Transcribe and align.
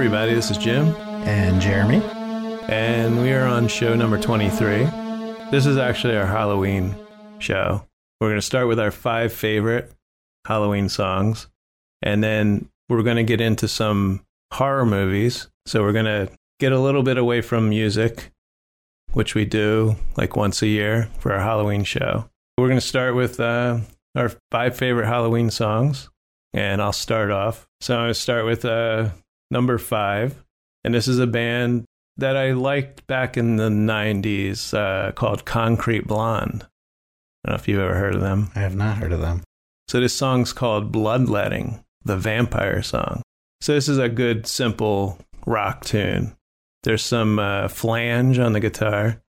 Everybody, 0.00 0.32
this 0.32 0.50
is 0.50 0.56
Jim, 0.56 0.94
And 1.26 1.60
Jeremy. 1.60 2.00
and 2.70 3.20
we 3.20 3.34
are 3.34 3.44
on 3.44 3.68
show 3.68 3.94
number 3.94 4.18
23. 4.18 4.84
This 5.50 5.66
is 5.66 5.76
actually 5.76 6.16
our 6.16 6.24
Halloween 6.24 6.96
show. 7.38 7.84
We're 8.18 8.28
going 8.28 8.38
to 8.38 8.46
start 8.46 8.66
with 8.66 8.80
our 8.80 8.90
five 8.90 9.30
favorite 9.30 9.92
Halloween 10.46 10.88
songs, 10.88 11.48
and 12.00 12.24
then 12.24 12.70
we're 12.88 13.02
going 13.02 13.18
to 13.18 13.24
get 13.24 13.42
into 13.42 13.68
some 13.68 14.24
horror 14.50 14.86
movies. 14.86 15.48
So 15.66 15.82
we're 15.82 15.92
going 15.92 16.06
to 16.06 16.30
get 16.60 16.72
a 16.72 16.80
little 16.80 17.02
bit 17.02 17.18
away 17.18 17.42
from 17.42 17.68
music, 17.68 18.30
which 19.12 19.34
we 19.34 19.44
do 19.44 19.96
like 20.16 20.34
once 20.34 20.62
a 20.62 20.66
year 20.66 21.10
for 21.18 21.34
our 21.34 21.40
Halloween 21.40 21.84
show. 21.84 22.24
We're 22.56 22.68
going 22.68 22.80
to 22.80 22.86
start 22.86 23.14
with 23.14 23.38
uh, 23.38 23.80
our 24.16 24.32
five 24.50 24.74
favorite 24.74 25.08
Halloween 25.08 25.50
songs, 25.50 26.08
and 26.54 26.80
I'll 26.80 26.94
start 26.94 27.30
off. 27.30 27.68
So 27.82 27.96
I'm 27.96 28.00
going 28.04 28.14
to 28.14 28.14
start 28.14 28.46
with 28.46 28.64
uh, 28.64 29.10
number 29.50 29.78
five, 29.78 30.44
and 30.84 30.94
this 30.94 31.08
is 31.08 31.18
a 31.18 31.26
band 31.26 31.84
that 32.16 32.36
I 32.36 32.52
liked 32.52 33.06
back 33.06 33.36
in 33.36 33.56
the 33.56 33.68
90s 33.68 34.74
uh, 34.74 35.12
called 35.12 35.44
Concrete 35.44 36.06
Blonde. 36.06 36.66
I 37.44 37.48
don't 37.48 37.56
know 37.56 37.60
if 37.60 37.68
you've 37.68 37.80
ever 37.80 37.94
heard 37.94 38.14
of 38.14 38.20
them. 38.20 38.50
I 38.54 38.60
have 38.60 38.76
not 38.76 38.98
heard 38.98 39.12
of 39.12 39.20
them. 39.20 39.42
So 39.88 40.00
this 40.00 40.14
song's 40.14 40.52
called 40.52 40.92
Bloodletting, 40.92 41.82
the 42.04 42.16
vampire 42.16 42.82
song. 42.82 43.22
So 43.60 43.74
this 43.74 43.88
is 43.88 43.98
a 43.98 44.08
good, 44.08 44.46
simple 44.46 45.18
rock 45.46 45.84
tune. 45.84 46.36
There's 46.82 47.02
some 47.02 47.38
uh, 47.38 47.68
flange 47.68 48.38
on 48.38 48.52
the 48.52 48.60
guitar 48.60 49.22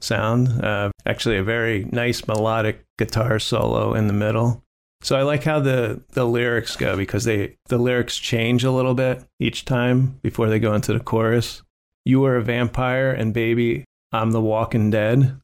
sound, 0.00 0.64
uh, 0.64 0.90
actually 1.06 1.36
a 1.38 1.42
very 1.42 1.84
nice 1.84 2.26
melodic 2.26 2.84
guitar 2.98 3.38
solo 3.38 3.94
in 3.94 4.06
the 4.06 4.12
middle. 4.12 4.62
So 5.00 5.16
I 5.16 5.22
like 5.22 5.44
how 5.44 5.60
the, 5.60 6.02
the 6.10 6.24
lyrics 6.24 6.76
go 6.76 6.96
because 6.96 7.24
they 7.24 7.56
the 7.66 7.78
lyrics 7.78 8.18
change 8.18 8.64
a 8.64 8.72
little 8.72 8.94
bit 8.94 9.24
each 9.38 9.64
time 9.64 10.18
before 10.22 10.48
they 10.48 10.58
go 10.58 10.74
into 10.74 10.92
the 10.92 11.00
chorus. 11.00 11.62
You 12.04 12.20
were 12.20 12.36
a 12.36 12.42
vampire 12.42 13.10
and 13.10 13.32
baby, 13.32 13.84
I'm 14.12 14.32
the 14.32 14.40
walking 14.40 14.90
dead. 14.90 15.40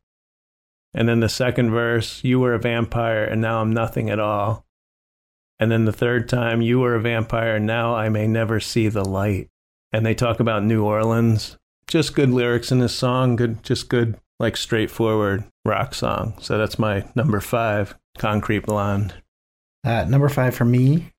And 0.93 1.09
then 1.09 1.21
the 1.21 1.29
second 1.29 1.71
verse, 1.71 2.23
you 2.25 2.41
were 2.41 2.55
a 2.55 2.59
vampire 2.59 3.25
and 3.25 3.41
now 3.41 3.61
I'm 3.61 3.73
nothing 3.73 4.11
at 4.11 4.21
all. 4.21 4.65
And 5.59 5.71
then 5.71 5.85
the 5.85 5.93
third 5.93 6.29
time, 6.29 6.63
you 6.63 6.81
were 6.81 6.95
a 6.95 7.01
vampire 7.01 7.57
and 7.57 7.67
now 7.67 7.95
I 7.95 8.09
may 8.09 8.27
never 8.27 8.61
see 8.61 8.89
the 8.89 9.05
light. 9.05 9.49
And 9.93 10.05
they 10.05 10.15
talk 10.15 10.41
about 10.41 10.65
New 10.65 10.85
Orleans. 10.85 11.57
Just 11.87 12.15
good 12.15 12.31
lyrics 12.31 12.73
in 12.73 12.81
this 12.81 12.95
song, 12.95 13.37
good 13.37 13.63
just 13.63 13.89
good 13.89 14.17
like 14.41 14.57
straightforward 14.57 15.45
rock 15.65 15.95
song. 15.95 16.35
So 16.41 16.59
that's 16.59 16.79
my 16.79 17.05
number 17.15 17.41
5, 17.41 17.95
Concrete 18.19 18.67
Blonde. 18.67 19.15
Uh, 19.85 20.05
number 20.09 20.29
five 20.29 20.55
for 20.55 20.65
me, 20.65 21.11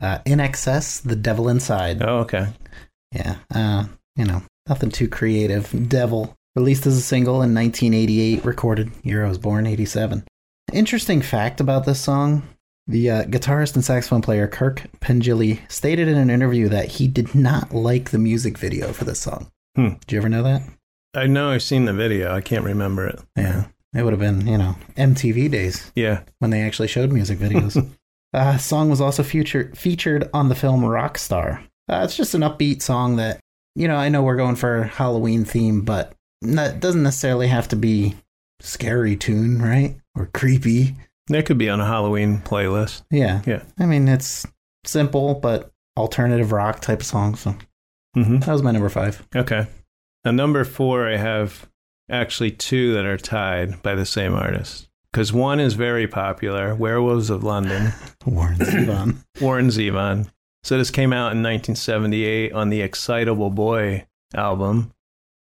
uh, 0.00 0.18
INXS, 0.26 1.02
The 1.02 1.16
Devil 1.16 1.48
Inside. 1.48 2.02
Oh, 2.02 2.18
okay. 2.20 2.48
Yeah, 3.12 3.36
uh, 3.54 3.84
you 4.16 4.24
know, 4.24 4.42
nothing 4.68 4.90
too 4.90 5.08
creative. 5.08 5.88
Devil, 5.88 6.34
released 6.54 6.86
as 6.86 6.96
a 6.96 7.02
single 7.02 7.42
in 7.42 7.54
1988, 7.54 8.44
recorded 8.44 8.90
year 9.02 9.24
I 9.24 9.28
was 9.28 9.38
born, 9.38 9.66
87. 9.66 10.24
Interesting 10.72 11.22
fact 11.22 11.60
about 11.60 11.84
this 11.84 12.00
song 12.00 12.42
the 12.88 13.10
uh, 13.10 13.24
guitarist 13.24 13.74
and 13.74 13.84
saxophone 13.84 14.22
player 14.22 14.46
Kirk 14.46 14.82
Pengilly 15.00 15.60
stated 15.70 16.06
in 16.08 16.16
an 16.16 16.30
interview 16.30 16.68
that 16.68 16.86
he 16.86 17.08
did 17.08 17.34
not 17.34 17.74
like 17.74 18.10
the 18.10 18.18
music 18.18 18.56
video 18.58 18.92
for 18.92 19.04
this 19.04 19.18
song. 19.18 19.50
Hmm. 19.74 19.94
Did 20.06 20.12
you 20.12 20.18
ever 20.18 20.28
know 20.28 20.44
that? 20.44 20.62
I 21.14 21.26
know 21.26 21.50
I've 21.50 21.62
seen 21.64 21.86
the 21.86 21.92
video. 21.92 22.32
I 22.32 22.40
can't 22.40 22.64
remember 22.64 23.06
it. 23.08 23.20
Yeah. 23.36 23.66
It 23.94 24.02
would 24.02 24.12
have 24.12 24.20
been, 24.20 24.46
you 24.46 24.58
know, 24.58 24.76
MTV 24.96 25.50
days 25.50 25.90
Yeah. 25.94 26.20
when 26.38 26.50
they 26.50 26.62
actually 26.62 26.88
showed 26.88 27.10
music 27.12 27.38
videos. 27.38 27.74
uh, 28.32 28.58
song 28.58 28.90
was 28.90 29.00
also 29.00 29.22
feature, 29.22 29.72
featured 29.74 30.28
on 30.34 30.48
the 30.48 30.54
film 30.54 30.82
Rockstar. 30.82 31.62
Uh, 31.88 32.02
it's 32.04 32.16
just 32.16 32.34
an 32.34 32.42
upbeat 32.42 32.82
song 32.82 33.16
that, 33.16 33.40
you 33.74 33.88
know, 33.88 33.96
I 33.96 34.08
know 34.08 34.22
we're 34.22 34.36
going 34.36 34.56
for 34.56 34.84
Halloween 34.84 35.44
theme, 35.44 35.82
but 35.82 36.12
that 36.42 36.80
doesn't 36.80 37.02
necessarily 37.02 37.48
have 37.48 37.68
to 37.68 37.76
be 37.76 38.14
scary 38.60 39.16
tune, 39.16 39.62
right? 39.62 39.96
Or 40.14 40.26
creepy. 40.34 40.96
That 41.28 41.46
could 41.46 41.58
be 41.58 41.68
on 41.68 41.80
a 41.80 41.86
Halloween 41.86 42.40
playlist. 42.40 43.02
Yeah. 43.10 43.42
Yeah. 43.46 43.62
I 43.78 43.86
mean, 43.86 44.08
it's 44.08 44.46
simple, 44.84 45.34
but 45.34 45.70
alternative 45.96 46.52
rock 46.52 46.80
type 46.80 47.00
of 47.00 47.06
song. 47.06 47.36
So 47.36 47.56
hmm 48.14 48.38
that 48.38 48.52
was 48.52 48.62
my 48.62 48.70
number 48.70 48.88
five. 48.88 49.26
Okay. 49.34 49.66
Now, 50.24 50.30
number 50.32 50.64
four, 50.64 51.08
I 51.08 51.16
have 51.16 51.68
actually 52.10 52.50
two 52.50 52.94
that 52.94 53.04
are 53.04 53.16
tied 53.16 53.82
by 53.82 53.94
the 53.94 54.06
same 54.06 54.34
artist. 54.34 54.85
Because 55.16 55.32
one 55.32 55.60
is 55.60 55.72
very 55.72 56.06
popular 56.06 56.74
Werewolves 56.74 57.30
of 57.30 57.42
London, 57.42 57.94
Warren 58.26 58.58
Zevon. 58.58 59.16
Warren 59.40 59.68
Zevon. 59.68 60.28
So 60.62 60.76
this 60.76 60.90
came 60.90 61.10
out 61.10 61.32
in 61.32 61.42
1978 61.42 62.52
on 62.52 62.68
the 62.68 62.82
Excitable 62.82 63.48
Boy 63.48 64.04
album. 64.34 64.92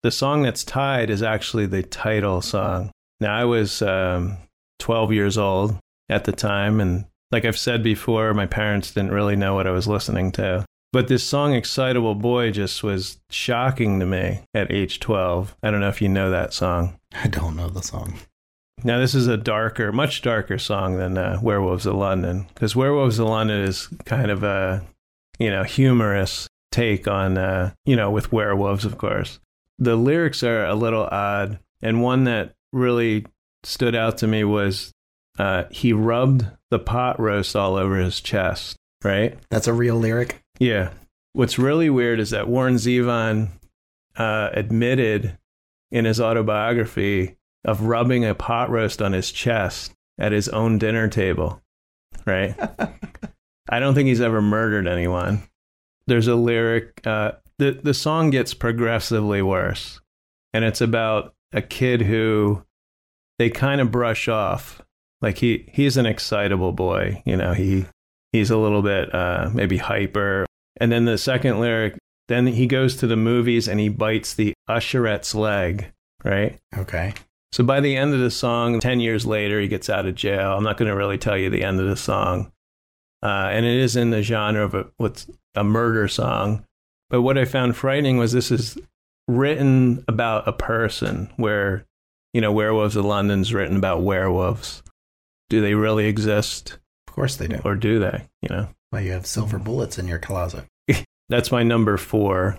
The 0.03 0.11
song 0.11 0.43
that's 0.43 0.63
tied 0.63 1.09
is 1.09 1.23
actually 1.23 1.65
the 1.65 1.81
title 1.81 2.43
song. 2.43 2.91
Now, 3.19 3.35
I 3.35 3.45
was 3.45 3.81
um, 3.81 4.37
12 4.77 5.11
years 5.11 5.39
old 5.39 5.75
at 6.07 6.25
the 6.25 6.33
time, 6.33 6.79
and 6.79 7.05
like 7.31 7.43
I've 7.43 7.57
said 7.57 7.81
before, 7.81 8.31
my 8.35 8.45
parents 8.45 8.91
didn't 8.91 9.09
really 9.09 9.35
know 9.35 9.55
what 9.55 9.65
I 9.65 9.71
was 9.71 9.87
listening 9.87 10.31
to. 10.33 10.67
But 10.91 11.07
this 11.07 11.23
song, 11.23 11.55
Excitable 11.55 12.13
Boy, 12.13 12.51
just 12.51 12.83
was 12.83 13.17
shocking 13.31 13.99
to 14.01 14.05
me 14.05 14.41
at 14.53 14.71
age 14.71 14.99
12. 14.99 15.57
I 15.63 15.71
don't 15.71 15.79
know 15.79 15.89
if 15.89 15.99
you 15.99 16.09
know 16.09 16.29
that 16.29 16.53
song. 16.53 16.99
I 17.15 17.27
don't 17.27 17.55
know 17.55 17.69
the 17.69 17.81
song. 17.81 18.19
Now, 18.83 18.99
this 18.99 19.15
is 19.15 19.27
a 19.27 19.37
darker, 19.37 19.91
much 19.91 20.21
darker 20.21 20.57
song 20.57 20.97
than 20.97 21.17
uh, 21.17 21.39
Werewolves 21.41 21.85
of 21.85 21.95
London, 21.95 22.47
because 22.53 22.75
Werewolves 22.75 23.19
of 23.19 23.27
London 23.27 23.61
is 23.61 23.87
kind 24.05 24.29
of 24.29 24.43
a, 24.43 24.85
you 25.39 25.49
know, 25.49 25.63
humorous 25.63 26.49
take 26.71 27.07
on, 27.07 27.37
uh, 27.37 27.71
you 27.85 27.95
know, 27.95 28.11
with 28.11 28.33
werewolves, 28.33 28.83
of 28.83 28.97
course. 28.97 29.39
The 29.79 29.95
lyrics 29.95 30.43
are 30.43 30.65
a 30.65 30.75
little 30.75 31.03
odd, 31.03 31.59
and 31.81 32.01
one 32.01 32.25
that 32.25 32.53
really 32.73 33.25
stood 33.63 33.95
out 33.95 34.17
to 34.17 34.27
me 34.27 34.43
was 34.43 34.91
uh, 35.39 35.63
he 35.71 35.93
rubbed 35.93 36.45
the 36.69 36.79
pot 36.79 37.19
roast 37.19 37.55
all 37.55 37.75
over 37.75 37.97
his 37.97 38.19
chest, 38.19 38.75
right? 39.03 39.37
That's 39.49 39.67
a 39.67 39.73
real 39.73 39.95
lyric. 39.95 40.41
Yeah. 40.59 40.91
What's 41.33 41.57
really 41.57 41.89
weird 41.89 42.19
is 42.19 42.31
that 42.31 42.47
Warren 42.47 42.75
Zevon 42.75 43.49
uh, 44.17 44.49
admitted 44.53 45.37
in 45.91 46.05
his 46.05 46.19
autobiography 46.19 47.37
of 47.65 47.81
rubbing 47.81 48.25
a 48.25 48.35
pot 48.35 48.69
roast 48.69 49.01
on 49.01 49.13
his 49.13 49.31
chest 49.31 49.93
at 50.17 50.31
his 50.31 50.49
own 50.49 50.77
dinner 50.77 51.07
table, 51.07 51.61
right? 52.25 52.55
I 53.69 53.79
don't 53.79 53.95
think 53.95 54.07
he's 54.07 54.21
ever 54.21 54.41
murdered 54.41 54.87
anyone. 54.87 55.43
There's 56.07 56.27
a 56.27 56.35
lyric, 56.35 57.05
uh, 57.05 57.33
the, 57.57 57.71
the 57.71 57.93
song 57.93 58.29
gets 58.29 58.53
progressively 58.53 59.41
worse, 59.41 60.01
and 60.53 60.65
it's 60.65 60.81
about 60.81 61.33
a 61.53 61.61
kid 61.61 62.01
who 62.01 62.63
they 63.39 63.49
kind 63.49 63.79
of 63.79 63.91
brush 63.91 64.27
off. 64.27 64.81
Like 65.21 65.37
he, 65.37 65.69
he's 65.71 65.95
an 65.95 66.05
excitable 66.05 66.73
boy, 66.73 67.23
you 67.25 67.37
know, 67.37 67.53
he, 67.53 67.85
he's 68.33 68.51
a 68.51 68.57
little 68.57 68.81
bit 68.81 69.13
uh, 69.15 69.49
maybe 69.53 69.77
hyper. 69.77 70.45
And 70.81 70.91
then 70.91 71.05
the 71.05 71.17
second 71.17 71.61
lyric, 71.61 71.97
then 72.27 72.47
he 72.47 72.67
goes 72.67 72.97
to 72.97 73.07
the 73.07 73.15
movies 73.15 73.69
and 73.69 73.79
he 73.79 73.87
bites 73.87 74.33
the 74.33 74.53
usherette's 74.69 75.33
leg, 75.33 75.91
right? 76.25 76.59
Okay. 76.77 77.13
So 77.53 77.63
by 77.63 77.81
the 77.81 77.95
end 77.95 78.15
of 78.15 78.19
the 78.19 78.31
song, 78.31 78.79
10 78.79 78.99
years 78.99 79.27
later, 79.27 79.61
he 79.61 79.67
gets 79.67 79.87
out 79.87 80.07
of 80.07 80.15
jail. 80.15 80.53
I'm 80.53 80.63
not 80.63 80.75
going 80.75 80.89
to 80.89 80.97
really 80.97 81.19
tell 81.19 81.37
you 81.37 81.51
the 81.51 81.63
end 81.63 81.79
of 81.79 81.85
the 81.85 81.95
song. 81.95 82.51
Uh, 83.21 83.49
and 83.51 83.63
it 83.63 83.77
is 83.77 83.95
in 83.95 84.09
the 84.09 84.23
genre 84.23 84.63
of 84.63 84.73
a, 84.73 84.87
what's 84.97 85.27
a 85.53 85.63
murder 85.63 86.07
song. 86.07 86.65
But 87.11 87.21
what 87.21 87.37
I 87.37 87.45
found 87.45 87.77
frightening 87.77 88.17
was 88.17 88.31
this 88.31 88.49
is 88.49 88.75
written 89.27 90.03
about 90.07 90.47
a 90.47 90.51
person 90.51 91.31
where, 91.35 91.85
you 92.33 92.41
know, 92.41 92.51
Werewolves 92.51 92.95
of 92.95 93.05
London's 93.05 93.53
written 93.53 93.77
about 93.77 94.01
werewolves. 94.01 94.81
Do 95.51 95.61
they 95.61 95.75
really 95.75 96.07
exist 96.07 96.79
Of 97.07 97.13
course 97.13 97.35
they 97.35 97.47
do. 97.47 97.61
or 97.63 97.75
do 97.75 97.99
they? 97.99 98.27
You 98.41 98.49
know? 98.49 98.67
Why 98.89 99.01
you 99.01 99.11
have 99.11 99.27
silver 99.27 99.59
bullets 99.59 99.99
in 99.99 100.07
your 100.07 100.17
closet. 100.17 100.65
that's 101.29 101.51
my 101.51 101.61
number 101.61 101.97
four. 101.97 102.57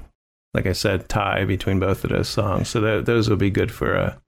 Like 0.54 0.66
I 0.66 0.72
said, 0.72 1.08
tie 1.08 1.44
between 1.44 1.80
both 1.80 2.04
of 2.04 2.10
those 2.10 2.28
songs. 2.28 2.68
So 2.68 2.80
th- 2.80 3.06
those 3.06 3.28
will 3.28 3.36
be 3.36 3.50
good 3.50 3.72
for 3.72 3.92
a 3.96 4.20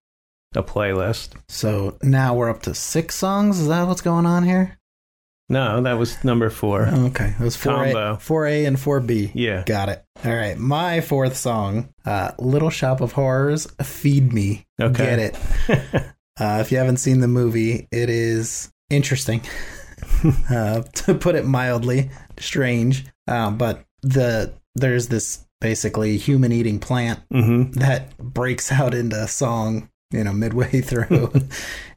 a 0.56 0.62
playlist. 0.62 1.34
So 1.48 1.96
now 2.02 2.34
we're 2.34 2.50
up 2.50 2.62
to 2.62 2.74
six 2.74 3.14
songs. 3.14 3.60
Is 3.60 3.68
that 3.68 3.86
what's 3.86 4.00
going 4.00 4.26
on 4.26 4.42
here? 4.44 4.78
No, 5.48 5.80
that 5.82 5.92
was 5.92 6.24
number 6.24 6.50
four. 6.50 6.86
Okay, 6.88 7.34
it 7.38 7.42
was 7.44 7.54
four 7.54 7.74
Combo. 7.74 8.12
A, 8.14 8.16
four 8.18 8.46
A 8.46 8.64
and 8.64 8.80
four 8.80 8.98
B. 8.98 9.30
Yeah. 9.32 9.62
Got 9.64 9.90
it. 9.90 10.04
All 10.24 10.34
right, 10.34 10.58
my 10.58 11.00
fourth 11.00 11.36
song, 11.36 11.90
uh, 12.04 12.32
"Little 12.38 12.70
Shop 12.70 13.00
of 13.00 13.12
Horrors," 13.12 13.68
"Feed 13.80 14.32
Me." 14.32 14.66
Okay. 14.80 15.04
Get 15.04 15.18
it? 15.18 16.02
Uh, 16.38 16.58
if 16.60 16.70
you 16.70 16.76
haven't 16.76 16.98
seen 16.98 17.20
the 17.20 17.28
movie, 17.28 17.88
it 17.90 18.10
is 18.10 18.70
interesting, 18.90 19.40
uh, 20.50 20.82
to 20.82 21.14
put 21.14 21.34
it 21.34 21.46
mildly. 21.46 22.10
Strange, 22.38 23.06
uh, 23.26 23.50
but 23.50 23.86
the 24.02 24.52
there's 24.74 25.08
this 25.08 25.46
basically 25.62 26.18
human 26.18 26.52
eating 26.52 26.78
plant 26.78 27.20
hmm 27.30 27.70
that 27.70 28.14
breaks 28.18 28.70
out 28.70 28.92
into 28.92 29.16
a 29.16 29.26
song, 29.26 29.88
you 30.10 30.24
know, 30.24 30.32
midway 30.32 30.80
through 30.82 31.32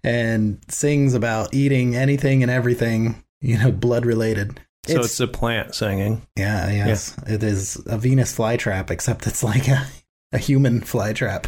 and 0.04 0.60
sings 0.68 1.14
about 1.14 1.54
eating 1.54 1.96
anything 1.96 2.44
and 2.44 2.52
everything, 2.52 3.24
you 3.42 3.58
know, 3.58 3.72
blood 3.72 4.06
related. 4.06 4.60
So 4.88 4.94
It's- 4.94 5.06
it's, 5.06 5.20
a 5.20 5.28
plant 5.28 5.76
singing. 5.76 6.22
Yeah, 6.38 6.70
yes. 6.72 7.16
It 7.28 7.44
is 7.44 7.82
a 7.86 7.98
Venus 7.98 8.36
flytrap, 8.36 8.90
except 8.90 9.28
it's 9.28 9.44
like 9.44 9.68
a, 9.68 9.86
a 10.32 10.38
human 10.38 10.82
flytrap. 10.82 11.48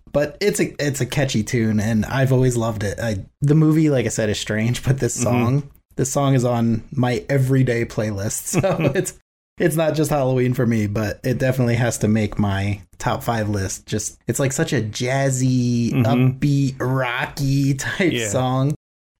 but 0.12 0.36
it's 0.40 0.60
a 0.60 0.74
it's 0.82 1.00
a 1.00 1.06
catchy 1.06 1.42
tune, 1.42 1.80
and 1.80 2.04
I've 2.04 2.32
always 2.32 2.56
loved 2.56 2.84
it. 2.84 3.00
I, 3.00 3.24
the 3.40 3.54
movie, 3.54 3.90
like 3.90 4.06
I 4.06 4.10
said, 4.10 4.28
is 4.28 4.38
strange, 4.38 4.84
but 4.84 4.98
this 4.98 5.14
mm-hmm. 5.14 5.24
song, 5.24 5.70
this 5.96 6.12
song 6.12 6.34
is 6.34 6.44
on 6.44 6.84
my 6.92 7.24
everyday 7.28 7.84
playlist. 7.84 8.60
So 8.62 8.92
it's 8.94 9.18
it's 9.58 9.76
not 9.76 9.94
just 9.94 10.10
Halloween 10.10 10.54
for 10.54 10.66
me, 10.66 10.86
but 10.86 11.20
it 11.24 11.38
definitely 11.38 11.76
has 11.76 11.98
to 11.98 12.08
make 12.08 12.38
my 12.38 12.80
top 12.98 13.22
five 13.22 13.48
list. 13.48 13.86
Just 13.86 14.18
it's 14.26 14.38
like 14.40 14.52
such 14.52 14.72
a 14.72 14.80
jazzy, 14.82 15.92
Mhm. 15.92 16.04
upbeat, 16.40 16.76
rocky 16.78 17.74
type 17.74 18.12
Yeah. 18.12 18.28
song. 18.28 18.74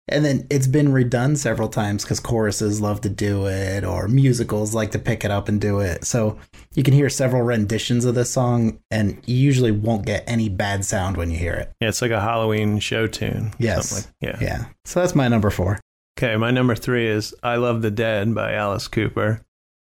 And 0.09 0.25
then 0.25 0.47
it's 0.51 0.69
been 0.69 0.93
redone 0.93 1.37
several 1.37 1.69
times 1.69 2.05
because 2.05 2.21
choruses 2.21 2.81
love 2.81 3.01
to 3.01 3.09
do 3.09 3.47
it, 3.49 3.83
or 3.85 4.07
musicals 4.07 4.73
like 4.73 4.93
to 4.93 5.01
pick 5.01 5.25
it 5.25 5.33
up 5.33 5.49
and 5.49 5.61
do 5.61 5.81
it. 5.81 6.05
So 6.05 6.39
you 6.77 6.85
can 6.85 6.95
hear 6.95 7.09
several 7.09 7.43
renditions 7.43 8.05
of 8.05 8.15
this 8.15 8.31
song, 8.31 8.79
and 8.89 9.19
you 9.27 9.35
usually 9.35 9.73
won't 9.73 10.07
get 10.07 10.23
any 10.29 10.49
bad 10.49 10.85
sound 10.85 11.17
when 11.17 11.33
you 11.33 11.37
hear 11.39 11.55
it. 11.55 11.73
Yeah, 11.81 11.89
it's 11.89 12.03
like 12.03 12.13
a 12.13 12.21
Halloween 12.21 12.79
show 12.79 13.09
tune. 13.09 13.53
Yes. 13.59 13.93
Like- 13.93 14.05
yeah. 14.21 14.37
Yeah. 14.41 14.65
So 14.85 15.01
that's 15.01 15.17
my 15.17 15.27
number 15.27 15.51
four. 15.51 15.81
Okay, 16.17 16.37
my 16.37 16.53
number 16.53 16.77
three 16.77 17.09
is 17.09 17.35
I 17.43 17.57
Love 17.57 17.83
the 17.83 17.91
Dead 17.91 18.33
by 18.33 18.53
Alice 18.55 18.87
Cooper. 18.87 19.41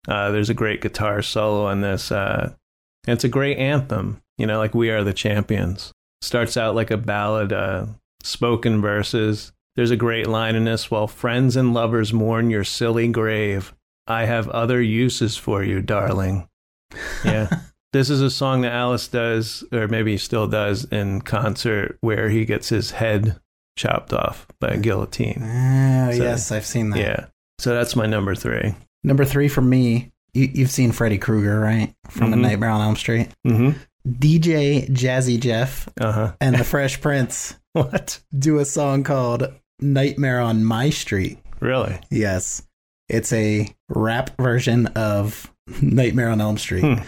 Uh, 0.10 0.32
there's 0.32 0.50
a 0.50 0.54
great 0.56 0.82
guitar 0.82 1.22
solo 1.22 1.68
on 1.68 1.82
this. 1.82 2.12
Uh, 2.12 2.52
and 3.08 3.14
it's 3.14 3.24
a 3.24 3.30
great 3.30 3.58
anthem, 3.58 4.22
you 4.38 4.46
know, 4.48 4.58
like 4.58 4.74
We 4.74 4.90
Are 4.90 5.04
the 5.04 5.14
Champions. 5.14 5.94
Starts 6.22 6.58
out 6.58 6.76
like 6.76 6.92
a 6.92 6.98
ballad, 6.98 7.54
uh, 7.54 7.86
spoken 8.24 8.82
verses. 8.82 9.52
There's 9.76 9.92
a 9.92 9.96
great 9.96 10.28
line 10.28 10.56
in 10.56 10.66
this 10.66 10.92
while 10.92 11.08
friends 11.08 11.56
and 11.56 11.74
lovers 11.74 12.12
mourn 12.12 12.50
your 12.50 12.64
silly 12.66 13.08
grave. 13.08 13.74
I 14.08 14.26
have 14.26 14.50
other 14.50 14.82
uses 14.82 15.38
for 15.38 15.64
you, 15.64 15.82
darling. 15.82 16.50
Yeah. 17.24 17.48
this 17.94 18.10
is 18.10 18.22
a 18.22 18.32
song 18.32 18.62
that 18.62 18.74
Alice 18.74 19.08
does, 19.08 19.64
or 19.72 19.88
maybe 19.88 20.12
he 20.14 20.18
still 20.18 20.48
does, 20.48 20.86
in 20.86 21.22
concert 21.22 21.98
where 22.02 22.30
he 22.30 22.44
gets 22.46 22.68
his 22.70 22.92
head 22.92 23.40
chopped 23.78 24.12
off 24.12 24.48
by 24.60 24.70
a 24.70 24.78
guillotine. 24.78 25.42
Oh, 25.42 26.12
So- 26.12 26.24
yes, 26.24 26.52
I've 26.52 26.66
seen 26.66 26.90
that. 26.90 27.00
Yeah. 27.00 27.26
So 27.60 27.74
that's 27.74 27.96
my 27.96 28.06
number 28.08 28.36
three. 28.36 28.74
Number 29.04 29.26
three 29.26 29.48
for 29.48 29.62
me, 29.62 30.12
you, 30.34 30.50
you've 30.54 30.72
seen 30.72 30.92
Freddy 30.92 31.18
Krueger, 31.18 31.60
right? 31.60 31.94
From 32.10 32.34
A 32.34 32.36
Mhm. 32.36 32.42
Nightmare 32.42 32.70
on 32.70 32.82
Elm 32.82 32.96
Street. 32.96 33.30
Mm-hmm. 33.48 33.78
DJ 34.08 34.90
Jazzy 34.90 35.40
Jeff 35.40 35.88
Uh 36.00 36.12
huh. 36.12 36.32
and 36.42 36.56
the 36.58 36.64
Fresh 36.64 37.02
Prince 37.02 37.56
What? 37.74 38.20
do 38.38 38.60
a 38.60 38.66
song 38.66 39.04
called 39.04 39.52
Nightmare 39.80 40.40
on 40.40 40.64
My 40.64 40.90
Street. 40.90 41.40
Really? 41.60 42.00
Yes. 42.10 42.64
It's 43.10 43.34
a 43.34 43.74
rap 43.90 44.32
version 44.40 44.88
of 44.88 45.52
Nightmare 45.82 46.30
on 46.30 46.42
Elm 46.42 46.58
Street. 46.58 46.84
Hmm. 46.84 47.04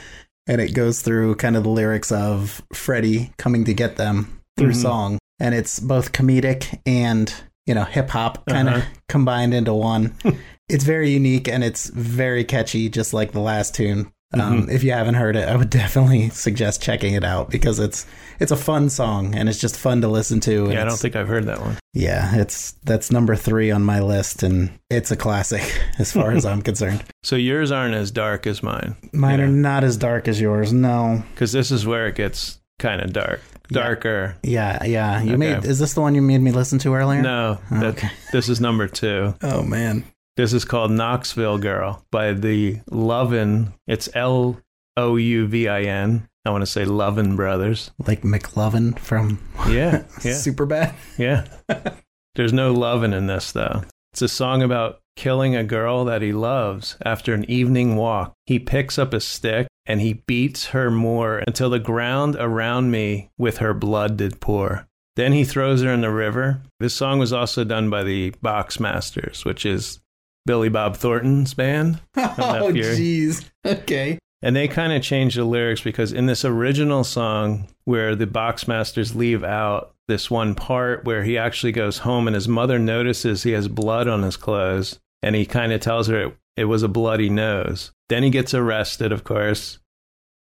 And 0.47 0.59
it 0.59 0.73
goes 0.73 1.01
through 1.01 1.35
kind 1.35 1.55
of 1.55 1.63
the 1.63 1.69
lyrics 1.69 2.11
of 2.11 2.61
Freddy 2.73 3.31
coming 3.37 3.63
to 3.65 3.73
get 3.73 3.95
them 3.97 4.41
through 4.57 4.71
Mhm. 4.71 4.81
song. 4.81 5.17
And 5.39 5.55
it's 5.55 5.79
both 5.79 6.11
comedic 6.11 6.79
and, 6.85 7.33
you 7.65 7.73
know, 7.73 7.83
hip 7.83 8.09
hop 8.09 8.45
kind 8.47 8.67
of 8.67 8.75
Uh-huh. 8.75 8.85
combined 9.07 9.53
into 9.53 9.73
one. 9.73 10.13
it's 10.71 10.83
very 10.83 11.09
unique 11.11 11.47
and 11.47 11.63
it's 11.63 11.89
very 11.89 12.43
catchy, 12.43 12.89
just 12.89 13.13
like 13.13 13.31
the 13.33 13.39
last 13.41 13.75
tune. 13.75 14.11
Um, 14.33 14.39
Mm-hmm. 14.61 14.69
If 14.71 14.81
you 14.85 14.93
haven't 14.93 15.15
heard 15.15 15.35
it, 15.35 15.49
I 15.49 15.57
would 15.57 15.69
definitely 15.83 16.29
suggest 16.29 16.81
checking 16.81 17.15
it 17.15 17.23
out 17.25 17.49
because 17.49 17.79
it's 17.79 18.05
it's 18.39 18.51
a 18.51 18.55
fun 18.55 18.89
song 18.89 19.35
and 19.35 19.49
it's 19.49 19.59
just 19.59 19.77
fun 19.77 19.99
to 20.01 20.07
listen 20.07 20.39
to. 20.41 20.69
Yeah, 20.71 20.81
I 20.81 20.85
don't 20.85 20.97
think 20.97 21.17
I've 21.17 21.27
heard 21.27 21.45
that 21.47 21.59
one. 21.59 21.77
yeah, 21.93 22.37
it's 22.37 22.71
that's 22.85 23.11
number 23.11 23.35
three 23.35 23.71
on 23.71 23.83
my 23.83 23.99
list, 23.99 24.41
and 24.41 24.71
it's 24.89 25.11
a 25.11 25.17
classic 25.17 25.61
as 25.99 26.13
far 26.13 26.31
as 26.31 26.45
I'm 26.51 26.61
concerned. 26.61 27.03
So 27.23 27.35
yours 27.35 27.71
aren't 27.71 27.93
as 27.93 28.09
dark 28.09 28.47
as 28.47 28.63
mine. 28.63 28.95
Mine 29.11 29.39
Yeah. 29.39 29.45
are 29.45 29.49
not 29.49 29.83
as 29.83 29.97
dark 29.97 30.29
as 30.29 30.39
yours. 30.39 30.71
No. 30.71 31.21
Because 31.33 31.51
this 31.51 31.69
is 31.69 31.85
where 31.85 32.07
it 32.07 32.15
gets 32.15 32.57
kind 32.79 33.01
of 33.01 33.11
dark. 33.11 33.41
Darker. 33.69 34.35
Yeah, 34.43 34.83
yeah. 34.85 35.21
You 35.21 35.31
Okay. 35.31 35.37
made. 35.37 35.65
Is 35.65 35.77
this 35.79 35.93
the 35.93 36.01
one 36.01 36.15
you 36.15 36.21
made 36.21 36.39
me 36.41 36.51
listen 36.51 36.79
to 36.79 36.93
earlier? 36.93 37.21
No, 37.21 37.57
that, 37.69 37.83
okay. 37.83 38.09
this 38.31 38.47
is 38.49 38.61
number 38.61 38.87
two. 38.87 39.33
Oh 39.41 39.61
man. 39.61 40.05
This 40.41 40.53
is 40.53 40.65
called 40.65 40.89
Knoxville 40.89 41.59
Girl 41.59 42.03
by 42.09 42.33
the 42.33 42.79
Lovin. 42.89 43.75
It's 43.85 44.09
L 44.15 44.59
O 44.97 45.15
U 45.15 45.45
V 45.45 45.67
I 45.67 45.81
N. 45.81 46.27
I 46.43 46.49
want 46.49 46.63
to 46.63 46.65
say 46.65 46.83
Lovin 46.83 47.35
Brothers. 47.35 47.91
Like 48.07 48.23
McLovin 48.23 48.97
from 48.97 49.37
Yeah, 49.67 50.03
yeah, 50.23 50.31
Superbad. 50.33 50.95
yeah. 51.19 51.45
There's 52.35 52.53
no 52.53 52.73
lovin' 52.73 53.13
in 53.13 53.27
this 53.27 53.51
though. 53.51 53.83
It's 54.13 54.23
a 54.23 54.27
song 54.27 54.63
about 54.63 55.01
killing 55.15 55.55
a 55.55 55.63
girl 55.63 56.05
that 56.05 56.23
he 56.23 56.33
loves 56.33 56.97
after 57.05 57.35
an 57.35 57.47
evening 57.47 57.95
walk. 57.95 58.33
He 58.47 58.57
picks 58.57 58.97
up 58.97 59.13
a 59.13 59.19
stick 59.19 59.67
and 59.85 60.01
he 60.01 60.23
beats 60.25 60.69
her 60.69 60.89
more 60.89 61.43
until 61.45 61.69
the 61.69 61.77
ground 61.77 62.35
around 62.39 62.89
me 62.89 63.29
with 63.37 63.57
her 63.57 63.75
blood 63.75 64.17
did 64.17 64.41
pour. 64.41 64.87
Then 65.17 65.33
he 65.33 65.43
throws 65.43 65.83
her 65.83 65.93
in 65.93 66.01
the 66.01 66.09
river. 66.09 66.63
This 66.79 66.95
song 66.95 67.19
was 67.19 67.31
also 67.31 67.63
done 67.63 67.91
by 67.91 68.01
the 68.03 68.31
Boxmasters, 68.43 69.45
which 69.45 69.67
is 69.67 69.99
Billy 70.45 70.69
Bob 70.69 70.97
Thornton's 70.97 71.53
band. 71.53 71.99
Oh 72.17 72.71
jeez. 72.71 73.45
Okay. 73.65 74.19
And 74.41 74.55
they 74.55 74.67
kind 74.67 74.91
of 74.91 75.03
changed 75.03 75.37
the 75.37 75.45
lyrics 75.45 75.81
because 75.81 76.11
in 76.11 76.25
this 76.25 76.43
original 76.43 77.03
song, 77.03 77.67
where 77.85 78.15
the 78.15 78.25
Boxmasters 78.25 79.15
leave 79.15 79.43
out 79.43 79.93
this 80.07 80.31
one 80.31 80.55
part 80.55 81.05
where 81.05 81.23
he 81.23 81.37
actually 81.37 81.71
goes 81.71 81.99
home 81.99 82.27
and 82.27 82.35
his 82.35 82.47
mother 82.47 82.79
notices 82.79 83.43
he 83.43 83.51
has 83.51 83.67
blood 83.67 84.07
on 84.07 84.23
his 84.23 84.37
clothes, 84.37 84.99
and 85.21 85.35
he 85.35 85.45
kind 85.45 85.71
of 85.71 85.81
tells 85.81 86.07
her 86.07 86.21
it, 86.21 86.37
it 86.57 86.65
was 86.65 86.83
a 86.83 86.87
bloody 86.87 87.29
nose. 87.29 87.91
Then 88.09 88.23
he 88.23 88.29
gets 88.29 88.53
arrested, 88.53 89.11
of 89.11 89.23
course, 89.23 89.79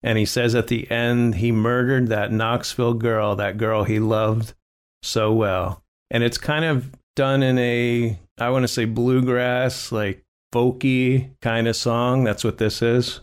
and 0.02 0.18
he 0.18 0.24
says 0.24 0.54
at 0.54 0.68
the 0.68 0.88
end 0.90 1.36
he 1.36 1.50
murdered 1.50 2.08
that 2.08 2.32
Knoxville 2.32 2.94
girl, 2.94 3.34
that 3.36 3.56
girl 3.56 3.84
he 3.84 3.98
loved 3.98 4.54
so 5.02 5.32
well. 5.32 5.82
And 6.10 6.22
it's 6.22 6.38
kind 6.38 6.64
of 6.64 6.90
done 7.18 7.42
in 7.42 7.58
a, 7.58 8.18
I 8.38 8.50
want 8.50 8.62
to 8.62 8.68
say 8.68 8.84
bluegrass, 8.84 9.92
like 9.92 10.24
folky 10.54 11.30
kind 11.42 11.68
of 11.68 11.76
song. 11.76 12.24
That's 12.24 12.44
what 12.44 12.58
this 12.58 12.80
is 12.80 13.20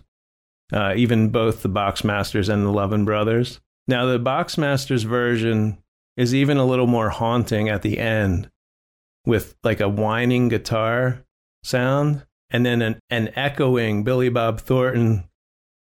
uh, 0.74 0.94
even 0.96 1.30
both 1.30 1.62
the 1.62 1.70
Boxmasters 1.70 2.50
and 2.50 2.66
the 2.66 2.72
Lovin' 2.72 3.06
Brothers. 3.06 3.60
Now, 3.88 4.06
the 4.06 4.20
Boxmasters 4.20 5.06
version 5.06 5.78
is 6.18 6.34
even 6.34 6.58
a 6.58 6.66
little 6.66 6.88
more 6.88 7.10
haunting 7.10 7.70
at 7.70 7.82
the 7.82 8.00
end 8.00 8.50
with 9.26 9.56
like 9.64 9.80
a 9.80 9.90
whining 9.90 10.50
guitar 10.50 11.24
sound 11.64 12.26
and 12.50 12.66
then 12.66 12.82
an, 12.82 13.00
an 13.10 13.32
echoing 13.36 14.04
Billy 14.04 14.30
Bob 14.30 14.60
Thornton 14.60 15.30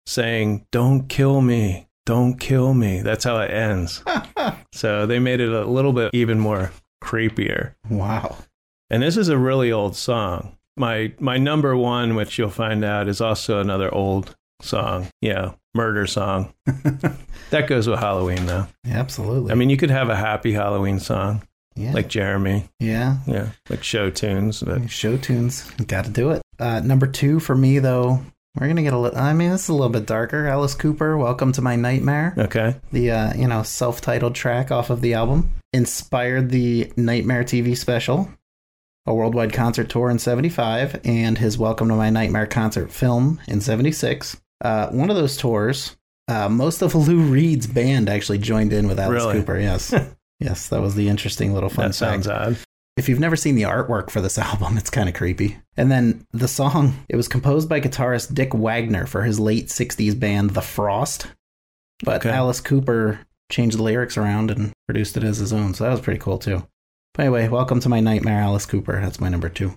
saying, 0.06 0.66
Don't 0.70 1.08
kill 1.08 1.40
me, 1.40 1.88
don't 2.04 2.38
kill 2.38 2.74
me. 2.74 3.00
That's 3.00 3.24
how 3.24 3.38
it 3.38 3.50
ends. 3.50 4.02
so 4.72 5.06
they 5.06 5.18
made 5.18 5.40
it 5.40 5.52
a 5.52 5.64
little 5.64 5.92
bit 5.92 6.10
even 6.12 6.38
more 6.38 6.70
creepier. 7.04 7.74
wow. 7.90 8.36
And 8.90 9.02
this 9.02 9.16
is 9.16 9.28
a 9.28 9.38
really 9.38 9.72
old 9.72 9.96
song. 9.96 10.56
My 10.76 11.12
my 11.20 11.38
number 11.38 11.76
one, 11.76 12.14
which 12.14 12.38
you'll 12.38 12.50
find 12.50 12.84
out, 12.84 13.08
is 13.08 13.20
also 13.20 13.60
another 13.60 13.92
old 13.92 14.34
song. 14.60 15.08
Yeah, 15.20 15.52
murder 15.74 16.06
song. 16.06 16.52
that 17.50 17.66
goes 17.66 17.88
with 17.88 17.98
Halloween, 17.98 18.46
though. 18.46 18.66
Absolutely. 18.86 19.52
I 19.52 19.54
mean, 19.54 19.70
you 19.70 19.76
could 19.76 19.90
have 19.90 20.08
a 20.10 20.16
happy 20.16 20.52
Halloween 20.52 21.00
song 21.00 21.42
yeah. 21.76 21.92
like 21.92 22.08
Jeremy. 22.08 22.68
yeah. 22.78 23.18
Yeah, 23.26 23.50
like 23.68 23.82
show 23.82 24.10
tunes. 24.10 24.62
But 24.62 24.90
Show 24.90 25.16
tunes. 25.16 25.68
Got 25.86 26.04
to 26.06 26.10
do 26.10 26.30
it. 26.30 26.42
Uh, 26.58 26.80
number 26.80 27.06
two 27.06 27.40
for 27.40 27.56
me, 27.56 27.78
though, 27.78 28.22
we're 28.56 28.66
going 28.66 28.76
to 28.76 28.82
get 28.82 28.92
a 28.92 28.98
little, 28.98 29.18
I 29.18 29.32
mean, 29.32 29.50
this 29.50 29.64
is 29.64 29.68
a 29.68 29.72
little 29.74 29.88
bit 29.88 30.06
darker. 30.06 30.46
Alice 30.46 30.74
Cooper, 30.74 31.16
Welcome 31.16 31.50
to 31.52 31.62
My 31.62 31.74
Nightmare. 31.76 32.34
okay, 32.38 32.76
The, 32.92 33.10
uh, 33.10 33.34
you 33.34 33.48
know, 33.48 33.62
self 33.64 34.00
titled 34.00 34.34
track 34.36 34.70
off 34.70 34.90
of 34.90 35.00
the 35.00 35.14
album. 35.14 35.50
Inspired 35.72 36.50
the 36.50 36.92
Nightmare 36.96 37.42
TV 37.42 37.76
special, 37.76 38.30
a 39.06 39.14
worldwide 39.14 39.52
concert 39.52 39.88
tour 39.88 40.08
in 40.08 40.20
75, 40.20 41.00
and 41.04 41.36
his 41.38 41.58
Welcome 41.58 41.88
to 41.88 41.96
My 41.96 42.10
Nightmare 42.10 42.46
concert 42.46 42.92
film 42.92 43.40
in 43.48 43.60
76. 43.60 44.40
Uh, 44.60 44.88
one 44.90 45.10
of 45.10 45.16
those 45.16 45.36
tours, 45.36 45.96
uh, 46.28 46.48
most 46.48 46.80
of 46.80 46.94
Lou 47.08 47.18
Reed's 47.22 47.66
band 47.66 48.08
actually 48.08 48.38
joined 48.38 48.72
in 48.72 48.86
with 48.86 49.00
Alice 49.00 49.24
Really? 49.24 49.40
Cooper. 49.40 49.58
Yes. 49.58 49.92
yes, 50.38 50.68
that 50.68 50.80
was 50.80 50.94
the 50.94 51.08
interesting 51.08 51.52
little 51.54 51.68
fun 51.70 51.88
that 51.88 51.94
sounds 51.94 52.28
odd. 52.28 52.56
If 52.96 53.08
you've 53.08 53.20
never 53.20 53.36
seen 53.36 53.56
the 53.56 53.62
artwork 53.62 54.10
for 54.10 54.20
this 54.20 54.38
album, 54.50 54.78
it's 54.78 54.90
kind 54.90 55.08
of 55.08 55.14
creepy. 55.14 55.58
And 55.76 55.90
then 55.90 56.26
the 56.32 56.48
song, 56.48 56.94
it 57.08 57.16
was 57.16 57.28
composed 57.28 57.68
by 57.68 57.80
guitarist 57.80 58.34
Dick 58.34 58.54
Wagner 58.54 59.06
for 59.06 59.22
his 59.22 59.40
late 59.40 59.66
60s 59.68 60.18
band 60.18 60.50
The 60.50 60.62
Frost. 60.62 61.26
But 62.04 62.16
Okay. 62.24 62.30
Alice 62.30 62.60
Cooper 62.60 63.20
changed 63.50 63.78
the 63.78 63.82
lyrics 63.82 64.16
around 64.16 64.50
and 64.50 64.72
produced 64.86 65.16
it 65.16 65.24
as 65.24 65.38
his 65.38 65.52
own. 65.52 65.74
So 65.74 65.84
that 65.84 65.90
was 65.90 66.00
pretty 66.00 66.20
cool 66.20 66.38
too. 66.38 66.66
But 67.14 67.22
anyway, 67.22 67.48
welcome 67.48 67.80
to 67.80 67.88
my 67.88 68.00
nightmare, 68.00 68.40
Alice 68.40 68.66
Cooper. 68.66 69.00
That's 69.00 69.20
my 69.20 69.28
number 69.28 69.48
two. 69.48 69.76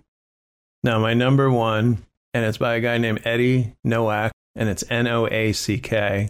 Now 0.84 1.00
my 1.00 1.14
number 1.14 1.52
one, 1.52 2.04
and 2.34 2.46
it's 2.46 2.58
by 2.58 2.76
a 2.76 2.80
guy 2.82 2.98
named 2.98 3.22
Eddie 3.26 3.76
Noack, 3.86 4.32
and 4.56 4.70
it's 4.70 4.84
N 4.90 5.08
O 5.08 5.28
A 5.28 5.54
C 5.54 5.80
K. 5.80 6.30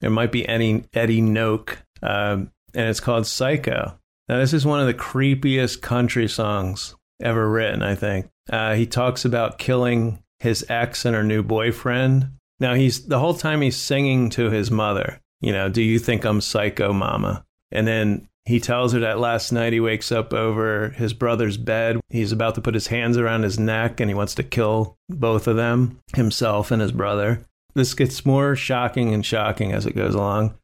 It 0.00 0.10
might 0.10 0.32
be 0.32 0.46
Eddie 0.48 0.84
Eddie 0.94 1.20
Noak, 1.20 1.76
um, 2.02 2.50
and 2.74 2.88
it's 2.88 3.00
called 3.00 3.26
Psycho. 3.26 3.98
Now 4.28 4.38
this 4.38 4.52
is 4.52 4.66
one 4.66 4.80
of 4.80 4.86
the 4.86 4.94
creepiest 4.94 5.80
country 5.80 6.28
songs 6.28 6.94
ever 7.20 7.48
written. 7.50 7.82
I 7.82 7.94
think 7.94 8.28
Uh, 8.50 8.74
he 8.74 8.86
talks 8.86 9.24
about 9.24 9.58
killing 9.58 10.22
his 10.40 10.64
ex 10.70 11.04
and 11.04 11.14
her 11.14 11.24
new 11.24 11.42
boyfriend. 11.42 12.28
Now 12.60 12.74
he's 12.74 13.06
the 13.06 13.18
whole 13.18 13.34
time 13.34 13.60
he's 13.60 13.76
singing 13.76 14.30
to 14.30 14.50
his 14.50 14.70
mother. 14.70 15.20
You 15.40 15.52
know, 15.52 15.68
do 15.68 15.82
you 15.82 15.98
think 15.98 16.24
I'm 16.24 16.40
psycho, 16.40 16.92
mama? 16.92 17.44
And 17.70 17.86
then 17.86 18.28
he 18.46 18.58
tells 18.58 18.94
her 18.94 19.00
that 19.00 19.18
last 19.20 19.52
night 19.52 19.74
he 19.74 19.80
wakes 19.80 20.10
up 20.10 20.32
over 20.32 20.88
his 20.90 21.12
brother's 21.12 21.58
bed. 21.58 22.00
He's 22.08 22.32
about 22.32 22.54
to 22.54 22.62
put 22.62 22.72
his 22.74 22.86
hands 22.86 23.18
around 23.18 23.42
his 23.42 23.58
neck 23.58 24.00
and 24.00 24.08
he 24.08 24.14
wants 24.14 24.34
to 24.36 24.42
kill 24.42 24.96
both 25.10 25.46
of 25.46 25.56
them, 25.56 26.00
himself 26.16 26.70
and 26.70 26.80
his 26.80 26.92
brother. 26.92 27.44
This 27.74 27.92
gets 27.92 28.24
more 28.24 28.56
shocking 28.56 29.12
and 29.12 29.24
shocking 29.24 29.72
as 29.72 29.84
it 29.84 29.94
goes 29.94 30.14
along. 30.14 30.54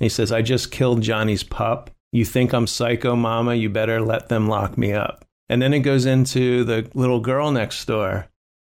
He 0.00 0.08
says, 0.08 0.32
I 0.32 0.40
just 0.40 0.70
killed 0.72 1.02
Johnny's 1.02 1.42
pup. 1.44 1.90
You 2.12 2.24
think 2.24 2.52
I'm 2.52 2.66
psycho, 2.66 3.16
mama? 3.16 3.54
You 3.54 3.68
better 3.68 4.00
let 4.00 4.28
them 4.28 4.48
lock 4.48 4.78
me 4.78 4.92
up. 4.92 5.24
And 5.48 5.62
then 5.62 5.74
it 5.74 5.80
goes 5.80 6.06
into 6.06 6.64
the 6.64 6.90
little 6.94 7.20
girl 7.20 7.50
next 7.50 7.84
door. 7.84 8.28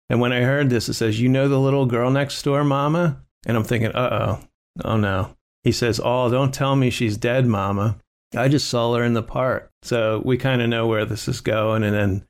And 0.09 0.19
when 0.19 0.33
I 0.33 0.41
heard 0.41 0.69
this, 0.69 0.89
it 0.89 0.93
says, 0.93 1.21
You 1.21 1.29
know 1.29 1.47
the 1.47 1.59
little 1.59 1.85
girl 1.85 2.11
next 2.11 2.41
door, 2.43 2.63
mama? 2.63 3.23
And 3.45 3.57
I'm 3.57 3.63
thinking, 3.63 3.91
uh 3.91 4.39
oh, 4.43 4.47
oh 4.85 4.97
no. 4.97 5.35
He 5.63 5.71
says, 5.71 6.01
Oh, 6.03 6.29
don't 6.29 6.53
tell 6.53 6.75
me 6.75 6.89
she's 6.89 7.17
dead, 7.17 7.45
mama. 7.45 7.97
I 8.35 8.47
just 8.47 8.69
saw 8.69 8.93
her 8.95 9.03
in 9.03 9.13
the 9.13 9.23
park. 9.23 9.71
So 9.83 10.21
we 10.23 10.37
kind 10.37 10.61
of 10.61 10.69
know 10.69 10.87
where 10.87 11.05
this 11.05 11.27
is 11.27 11.41
going. 11.41 11.83
And 11.83 11.93
then 11.93 12.25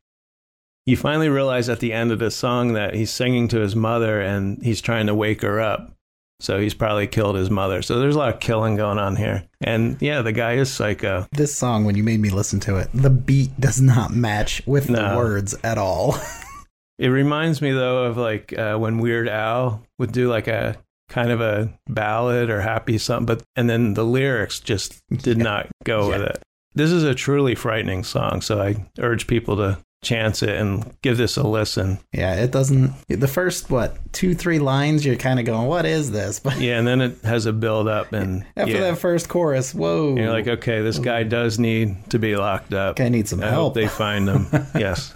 you 0.86 0.98
finally 0.98 1.30
realize 1.30 1.70
at 1.70 1.80
the 1.80 1.94
end 1.94 2.12
of 2.12 2.20
the 2.20 2.32
song 2.32 2.74
that 2.74 2.96
he's 2.96 3.12
singing 3.12 3.48
to 3.50 3.60
his 3.60 3.76
mother 3.76 4.20
and 4.20 4.62
he's 4.64 4.82
trying 4.82 5.08
to 5.08 5.16
wake 5.16 5.42
her 5.42 5.60
up. 5.60 5.94
So 6.42 6.60
he's 6.60 6.74
probably 6.74 7.08
killed 7.08 7.36
his 7.36 7.50
mother. 7.50 7.82
So 7.82 8.00
there's 8.00 8.16
a 8.16 8.18
lot 8.18 8.34
of 8.34 8.40
killing 8.40 8.76
going 8.76 8.98
on 8.98 9.16
here. 9.16 9.44
And 9.62 9.96
yeah, 10.02 10.22
the 10.24 10.32
guy 10.32 10.54
is 10.54 10.72
psycho. 10.72 11.28
This 11.32 11.56
song, 11.56 11.86
when 11.86 11.96
you 11.96 12.04
made 12.04 12.20
me 12.20 12.32
listen 12.32 12.60
to 12.62 12.78
it, 12.78 12.90
the 12.94 13.12
beat 13.12 13.60
does 13.60 13.80
not 13.80 14.12
match 14.12 14.62
with 14.66 14.88
the 14.88 15.14
words 15.16 15.56
at 15.64 15.78
all. 15.78 16.18
It 17.02 17.08
reminds 17.08 17.64
me 17.64 17.72
though 17.72 18.04
of 18.04 18.18
like 18.18 18.56
uh, 18.56 18.78
when 18.78 19.00
Weird 19.00 19.28
Al 19.28 19.82
would 19.98 20.12
do 20.12 20.30
like 20.30 20.48
a 20.48 20.78
kind 21.10 21.32
of 21.32 21.42
a 21.42 21.74
ballad 21.90 22.52
or 22.52 22.62
happy 22.62 23.00
something, 23.00 23.26
but 23.26 23.44
and 23.56 23.68
then 23.68 23.96
the 23.96 24.06
lyrics 24.06 24.60
just 24.60 25.02
did 25.10 25.40
not 25.40 25.68
go 25.84 26.10
with 26.10 26.22
it. 26.22 26.44
This 26.76 26.92
is 26.92 27.04
a 27.04 27.16
truly 27.16 27.56
frightening 27.56 28.04
song, 28.04 28.42
so 28.42 28.62
I 28.62 28.86
urge 29.00 29.26
people 29.26 29.58
to 29.58 29.80
chance 30.04 30.42
it 30.42 30.50
and 30.50 30.96
give 31.04 31.18
this 31.18 31.38
a 31.38 31.44
listen. 31.44 32.00
yeah, 32.12 32.36
it 32.36 32.52
doesn't. 32.52 32.94
The 33.08 33.28
first, 33.28 33.70
what, 33.70 33.98
two, 34.14 34.34
three 34.34 34.58
lines, 34.60 35.06
you're 35.06 35.16
kind 35.16 35.40
of 35.40 35.46
going, 35.46 35.68
what 35.68 35.86
is 35.86 36.12
this? 36.12 36.40
But 36.44 36.60
Yeah, 36.60 36.80
and 36.80 36.88
then 36.88 37.02
it 37.02 37.18
has 37.24 37.46
a 37.46 37.54
build 37.54 37.88
up, 37.88 38.12
and 38.14 38.44
after 38.58 38.74
yeah, 38.74 38.80
that 38.92 38.98
first 38.98 39.30
chorus, 39.30 39.74
whoa. 39.76 40.10
and 40.10 40.18
you're 40.18 40.32
like, 40.32 40.48
okay, 40.48 40.82
this 40.82 40.98
guy 41.00 41.24
does 41.24 41.60
need 41.60 42.10
to 42.10 42.18
be 42.20 42.36
locked 42.36 42.74
up. 42.74 42.96
guy 42.96 43.10
needs 43.10 43.30
some 43.30 43.42
I 43.44 43.48
help. 43.48 43.56
hope 43.56 43.74
they 43.76 43.88
find 43.88 44.28
him. 44.28 44.48
yes. 44.76 45.14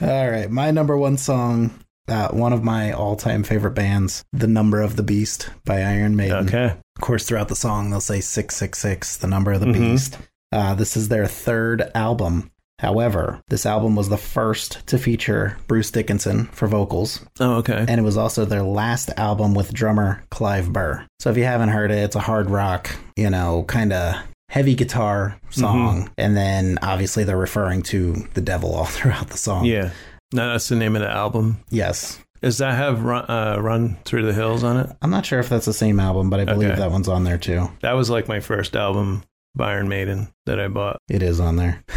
All 0.00 0.30
right, 0.30 0.50
my 0.50 0.72
number 0.72 0.96
one 0.96 1.16
song, 1.16 1.70
uh, 2.08 2.28
one 2.28 2.52
of 2.52 2.64
my 2.64 2.90
all-time 2.92 3.44
favorite 3.44 3.74
bands, 3.74 4.24
"The 4.32 4.48
Number 4.48 4.80
of 4.80 4.96
the 4.96 5.04
Beast" 5.04 5.48
by 5.64 5.82
Iron 5.82 6.16
Maiden. 6.16 6.48
Okay. 6.48 6.74
Of 6.96 7.00
course, 7.02 7.24
throughout 7.24 7.46
the 7.48 7.54
song, 7.56 7.90
they'll 7.90 8.00
say 8.00 8.20
six 8.20 8.56
six 8.56 8.78
six, 8.80 9.16
the 9.16 9.28
number 9.28 9.52
of 9.52 9.60
the 9.60 9.66
Mhm. 9.66 9.74
beast. 9.74 10.18
Uh, 10.50 10.74
this 10.74 10.96
is 10.96 11.08
their 11.08 11.26
third 11.26 11.88
album. 11.94 12.50
However, 12.82 13.40
this 13.48 13.64
album 13.64 13.94
was 13.94 14.08
the 14.08 14.16
first 14.18 14.84
to 14.88 14.98
feature 14.98 15.56
Bruce 15.68 15.92
Dickinson 15.92 16.46
for 16.46 16.66
vocals, 16.66 17.24
Oh, 17.38 17.54
okay. 17.58 17.84
and 17.88 18.00
it 18.00 18.02
was 18.02 18.16
also 18.16 18.44
their 18.44 18.64
last 18.64 19.08
album 19.16 19.54
with 19.54 19.72
drummer 19.72 20.24
Clive 20.32 20.72
Burr. 20.72 21.06
So 21.20 21.30
if 21.30 21.36
you 21.36 21.44
haven't 21.44 21.68
heard 21.68 21.92
it, 21.92 21.98
it's 21.98 22.16
a 22.16 22.20
hard 22.20 22.50
rock, 22.50 22.90
you 23.16 23.30
know, 23.30 23.64
kind 23.68 23.92
of 23.92 24.16
heavy 24.48 24.74
guitar 24.74 25.38
song. 25.50 26.10
And 26.18 26.36
then 26.36 26.78
obviously 26.82 27.22
they're 27.22 27.36
referring 27.36 27.82
to 27.84 28.14
the 28.34 28.40
devil 28.40 28.74
all 28.74 28.84
throughout 28.96 29.28
the 29.28 29.38
song. 29.38 29.64
Yeah. 29.64 29.90
No, 30.34 30.48
that's 30.50 30.68
the 30.68 30.74
name 30.76 30.96
of 30.96 31.02
the 31.02 31.08
album. 31.10 31.60
Yes. 31.70 32.18
Does 32.42 32.58
that 32.58 32.74
have 32.74 33.04
run, 33.04 33.24
uh, 33.30 33.58
run 33.60 33.96
Through 34.04 34.26
the 34.26 34.32
Hills 34.32 34.64
on 34.64 34.76
it? 34.78 34.90
I'm 35.00 35.10
not 35.10 35.24
sure 35.24 35.38
if 35.38 35.48
that's 35.48 35.66
the 35.66 35.72
same 35.72 36.00
album, 36.00 36.30
but 36.30 36.40
I 36.40 36.44
believe 36.46 36.70
Okay. 36.70 36.80
that 36.80 36.90
one's 36.90 37.06
on 37.08 37.22
there 37.22 37.38
too. 37.38 37.68
That 37.82 37.92
was 37.92 38.10
like 38.10 38.26
my 38.26 38.40
first 38.40 38.74
album 38.74 39.22
by 39.54 39.70
Iron 39.74 39.88
Maiden 39.88 40.28
that 40.46 40.58
I 40.58 40.66
bought. 40.66 40.96
It 41.08 41.22
is 41.22 41.38
on 41.38 41.54
there. 41.56 41.84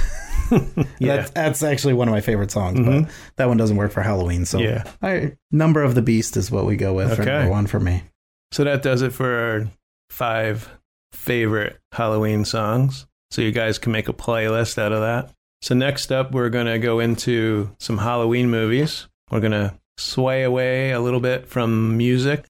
yeah. 1.00 1.18
That's, 1.18 1.32
that's 1.32 1.64
actually 1.64 1.94
one 1.94 2.08
of 2.08 2.12
my 2.14 2.22
favorite 2.22 2.52
songs, 2.52 2.80
Mhm. 2.80 3.04
but 3.06 3.12
that 3.38 3.48
one 3.48 3.58
doesn't 3.58 3.78
work 3.78 3.92
for 3.92 4.02
Halloween. 4.02 4.46
So, 4.46 4.60
Yeah. 4.60 4.84
I, 5.02 5.34
Number 5.52 5.82
of 5.84 5.96
the 5.96 6.02
Beast 6.02 6.38
is 6.38 6.52
what 6.52 6.66
we 6.66 6.76
go 6.76 6.94
with 6.94 7.16
for 7.16 7.22
Okay. 7.22 7.32
number 7.32 7.52
one 7.52 7.68
for 7.68 7.80
me. 7.80 8.04
So 8.52 8.64
that 8.64 8.82
does 8.82 9.02
it 9.02 9.12
for 9.14 9.30
our 9.34 9.68
five 10.10 10.70
favorite 11.14 11.78
Halloween 11.94 12.46
songs. 12.46 13.06
So 13.32 13.42
you 13.42 13.52
guys 13.52 13.78
can 13.80 13.92
make 13.92 14.08
a 14.08 14.14
playlist 14.14 14.78
out 14.78 14.92
of 14.92 15.02
that. 15.02 15.32
So 15.62 15.74
next 15.76 16.12
up, 16.12 16.32
we're 16.32 16.50
going 16.50 16.68
to 16.68 16.78
go 16.80 17.00
into 17.00 17.72
some 17.80 17.98
Halloween 17.98 18.50
movies. 18.50 19.08
We're 19.32 19.40
going 19.40 19.52
to 19.54 19.74
sway 19.98 20.44
away 20.44 20.92
a 20.92 21.00
little 21.00 21.20
bit 21.20 21.48
from 21.48 21.98
music. 21.98 22.46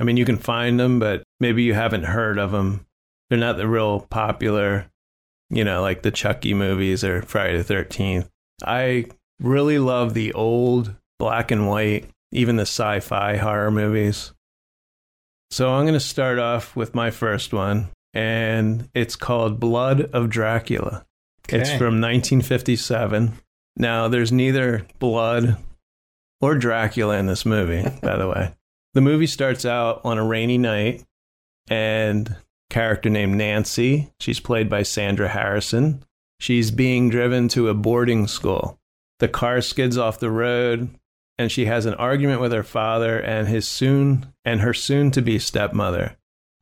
I 0.00 0.02
mean, 0.02 0.16
you 0.16 0.24
can 0.24 0.38
find 0.38 0.80
them, 0.80 0.98
but 0.98 1.22
maybe 1.40 1.62
you 1.62 1.74
haven't 1.74 2.04
heard 2.04 2.38
of 2.38 2.52
them. 2.52 2.86
They're 3.28 3.38
not 3.38 3.58
the 3.58 3.68
real 3.68 4.00
popular, 4.00 4.90
you 5.50 5.62
know, 5.62 5.82
like 5.82 6.00
the 6.02 6.10
Chucky 6.10 6.54
movies 6.54 7.04
or 7.04 7.20
Friday 7.22 7.60
the 7.60 7.74
13th. 7.74 8.28
I 8.64 9.06
really 9.40 9.78
love 9.78 10.14
the 10.14 10.32
old 10.32 10.94
black 11.18 11.50
and 11.50 11.68
white, 11.68 12.08
even 12.32 12.56
the 12.56 12.62
sci 12.62 13.00
fi 13.00 13.36
horror 13.36 13.70
movies. 13.70 14.32
So 15.50 15.70
I'm 15.70 15.84
going 15.84 15.94
to 15.94 16.00
start 16.00 16.38
off 16.38 16.74
with 16.74 16.94
my 16.94 17.10
first 17.10 17.52
one, 17.52 17.88
and 18.14 18.88
it's 18.94 19.16
called 19.16 19.60
Blood 19.60 20.02
of 20.12 20.30
Dracula. 20.30 21.04
It's 21.48 21.70
from 21.70 22.00
1957. 22.00 23.32
Now, 23.76 24.08
there's 24.08 24.30
neither 24.30 24.86
blood 24.98 25.56
or 26.40 26.54
Dracula 26.54 27.18
in 27.18 27.26
this 27.26 27.44
movie, 27.44 27.84
by 28.02 28.16
the 28.16 28.28
way. 28.28 28.54
The 28.94 29.00
movie 29.00 29.26
starts 29.26 29.64
out 29.64 30.00
on 30.04 30.18
a 30.18 30.24
rainy 30.24 30.58
night, 30.58 31.04
and 31.68 32.36
character 32.70 33.08
named 33.08 33.36
Nancy, 33.36 34.12
she's 34.18 34.40
played 34.40 34.68
by 34.68 34.82
Sandra 34.82 35.28
Harrison. 35.28 36.04
She's 36.40 36.70
being 36.70 37.08
driven 37.08 37.48
to 37.48 37.68
a 37.68 37.74
boarding 37.74 38.26
school. 38.26 38.80
The 39.20 39.28
car 39.28 39.60
skids 39.60 39.96
off 39.96 40.18
the 40.18 40.30
road, 40.30 40.88
and 41.38 41.52
she 41.52 41.66
has 41.66 41.86
an 41.86 41.94
argument 41.94 42.40
with 42.40 42.52
her 42.52 42.62
father 42.62 43.18
and 43.18 43.46
his 43.46 43.68
soon 43.68 44.32
and 44.44 44.60
her 44.60 44.74
soon 44.74 45.10
to 45.12 45.22
be 45.22 45.38
stepmother. 45.38 46.16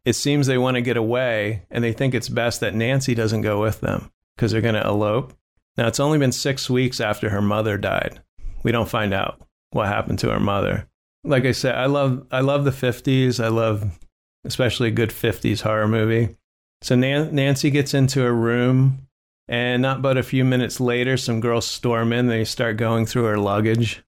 It 0.04 0.14
seems 0.14 0.46
they 0.46 0.58
want 0.58 0.74
to 0.74 0.82
get 0.82 0.96
away, 0.96 1.62
and 1.70 1.82
they 1.82 1.92
think 1.92 2.14
it's 2.14 2.28
best 2.28 2.60
that 2.60 2.74
Nancy 2.74 3.14
doesn't 3.14 3.42
go 3.42 3.60
with 3.60 3.80
them 3.80 4.10
because 4.36 4.52
they're 4.52 4.60
going 4.60 4.74
to 4.74 4.86
elope. 4.86 5.32
Now, 5.76 5.86
it's 5.86 6.00
only 6.00 6.18
been 6.18 6.32
six 6.32 6.68
weeks 6.68 7.00
after 7.00 7.30
her 7.30 7.42
mother 7.42 7.78
died. 7.78 8.20
We 8.62 8.72
don't 8.72 8.88
find 8.88 9.14
out 9.14 9.40
what 9.70 9.86
happened 9.86 10.18
to 10.20 10.30
her 10.30 10.40
mother. 10.40 10.88
Like 11.28 11.44
I 11.44 11.52
said, 11.52 11.74
I 11.74 11.86
love 11.86 12.26
I 12.30 12.40
love 12.40 12.64
the 12.64 12.70
50s. 12.70 13.42
I 13.42 13.48
love 13.48 13.98
especially 14.44 14.88
a 14.88 14.92
good 14.92 15.10
50s 15.10 15.62
horror 15.62 15.88
movie. 15.88 16.36
So 16.82 16.94
Nan- 16.94 17.34
Nancy 17.34 17.70
gets 17.70 17.92
into 17.92 18.24
a 18.24 18.32
room, 18.32 19.06
and 19.48 19.82
not 19.82 20.00
but 20.00 20.16
a 20.16 20.22
few 20.22 20.44
minutes 20.44 20.80
later, 20.80 21.16
some 21.16 21.40
girls 21.40 21.66
storm 21.66 22.12
in. 22.12 22.28
They 22.28 22.44
start 22.44 22.76
going 22.76 23.06
through 23.06 23.24
her 23.24 23.38
luggage. 23.38 24.02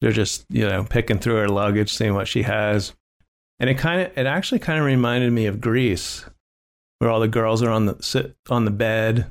They're 0.00 0.12
just 0.12 0.44
you 0.48 0.66
know 0.66 0.84
picking 0.84 1.18
through 1.18 1.36
her 1.36 1.48
luggage, 1.48 1.92
seeing 1.92 2.14
what 2.14 2.28
she 2.28 2.42
has. 2.42 2.94
And 3.58 3.70
it 3.70 3.78
kind 3.78 4.02
of 4.02 4.16
it 4.16 4.26
actually 4.26 4.58
kind 4.58 4.78
of 4.78 4.84
reminded 4.84 5.32
me 5.32 5.46
of 5.46 5.60
Grease 5.60 6.24
where 6.98 7.10
all 7.10 7.20
the 7.20 7.28
girls 7.28 7.62
are 7.62 7.70
on 7.70 7.86
the 7.86 7.96
sit 8.00 8.36
on 8.48 8.64
the 8.64 8.70
bed, 8.70 9.26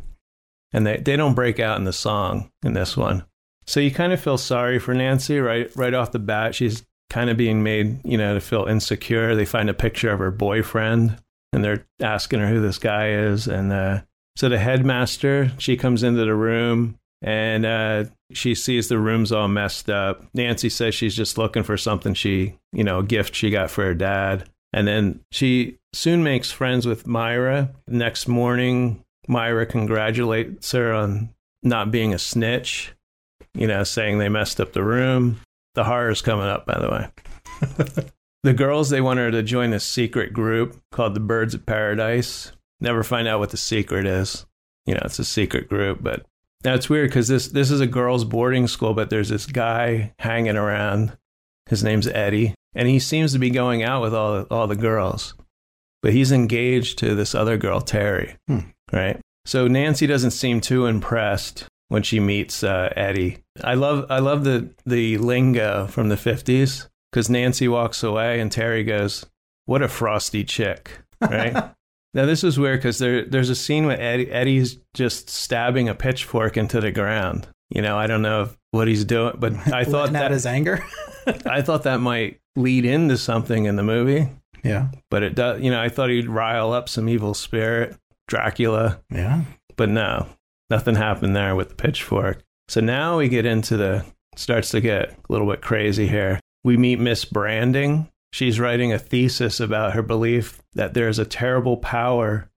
and 0.73 0.85
they 0.85 0.97
they 0.97 1.15
don't 1.15 1.33
break 1.35 1.59
out 1.59 1.77
in 1.77 1.85
the 1.85 1.93
song 1.93 2.51
in 2.63 2.73
this 2.73 2.95
one. 2.95 3.25
So 3.67 3.79
you 3.79 3.91
kind 3.91 4.13
of 4.13 4.19
feel 4.19 4.37
sorry 4.37 4.79
for 4.79 4.93
Nancy 4.93 5.39
right 5.39 5.71
right 5.75 5.93
off 5.93 6.11
the 6.11 6.19
bat. 6.19 6.55
She's 6.55 6.85
kind 7.09 7.29
of 7.29 7.37
being 7.37 7.63
made, 7.63 8.03
you 8.03 8.17
know, 8.17 8.33
to 8.33 8.41
feel 8.41 8.65
insecure. 8.65 9.35
They 9.35 9.45
find 9.45 9.69
a 9.69 9.73
picture 9.73 10.11
of 10.11 10.19
her 10.19 10.31
boyfriend 10.31 11.17
and 11.53 11.63
they're 11.63 11.85
asking 12.01 12.39
her 12.39 12.47
who 12.47 12.61
this 12.61 12.77
guy 12.77 13.09
is. 13.09 13.47
And 13.47 13.71
uh, 13.71 14.01
so 14.35 14.49
the 14.49 14.57
headmaster, 14.57 15.51
she 15.57 15.77
comes 15.77 16.03
into 16.03 16.25
the 16.25 16.35
room 16.35 16.97
and 17.21 17.65
uh, 17.65 18.05
she 18.31 18.55
sees 18.55 18.87
the 18.87 18.99
room's 18.99 19.31
all 19.31 19.47
messed 19.47 19.89
up. 19.89 20.23
Nancy 20.33 20.69
says 20.69 20.93
she's 20.93 21.15
just 21.15 21.37
looking 21.37 21.63
for 21.63 21.77
something 21.77 22.13
she, 22.13 22.55
you 22.73 22.83
know, 22.83 22.99
a 22.99 23.03
gift 23.03 23.35
she 23.35 23.49
got 23.49 23.71
for 23.71 23.85
her 23.85 23.93
dad. 23.93 24.49
And 24.73 24.87
then 24.87 25.21
she 25.31 25.77
soon 25.93 26.23
makes 26.23 26.51
friends 26.51 26.85
with 26.85 27.07
Myra. 27.07 27.73
Next 27.87 28.27
morning, 28.27 29.03
Myra 29.27 29.65
congratulates 29.65 30.73
her 30.73 30.93
on 30.93 31.29
not 31.63 31.91
being 31.91 32.13
a 32.13 32.19
snitch, 32.19 32.93
you 33.53 33.67
know, 33.67 33.83
saying 33.83 34.19
they 34.19 34.29
messed 34.29 34.59
up 34.59 34.73
the 34.73 34.83
room. 34.83 35.39
The 35.75 35.83
horror's 35.83 36.21
coming 36.21 36.47
up, 36.47 36.65
by 36.65 36.79
the 36.79 36.89
way. 36.89 38.09
the 38.43 38.53
girls, 38.53 38.89
they 38.89 39.01
want 39.01 39.19
her 39.19 39.29
to 39.31 39.43
join 39.43 39.73
a 39.73 39.79
secret 39.79 40.33
group 40.33 40.81
called 40.91 41.13
the 41.13 41.19
Birds 41.19 41.53
of 41.53 41.65
Paradise. 41.65 42.51
Never 42.79 43.03
find 43.03 43.27
out 43.27 43.39
what 43.39 43.51
the 43.51 43.57
secret 43.57 44.05
is. 44.05 44.45
You 44.85 44.93
know, 44.93 45.01
it's 45.03 45.19
a 45.19 45.25
secret 45.25 45.67
group, 45.67 45.99
but 46.01 46.25
now 46.63 46.73
it's 46.73 46.89
weird 46.89 47.09
because 47.09 47.27
this 47.27 47.49
this 47.49 47.71
is 47.71 47.79
a 47.79 47.87
girls' 47.87 48.23
boarding 48.23 48.67
school, 48.67 48.93
but 48.93 49.09
there's 49.09 49.29
this 49.29 49.45
guy 49.45 50.13
hanging 50.19 50.57
around. 50.57 51.17
His 51.67 51.83
name's 51.83 52.07
Eddie, 52.07 52.53
and 52.75 52.87
he 52.87 52.99
seems 52.99 53.33
to 53.33 53.39
be 53.39 53.49
going 53.49 53.83
out 53.83 54.01
with 54.01 54.13
all 54.13 54.43
all 54.51 54.67
the 54.67 54.75
girls, 54.75 55.33
but 56.01 56.13
he's 56.13 56.31
engaged 56.31 56.99
to 56.99 57.15
this 57.15 57.33
other 57.35 57.57
girl, 57.57 57.81
Terry. 57.81 58.37
Hmm. 58.47 58.59
Right. 58.93 59.19
So 59.45 59.67
Nancy 59.67 60.07
doesn't 60.07 60.31
seem 60.31 60.61
too 60.61 60.85
impressed 60.85 61.67
when 61.89 62.03
she 62.03 62.19
meets 62.19 62.63
uh, 62.63 62.91
Eddie. 62.95 63.37
I 63.63 63.75
love 63.75 64.05
I 64.09 64.19
love 64.19 64.43
the 64.43 64.73
the 64.85 65.17
lingo 65.17 65.87
from 65.87 66.09
the 66.09 66.17
fifties 66.17 66.89
because 67.11 67.29
Nancy 67.29 67.67
walks 67.67 68.03
away 68.03 68.39
and 68.39 68.51
Terry 68.51 68.83
goes, 68.83 69.25
"What 69.65 69.81
a 69.81 69.87
frosty 69.87 70.43
chick!" 70.43 70.99
Right. 71.21 71.53
now 72.13 72.25
this 72.25 72.43
is 72.43 72.59
weird 72.59 72.79
because 72.79 72.97
there 72.99 73.25
there's 73.25 73.49
a 73.49 73.55
scene 73.55 73.85
where 73.85 73.99
Eddie, 73.99 74.31
Eddie's 74.31 74.77
just 74.93 75.29
stabbing 75.29 75.87
a 75.89 75.95
pitchfork 75.95 76.57
into 76.57 76.81
the 76.81 76.91
ground. 76.91 77.47
You 77.69 77.81
know, 77.81 77.97
I 77.97 78.07
don't 78.07 78.21
know 78.21 78.49
what 78.71 78.87
he's 78.87 79.05
doing, 79.05 79.35
but 79.39 79.53
I 79.73 79.83
thought 79.85 80.11
that 80.13 80.31
his 80.31 80.45
anger. 80.45 80.83
I 81.45 81.61
thought 81.61 81.83
that 81.83 81.99
might 82.01 82.39
lead 82.55 82.85
into 82.85 83.17
something 83.17 83.65
in 83.65 83.75
the 83.75 83.83
movie, 83.83 84.29
yeah. 84.63 84.89
but 85.09 85.23
it 85.23 85.33
does. 85.35 85.61
You 85.61 85.71
know, 85.71 85.81
I 85.81 85.89
thought 85.89 86.09
he'd 86.09 86.29
rile 86.29 86.71
up 86.71 86.87
some 86.87 87.09
evil 87.09 87.33
spirit, 87.33 87.95
Dracula, 88.27 89.01
Yeah. 89.09 89.41
but 89.75 89.89
no, 89.89 90.27
nothing 90.69 90.95
happened 90.95 91.35
there 91.35 91.55
with 91.55 91.69
the 91.69 91.75
pitchfork. 91.75 92.41
So 92.67 92.81
now 92.81 93.17
we 93.17 93.29
get 93.29 93.45
into 93.45 93.77
the 93.77 94.05
starts 94.35 94.71
to 94.71 94.81
get 94.81 95.11
a 95.11 95.15
little 95.29 95.47
bit 95.47 95.61
crazy 95.61 96.07
here. 96.07 96.39
We 96.63 96.77
meet 96.77 96.99
Miss 96.99 97.25
Branding. 97.25 98.09
She's 98.33 98.59
writing 98.59 98.91
a 98.91 98.99
thesis 98.99 99.59
about 99.59 99.93
her 99.93 100.01
belief 100.01 100.61
that 100.73 100.93
there's 100.93 101.19
a 101.19 101.25
terrible 101.25 101.77
power 101.77 102.49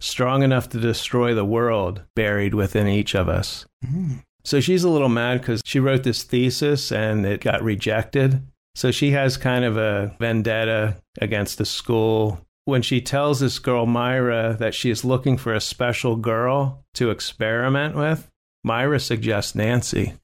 strong 0.00 0.42
enough 0.42 0.68
to 0.70 0.80
destroy 0.80 1.32
the 1.32 1.44
world 1.44 2.02
buried 2.16 2.54
within 2.54 2.88
each 2.88 3.14
of 3.14 3.28
us. 3.28 3.64
Mm. 3.86 4.22
So 4.44 4.60
she's 4.60 4.82
a 4.82 4.90
little 4.90 5.08
mad 5.08 5.40
because 5.40 5.62
she 5.64 5.78
wrote 5.78 6.02
this 6.02 6.24
thesis 6.24 6.90
and 6.90 7.24
it 7.24 7.40
got 7.40 7.62
rejected. 7.62 8.42
So 8.74 8.90
she 8.90 9.12
has 9.12 9.36
kind 9.36 9.64
of 9.64 9.76
a 9.76 10.14
vendetta 10.18 10.96
against 11.20 11.58
the 11.58 11.64
school. 11.64 12.44
When 12.64 12.82
she 12.82 13.00
tells 13.00 13.40
this 13.40 13.58
girl, 13.58 13.86
Myra, 13.86 14.56
that 14.58 14.74
she 14.74 14.90
is 14.90 15.04
looking 15.04 15.36
for 15.36 15.52
a 15.52 15.60
special 15.60 16.16
girl 16.16 16.84
to 16.94 17.10
experiment 17.10 17.96
with, 17.96 18.28
Myra 18.62 19.00
suggests 19.00 19.54
Nancy, 19.54 20.14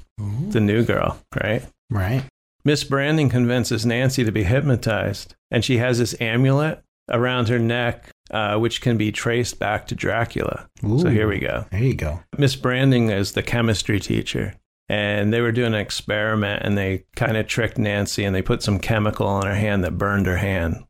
the 0.53 0.61
new 0.61 0.85
girl, 0.85 1.19
right? 1.43 1.63
Right. 1.91 2.25
Miss 2.65 2.85
Branding 2.85 3.29
convinces 3.29 3.85
Nancy 3.87 4.25
to 4.25 4.31
be 4.31 4.45
hypnotized, 4.45 5.35
and 5.51 5.65
she 5.65 5.79
has 5.79 5.99
this 5.99 6.15
amulet 6.21 6.83
around 7.11 7.49
her 7.49 7.59
neck, 7.59 8.11
uh, 8.31 8.57
which 8.59 8.81
can 8.81 8.97
be 8.97 9.11
traced 9.11 9.59
back 9.59 9.87
to 9.89 9.95
Dracula. 9.95 10.69
So 11.01 11.09
here 11.09 11.27
we 11.27 11.39
go. 11.39 11.65
There 11.71 11.83
you 11.83 11.95
go. 11.95 12.21
Miss 12.37 12.55
Branding 12.57 13.11
is 13.11 13.33
the 13.33 13.43
chemistry 13.43 13.99
teacher. 13.99 14.55
And 14.91 15.33
they 15.35 15.43
were 15.43 15.53
doing 15.53 15.75
an 15.75 15.81
experiment 15.81 16.63
and 16.65 16.77
they 16.77 17.05
kind 17.15 17.37
of 17.37 17.47
tricked 17.47 17.77
Nancy 17.77 18.25
and 18.25 18.35
they 18.35 18.41
put 18.41 18.63
some 18.63 18.79
chemical 18.79 19.27
on 19.27 19.45
her 19.45 19.55
hand 19.55 19.85
that 19.85 19.99
burned 19.99 20.25
her 20.27 20.39
hand. 20.39 20.85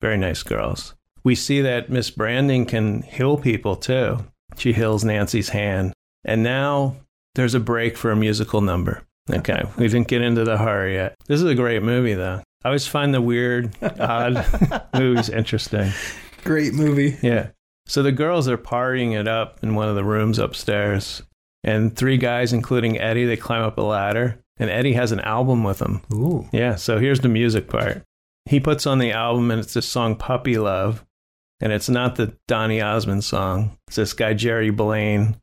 Very 0.00 0.16
nice 0.16 0.42
girls. 0.42 0.94
We 1.22 1.34
see 1.34 1.60
that 1.62 1.88
Miss 1.90 2.10
Branding 2.10 2.66
can 2.66 3.02
heal 3.02 3.38
people 3.38 3.76
too. 3.76 4.18
She 4.56 4.72
heals 4.72 5.04
Nancy's 5.04 5.48
hand. 5.48 5.92
And 6.24 6.42
now 6.42 6.96
there's 7.34 7.54
a 7.54 7.60
break 7.60 7.96
for 7.96 8.10
a 8.10 8.16
musical 8.16 8.60
number. 8.60 9.02
Okay, 9.30 9.62
we 9.78 9.88
didn't 9.88 10.08
get 10.08 10.20
into 10.20 10.44
the 10.44 10.58
horror 10.58 10.88
yet. 10.88 11.14
This 11.26 11.40
is 11.40 11.48
a 11.48 11.54
great 11.54 11.82
movie 11.82 12.14
though. 12.14 12.42
I 12.62 12.68
always 12.68 12.86
find 12.86 13.12
the 13.14 13.20
weird, 13.22 13.74
odd 14.00 14.46
movies 14.94 15.28
interesting. 15.28 15.92
Great 16.44 16.74
movie. 16.74 17.16
Yeah. 17.22 17.48
So 17.86 18.02
the 18.02 18.12
girls 18.12 18.48
are 18.48 18.58
partying 18.58 19.18
it 19.18 19.28
up 19.28 19.58
in 19.62 19.74
one 19.74 19.88
of 19.88 19.94
the 19.94 20.04
rooms 20.04 20.38
upstairs. 20.38 21.22
And 21.62 21.94
three 21.96 22.18
guys, 22.18 22.52
including 22.52 23.00
Eddie, 23.00 23.24
they 23.24 23.36
climb 23.36 23.62
up 23.62 23.78
a 23.78 23.82
ladder. 23.82 24.38
And 24.58 24.70
Eddie 24.70 24.92
has 24.92 25.12
an 25.12 25.20
album 25.20 25.64
with 25.64 25.80
him. 25.80 26.02
Ooh. 26.12 26.48
Yeah. 26.52 26.76
So 26.76 26.98
here's 26.98 27.20
the 27.20 27.28
music 27.28 27.68
part. 27.68 28.02
He 28.46 28.60
puts 28.60 28.86
on 28.86 28.98
the 28.98 29.12
album 29.12 29.50
and 29.50 29.60
it's 29.60 29.74
this 29.74 29.86
song, 29.88 30.16
Puppy 30.16 30.58
Love. 30.58 31.04
And 31.60 31.72
it's 31.72 31.88
not 31.88 32.16
the 32.16 32.36
Donny 32.48 32.82
Osmond 32.82 33.24
song, 33.24 33.78
it's 33.86 33.96
this 33.96 34.12
guy, 34.12 34.34
Jerry 34.34 34.70
Blaine. 34.70 35.40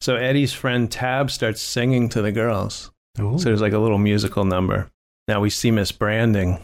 So 0.00 0.14
Eddie's 0.16 0.52
friend 0.52 0.90
Tab 0.90 1.30
starts 1.30 1.60
singing 1.60 2.08
to 2.10 2.22
the 2.22 2.30
girls. 2.30 2.92
Ooh. 3.18 3.38
So 3.38 3.44
there's 3.46 3.62
like 3.62 3.72
a 3.72 3.78
little 3.78 3.98
musical 3.98 4.44
number. 4.44 4.90
Now 5.26 5.40
we 5.40 5.50
see 5.50 5.70
Miss 5.70 5.90
Branding. 5.90 6.60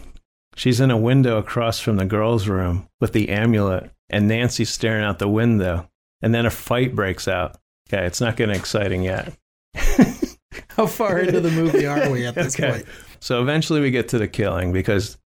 She's 0.55 0.79
in 0.81 0.91
a 0.91 0.99
window 0.99 1.39
across 1.39 1.81
from 1.81 1.97
the 1.97 2.05
girls' 2.05 2.47
room 2.47 2.87
with 3.01 3.15
the 3.15 3.31
amulet, 3.31 3.91
and 4.11 4.29
Nancy's 4.29 4.69
staring 4.69 5.03
out 5.03 5.19
the 5.19 5.29
window. 5.29 5.89
And 6.21 6.35
then 6.35 6.45
a 6.47 6.51
fight 6.51 6.95
breaks 6.95 7.27
out. 7.27 7.57
Okay, 7.89 8.05
it's 8.07 8.21
not 8.21 8.37
getting 8.37 8.55
exciting 8.55 9.03
yet. 9.03 9.33
How 10.69 10.87
far 10.87 11.19
into 11.19 11.41
the 11.41 11.51
movie 11.51 11.87
are 11.87 12.11
we 12.11 12.27
at 12.27 12.35
this 12.35 12.55
Okay. 12.61 12.71
point? 12.71 12.85
So 13.21 13.41
eventually 13.41 13.81
we 13.81 13.91
get 13.91 14.09
to 14.11 14.19
the 14.19 14.29
killing 14.29 14.73
because 14.73 15.17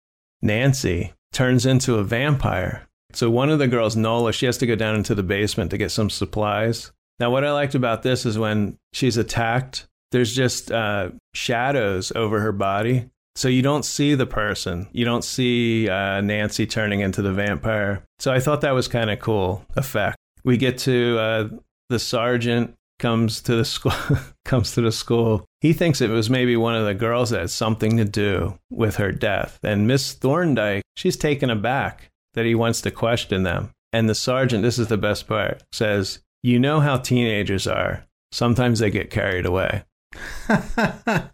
Nancy 0.42 1.12
turns 1.32 1.66
into 1.66 1.96
a 1.96 2.04
vampire. 2.04 2.88
So 3.12 3.30
one 3.30 3.50
of 3.50 3.58
the 3.58 3.68
girls, 3.68 3.96
Nola, 3.96 4.32
she 4.32 4.46
has 4.46 4.58
to 4.58 4.66
go 4.66 4.74
down 4.74 4.94
into 4.94 5.14
the 5.14 5.22
basement 5.22 5.70
to 5.70 5.78
get 5.78 5.90
some 5.90 6.10
supplies. 6.10 6.92
Now, 7.18 7.30
what 7.30 7.44
I 7.44 7.52
liked 7.52 7.74
about 7.74 8.02
this 8.02 8.26
is 8.26 8.38
when 8.38 8.78
she's 8.92 9.16
attacked, 9.16 9.86
there's 10.12 10.34
just 10.34 10.70
uh, 10.70 11.10
shadows 11.34 12.12
over 12.14 12.40
her 12.40 12.52
body. 12.52 13.08
So 13.36 13.48
you 13.48 13.62
don't 13.62 13.84
see 13.84 14.14
the 14.14 14.26
person. 14.26 14.88
You 14.92 15.04
don't 15.04 15.24
see 15.24 15.88
uh, 15.88 16.20
Nancy 16.20 16.66
turning 16.66 17.00
into 17.00 17.22
the 17.22 17.32
vampire. 17.32 18.04
So 18.18 18.32
I 18.32 18.40
thought 18.40 18.62
that 18.62 18.74
was 18.74 18.88
kind 18.88 19.10
of 19.10 19.18
cool 19.18 19.64
effect. 19.76 20.16
We 20.44 20.56
get 20.56 20.78
to 20.78 21.18
uh, 21.18 21.48
the 21.88 21.98
sergeant 21.98 22.75
comes 22.98 23.40
to 23.42 23.54
the 23.56 23.64
school 23.64 23.92
comes 24.44 24.72
to 24.72 24.80
the 24.80 24.92
school. 24.92 25.44
He 25.60 25.72
thinks 25.72 26.00
it 26.00 26.10
was 26.10 26.30
maybe 26.30 26.56
one 26.56 26.74
of 26.74 26.84
the 26.86 26.94
girls 26.94 27.30
that 27.30 27.40
had 27.40 27.50
something 27.50 27.96
to 27.96 28.04
do 28.04 28.58
with 28.70 28.96
her 28.96 29.12
death. 29.12 29.58
And 29.62 29.86
Miss 29.86 30.12
Thorndyke, 30.12 30.82
she's 30.96 31.16
taken 31.16 31.50
aback 31.50 32.10
that 32.34 32.46
he 32.46 32.54
wants 32.54 32.80
to 32.82 32.90
question 32.90 33.42
them. 33.42 33.70
And 33.92 34.08
the 34.08 34.14
sergeant, 34.14 34.62
this 34.62 34.78
is 34.78 34.88
the 34.88 34.98
best 34.98 35.26
part, 35.26 35.62
says, 35.72 36.20
"You 36.42 36.58
know 36.58 36.80
how 36.80 36.98
teenagers 36.98 37.66
are. 37.66 38.04
Sometimes 38.32 38.78
they 38.78 38.90
get 38.90 39.10
carried 39.10 39.46
away." 39.46 39.84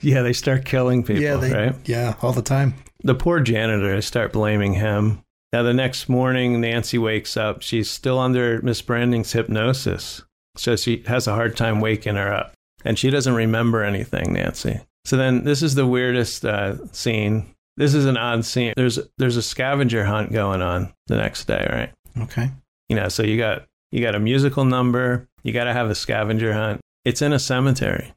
Yeah, 0.01 0.23
they 0.23 0.33
start 0.33 0.65
killing 0.65 1.05
people, 1.05 1.23
yeah, 1.23 1.37
they, 1.37 1.53
right? 1.53 1.75
yeah, 1.85 2.17
all 2.23 2.33
the 2.33 2.43
time. 2.43 2.75
The 3.05 3.15
poor 3.15 3.41
janitor, 3.41 3.95
I 3.95 4.01
start 4.01 4.33
blaming 4.33 4.75
him. 4.75 5.23
Now, 5.53 5.63
the 5.63 5.75
next 5.75 6.09
morning, 6.09 6.61
Nancy 6.61 6.99
wakes 6.99 7.37
up. 7.37 7.63
She's 7.63 7.89
still 7.91 8.19
under 8.19 8.61
Miss 8.63 8.81
Branding's 8.83 9.33
hypnosis. 9.33 10.23
So 10.57 10.77
she 10.77 11.03
has 11.07 11.27
a 11.27 11.35
hard 11.35 11.57
time 11.57 11.81
waking 11.81 12.17
her 12.17 12.33
up. 12.33 12.55
And 12.85 12.99
she 12.99 13.11
doesn't 13.11 13.35
remember 13.35 13.83
anything, 13.83 14.33
Nancy. 14.33 14.81
So 15.05 15.17
then, 15.17 15.45
this 15.45 15.63
is 15.63 15.75
the 15.75 15.87
weirdest 15.87 16.45
uh, 16.45 16.87
scene. 16.93 17.55
This 17.77 17.95
is 17.95 18.07
an 18.07 18.17
odd 18.17 18.45
scene. 18.45 18.75
There's, 18.77 18.99
there's 19.19 19.37
a 19.37 19.43
scavenger 19.43 20.05
hunt 20.05 20.33
going 20.33 20.63
on 20.63 20.93
the 21.07 21.17
next 21.17 21.47
day, 21.47 21.67
right? 21.71 21.93
Okay. 22.25 22.51
You 22.89 22.97
know, 22.97 23.09
so 23.09 23.23
you 23.23 23.39
got, 23.39 23.65
you 23.91 24.03
got 24.03 24.15
a 24.15 24.21
musical 24.21 24.65
number, 24.65 25.29
you 25.43 25.53
got 25.53 25.65
to 25.65 25.73
have 25.73 25.91
a 25.91 25.95
scavenger 25.95 26.53
hunt. 26.53 26.81
It's 27.05 27.23
in 27.23 27.33
a 27.33 27.39
cemetery. 27.39 28.15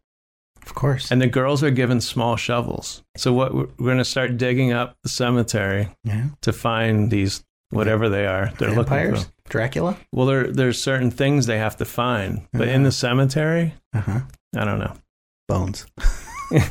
Of 0.65 0.73
course. 0.73 1.11
And 1.11 1.21
the 1.21 1.27
girls 1.27 1.63
are 1.63 1.71
given 1.71 2.01
small 2.01 2.35
shovels. 2.35 3.03
So 3.17 3.33
what 3.33 3.53
we're 3.53 3.67
going 3.77 3.97
to 3.97 4.05
start 4.05 4.37
digging 4.37 4.71
up 4.71 4.95
the 5.03 5.09
cemetery 5.09 5.89
yeah. 6.03 6.25
to 6.41 6.51
find 6.51 7.11
these 7.11 7.43
whatever 7.71 8.09
they 8.09 8.25
are 8.27 8.51
they're 8.57 8.71
looking 8.73 9.15
for. 9.15 9.25
Dracula? 9.49 9.97
Well, 10.11 10.25
there 10.25 10.51
there's 10.51 10.81
certain 10.81 11.11
things 11.11 11.45
they 11.45 11.57
have 11.57 11.77
to 11.77 11.85
find, 11.85 12.47
but 12.53 12.67
in 12.67 12.83
the 12.83 12.91
cemetery, 12.91 13.73
Uh 13.93 14.01
huh. 14.01 14.19
I 14.55 14.65
don't 14.65 14.79
know. 14.79 14.93
Bones. 15.47 15.85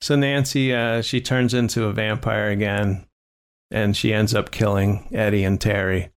So 0.00 0.16
Nancy, 0.16 0.74
uh, 0.74 1.00
she 1.00 1.20
turns 1.20 1.54
into 1.54 1.84
a 1.84 1.92
vampire 1.92 2.48
again, 2.50 3.06
and 3.70 3.96
she 3.96 4.12
ends 4.12 4.34
up 4.34 4.50
killing 4.50 5.06
Eddie 5.12 5.44
and 5.44 5.60
Terry, 5.60 6.10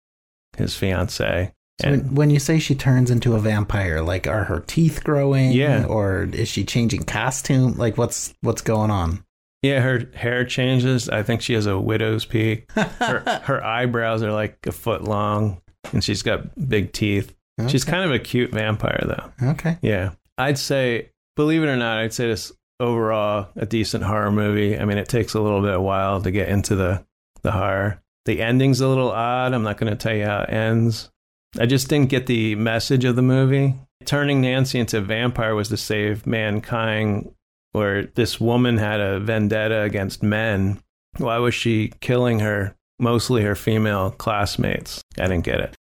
his 0.57 0.75
fiance. 0.75 1.53
So 1.83 1.89
And- 1.89 2.03
when, 2.07 2.15
when 2.15 2.31
you 2.31 2.39
say 2.39 2.59
she 2.59 2.75
turns 2.75 3.11
into 3.11 3.35
a 3.35 3.39
vampire, 3.41 4.01
like 4.01 4.27
are 4.27 4.45
her 4.45 4.61
teeth 4.61 5.05
growing? 5.05 5.53
Yeah. 5.53 5.85
Or 5.85 6.23
is 6.23 6.49
she 6.49 6.65
changing 6.65 7.03
costume? 7.03 7.75
Like 7.75 7.99
what's 7.99 8.33
what's 8.41 8.63
going 8.63 8.91
on? 8.91 9.24
Yeah, 9.65 9.81
her 9.81 10.11
hair 10.15 10.45
changes. 10.45 11.09
I 11.09 11.23
think 11.23 11.41
she 11.41 11.55
has 11.55 11.65
a 11.65 11.79
widow's 11.79 12.27
peak. 12.27 12.71
Her, 12.75 13.21
her 13.45 13.65
eyebrows 13.65 14.23
are 14.23 14.31
like 14.31 14.59
a 14.67 14.73
foot 14.73 15.05
long, 15.05 15.63
and 15.95 16.05
she's 16.05 16.23
got 16.23 16.69
big 16.69 16.93
teeth. 16.93 17.35
She's 17.69 17.85
kind 17.85 18.05
of 18.05 18.13
a 18.13 18.19
cute 18.19 18.51
vampire, 18.51 19.03
though. 19.07 19.51
Okay. 19.53 19.79
Yeah. 19.81 20.11
I'd 20.37 20.59
say, 20.59 21.09
believe 21.35 21.63
it 21.63 21.69
or 21.69 21.77
not, 21.77 21.97
I'd 21.97 22.13
say 22.13 22.27
this 22.27 22.53
overall 22.79 23.49
a 23.57 23.65
decent 23.65 24.05
horror 24.05 24.31
movie. 24.31 24.79
I 24.79 24.85
mean, 24.85 24.99
it 24.99 25.09
takes 25.09 25.33
a 25.33 25.41
little 25.41 25.63
bit 25.63 25.73
of 25.73 25.81
while 25.81 26.21
to 26.21 26.31
get 26.31 26.51
into 26.51 26.77
the, 26.77 27.03
the 27.43 27.53
horror. 27.53 28.03
The 28.27 28.43
ending's 28.43 28.83
a 28.83 28.89
little 28.89 29.13
odd. 29.13 29.55
I'm 29.55 29.63
not 29.63 29.79
going 29.79 29.91
to 29.91 29.97
tell 29.97 30.15
you 30.15 30.27
how 30.27 30.43
it 30.43 30.51
ends. 30.51 31.11
I 31.59 31.65
just 31.65 31.89
didn't 31.89 32.11
get 32.11 32.27
the 32.27 32.55
message 32.57 33.07
of 33.07 33.17
the 33.17 33.23
movie. 33.23 33.77
Turning 34.05 34.43
Nancy 34.43 34.79
into 34.79 34.99
a 34.99 35.01
vampire 35.01 35.55
was 35.55 35.69
to 35.71 35.79
save 35.79 36.27
mankind, 36.27 37.33
where 37.75 38.05
this 38.05 38.41
woman 38.41 38.79
had 38.79 39.01
a 39.01 39.21
vendetta 39.21 39.83
against 39.83 40.23
men. 40.23 40.81
Why 41.19 41.39
was 41.39 41.55
she 41.55 41.93
killing 42.01 42.39
her, 42.41 42.75
mostly 42.99 43.43
her 43.43 43.55
female 43.55 44.11
classmates? 44.13 45.03
I 45.19 45.23
didn't 45.29 45.45
get 45.45 45.61
it. 45.61 45.75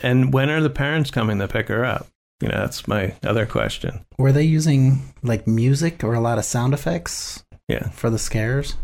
And 0.00 0.32
when 0.32 0.48
are 0.50 0.60
the 0.60 0.70
parents 0.70 1.10
coming 1.10 1.38
to 1.40 1.48
pick 1.48 1.68
her 1.68 1.84
up? 1.84 2.06
You 2.40 2.48
know, 2.48 2.58
that's 2.58 2.86
my 2.86 3.14
other 3.24 3.46
question. 3.46 4.04
Were 4.18 4.30
they 4.32 4.44
using 4.44 5.12
like 5.22 5.46
music 5.46 6.04
or 6.04 6.14
a 6.14 6.20
lot 6.20 6.38
of 6.38 6.44
sound 6.44 6.72
effects 6.74 7.42
Yeah. 7.66 7.88
for 7.88 8.08
the 8.10 8.18
scares? 8.18 8.76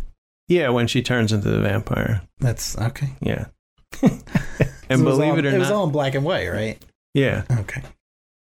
Yeah, 0.48 0.70
when 0.70 0.87
she 0.88 1.03
turns 1.03 1.33
into 1.33 1.48
the 1.50 1.61
vampire. 1.61 2.22
That's 2.40 2.77
okay. 2.79 3.11
Yeah. 3.20 3.46
And 4.90 5.03
believe 5.03 5.33
all- 5.33 5.38
it 5.38 5.46
or 5.46 5.50
not. 5.50 5.57
it 5.57 5.59
was 5.61 5.70
all 5.70 5.85
in 5.87 5.92
black 5.92 6.14
and 6.14 6.24
white, 6.24 6.48
right? 6.48 6.79
yeah. 7.14 7.44
Okay. 7.61 7.83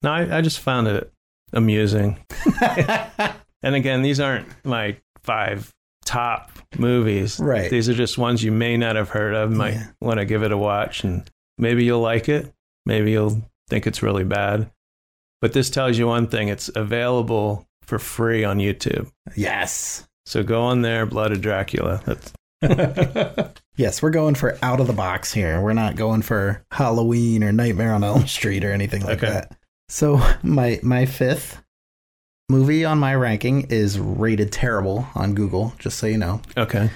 No, 0.03 0.12
I, 0.12 0.38
I 0.38 0.41
just 0.41 0.60
found 0.60 0.88
it 0.88 1.12
amusing. 1.51 2.19
And 3.63 3.76
again, 3.76 4.02
these 4.02 4.20
aren't 4.20 4.48
my 4.65 4.98
five 5.24 5.74
top 6.06 6.52
movies. 6.78 7.39
Right. 7.39 7.70
These 7.70 7.89
are 7.89 7.93
just 7.93 8.17
ones 8.17 8.43
you 8.43 8.52
may 8.52 8.78
not 8.78 8.96
have 8.96 9.10
heard 9.10 9.34
of. 9.36 9.52
Might 9.52 9.74
Yeah. 9.74 9.88
want 10.02 10.20
to 10.20 10.26
give 10.26 10.43
it 10.43 10.52
a 10.52 10.58
watch 10.58 11.04
and 11.04 11.30
maybe 11.58 11.84
you'll 11.84 12.02
like 12.02 12.30
it. 12.30 12.54
Maybe 12.86 13.12
you'll 13.12 13.41
think 13.70 13.88
it's 13.88 14.02
really 14.04 14.24
bad. 14.24 14.70
But 15.41 15.54
this 15.54 15.70
tells 15.70 15.98
you 15.98 16.08
one 16.08 16.28
thing 16.28 16.48
it's 16.48 16.70
available 16.76 17.67
for 17.84 18.00
free 18.00 18.43
on 18.43 18.58
YouTube. 18.60 19.12
yes. 19.36 20.08
So 20.26 20.43
go 20.43 20.62
on 20.63 20.82
there, 20.82 21.06
Blood 21.06 21.32
of 21.32 21.41
Dracula. 21.41 22.02
That's 22.06 22.34
Yes, 23.78 24.02
we're 24.02 24.10
going 24.10 24.36
for 24.36 24.58
out 24.62 24.80
of 24.80 24.88
the 24.88 24.93
box 24.93 25.32
here. 25.32 25.62
We're 25.62 25.74
not 25.74 25.96
going 25.96 26.22
for 26.24 26.63
Halloween 26.72 27.43
or 27.43 27.52
Nightmare 27.52 27.93
on 27.93 28.04
Elm 28.04 28.28
Street 28.28 28.65
or 28.65 28.72
anything 28.72 29.04
like 29.04 29.24
Okay. 29.24 29.32
that. 29.34 29.56
So 29.89 30.20
my 30.43 30.80
my 30.84 31.06
fifth 31.06 31.62
movie 32.49 32.86
on 32.86 32.97
my 32.97 33.13
ranking 33.15 33.63
is 33.69 33.99
rated 33.99 34.51
terrible 34.51 35.07
on 35.15 35.33
Google. 35.33 35.73
Just 35.79 35.97
so 35.97 36.07
you 36.07 36.17
know, 36.17 36.41
okay. 36.55 36.89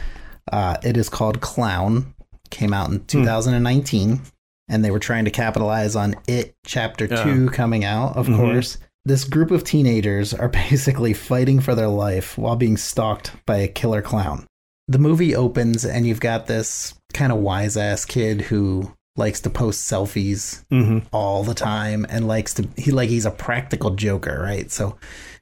uh, 0.51 0.77
it 0.83 0.97
is 0.97 1.09
called 1.09 1.41
Clown. 1.41 2.13
Came 2.49 2.73
out 2.73 2.89
in 2.89 3.05
2019, 3.05 4.19
and 4.67 4.83
they 4.83 4.91
were 4.91 4.99
trying 4.99 5.25
to 5.25 5.31
capitalize 5.31 5.95
on 5.95 6.15
It 6.27 6.53
Chapter 6.65 7.05
Yeah. 7.05 7.23
Two 7.23 7.49
coming 7.49 7.85
out. 7.85 8.17
Of 8.17 8.27
Mhm. 8.27 8.35
course, 8.37 8.77
this 9.05 9.23
group 9.23 9.51
of 9.51 9.63
teenagers 9.63 10.33
are 10.33 10.49
basically 10.69 11.13
fighting 11.13 11.59
for 11.61 11.75
their 11.75 11.87
life 11.87 12.37
while 12.37 12.55
being 12.57 12.75
stalked 12.77 13.31
by 13.45 13.57
a 13.57 13.67
killer 13.69 14.01
clown. 14.01 14.45
The 14.89 14.99
movie 14.99 15.33
opens, 15.35 15.85
and 15.85 16.05
you've 16.05 16.19
got 16.19 16.47
this 16.47 16.93
kind 17.13 17.31
of 17.31 17.37
wise 17.39 17.77
ass 17.77 18.03
kid 18.03 18.41
who 18.41 18.91
likes 19.17 19.41
to 19.41 19.49
post 19.49 19.89
selfies 19.91 20.63
hmm 20.69 20.99
all 21.11 21.43
the 21.43 21.53
time 21.53 22.05
and 22.09 22.27
likes 22.29 22.53
to 22.53 22.65
he 22.77 22.91
like 22.91 23.09
he's 23.09 23.25
a 23.25 23.31
practical 23.31 23.91
joker, 23.91 24.39
right? 24.41 24.71
So 24.71 24.97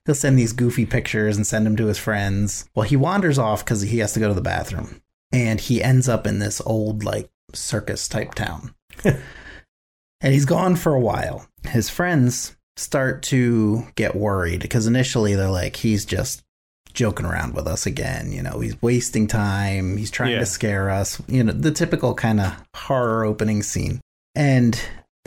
he'll 0.05 0.15
send 0.15 0.37
these 0.37 0.53
goofy 0.53 0.85
pictures 0.85 1.35
and 1.37 1.45
send 1.45 1.65
them 1.65 1.75
to 1.77 1.85
his 1.87 1.97
friends. 1.97 2.69
Well, 2.75 2.85
he 2.87 2.95
wanders 2.95 3.37
off 3.39 3.63
because 3.63 3.81
he 3.81 3.99
has 3.99 4.13
to 4.13 4.19
go 4.19 4.27
to 4.27 4.33
the 4.33 4.41
bathroom, 4.41 5.01
and 5.31 5.59
he 5.59 5.83
ends 5.83 6.07
up 6.09 6.25
in 6.27 6.39
this 6.39 6.61
old 6.65 7.03
like 7.03 7.29
circus 7.53 8.07
type 8.07 8.33
town. 8.35 8.73
and 9.03 10.33
he's 10.33 10.45
gone 10.45 10.75
for 10.75 10.93
a 10.93 10.99
while. 10.99 11.47
His 11.67 11.89
friends 11.89 12.55
start 12.77 13.23
to 13.23 13.85
get 13.95 14.15
worried 14.15 14.61
because 14.61 14.87
initially 14.87 15.35
they're 15.35 15.49
like, 15.49 15.75
he's 15.77 16.05
just 16.05 16.43
joking 16.93 17.25
around 17.25 17.53
with 17.53 17.67
us 17.67 17.85
again. 17.85 18.31
You 18.31 18.41
know, 18.41 18.59
he's 18.59 18.81
wasting 18.81 19.27
time. 19.27 19.97
He's 19.97 20.11
trying 20.11 20.31
Yeah. 20.31 20.39
to 20.39 20.45
scare 20.45 20.89
us. 20.89 21.21
You 21.27 21.43
know, 21.43 21.53
the 21.53 21.71
typical 21.71 22.13
kind 22.15 22.39
of 22.39 22.53
horror 22.75 23.25
opening 23.25 23.63
scene. 23.63 23.99
And 24.35 24.79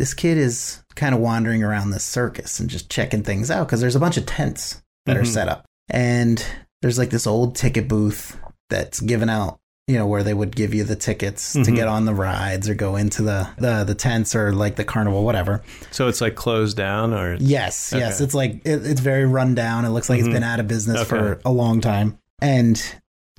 this 0.02 0.14
kid 0.14 0.36
is 0.36 0.82
kind 0.96 1.14
of 1.14 1.20
wandering 1.20 1.62
around 1.62 1.90
this 1.90 2.02
circus 2.02 2.58
and 2.58 2.68
just 2.68 2.90
checking 2.90 3.22
things 3.22 3.52
out 3.52 3.68
because 3.68 3.80
there's 3.80 3.94
a 3.94 4.00
bunch 4.00 4.16
of 4.16 4.26
tents 4.26 4.82
that 5.06 5.16
are 5.16 5.22
Mhm. 5.22 5.26
set 5.32 5.48
up. 5.48 5.64
And 5.88 6.44
there's 6.80 6.98
like 6.98 7.10
this 7.10 7.24
old 7.24 7.54
ticket 7.54 7.86
booth 7.86 8.36
that's 8.68 8.98
given 8.98 9.28
out, 9.30 9.60
you 9.86 9.96
know, 9.96 10.06
where 10.08 10.24
they 10.24 10.34
would 10.34 10.56
give 10.56 10.74
you 10.74 10.82
the 10.82 10.96
tickets 10.96 11.52
to 11.52 11.60
Mhm. 11.60 11.76
get 11.76 11.86
on 11.86 12.04
the 12.04 12.14
rides 12.16 12.68
or 12.68 12.74
go 12.74 12.96
into 12.96 13.22
the, 13.22 13.46
the 13.58 13.84
the 13.84 13.94
tents 13.94 14.34
or 14.34 14.52
like 14.52 14.74
the 14.74 14.82
carnival, 14.84 15.24
whatever. 15.24 15.62
So 15.92 16.08
it's 16.08 16.20
like 16.20 16.34
closed 16.34 16.76
down 16.76 17.14
or 17.14 17.36
Yes, 17.38 17.92
yes. 17.96 18.20
It's 18.20 18.34
like 18.34 18.60
it, 18.64 18.84
it's 18.84 19.00
very 19.00 19.24
run 19.24 19.54
down. 19.54 19.84
It 19.84 19.90
looks 19.90 20.10
like 20.10 20.18
Mhm. 20.18 20.24
it's 20.24 20.32
been 20.34 20.42
out 20.42 20.58
of 20.58 20.66
business 20.66 21.04
for 21.06 21.38
a 21.44 21.52
long 21.52 21.80
time. 21.80 22.18
And 22.40 22.82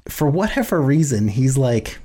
for 0.08 0.30
whatever 0.30 0.82
reason, 0.82 1.28
he's 1.28 1.58
like 1.58 2.00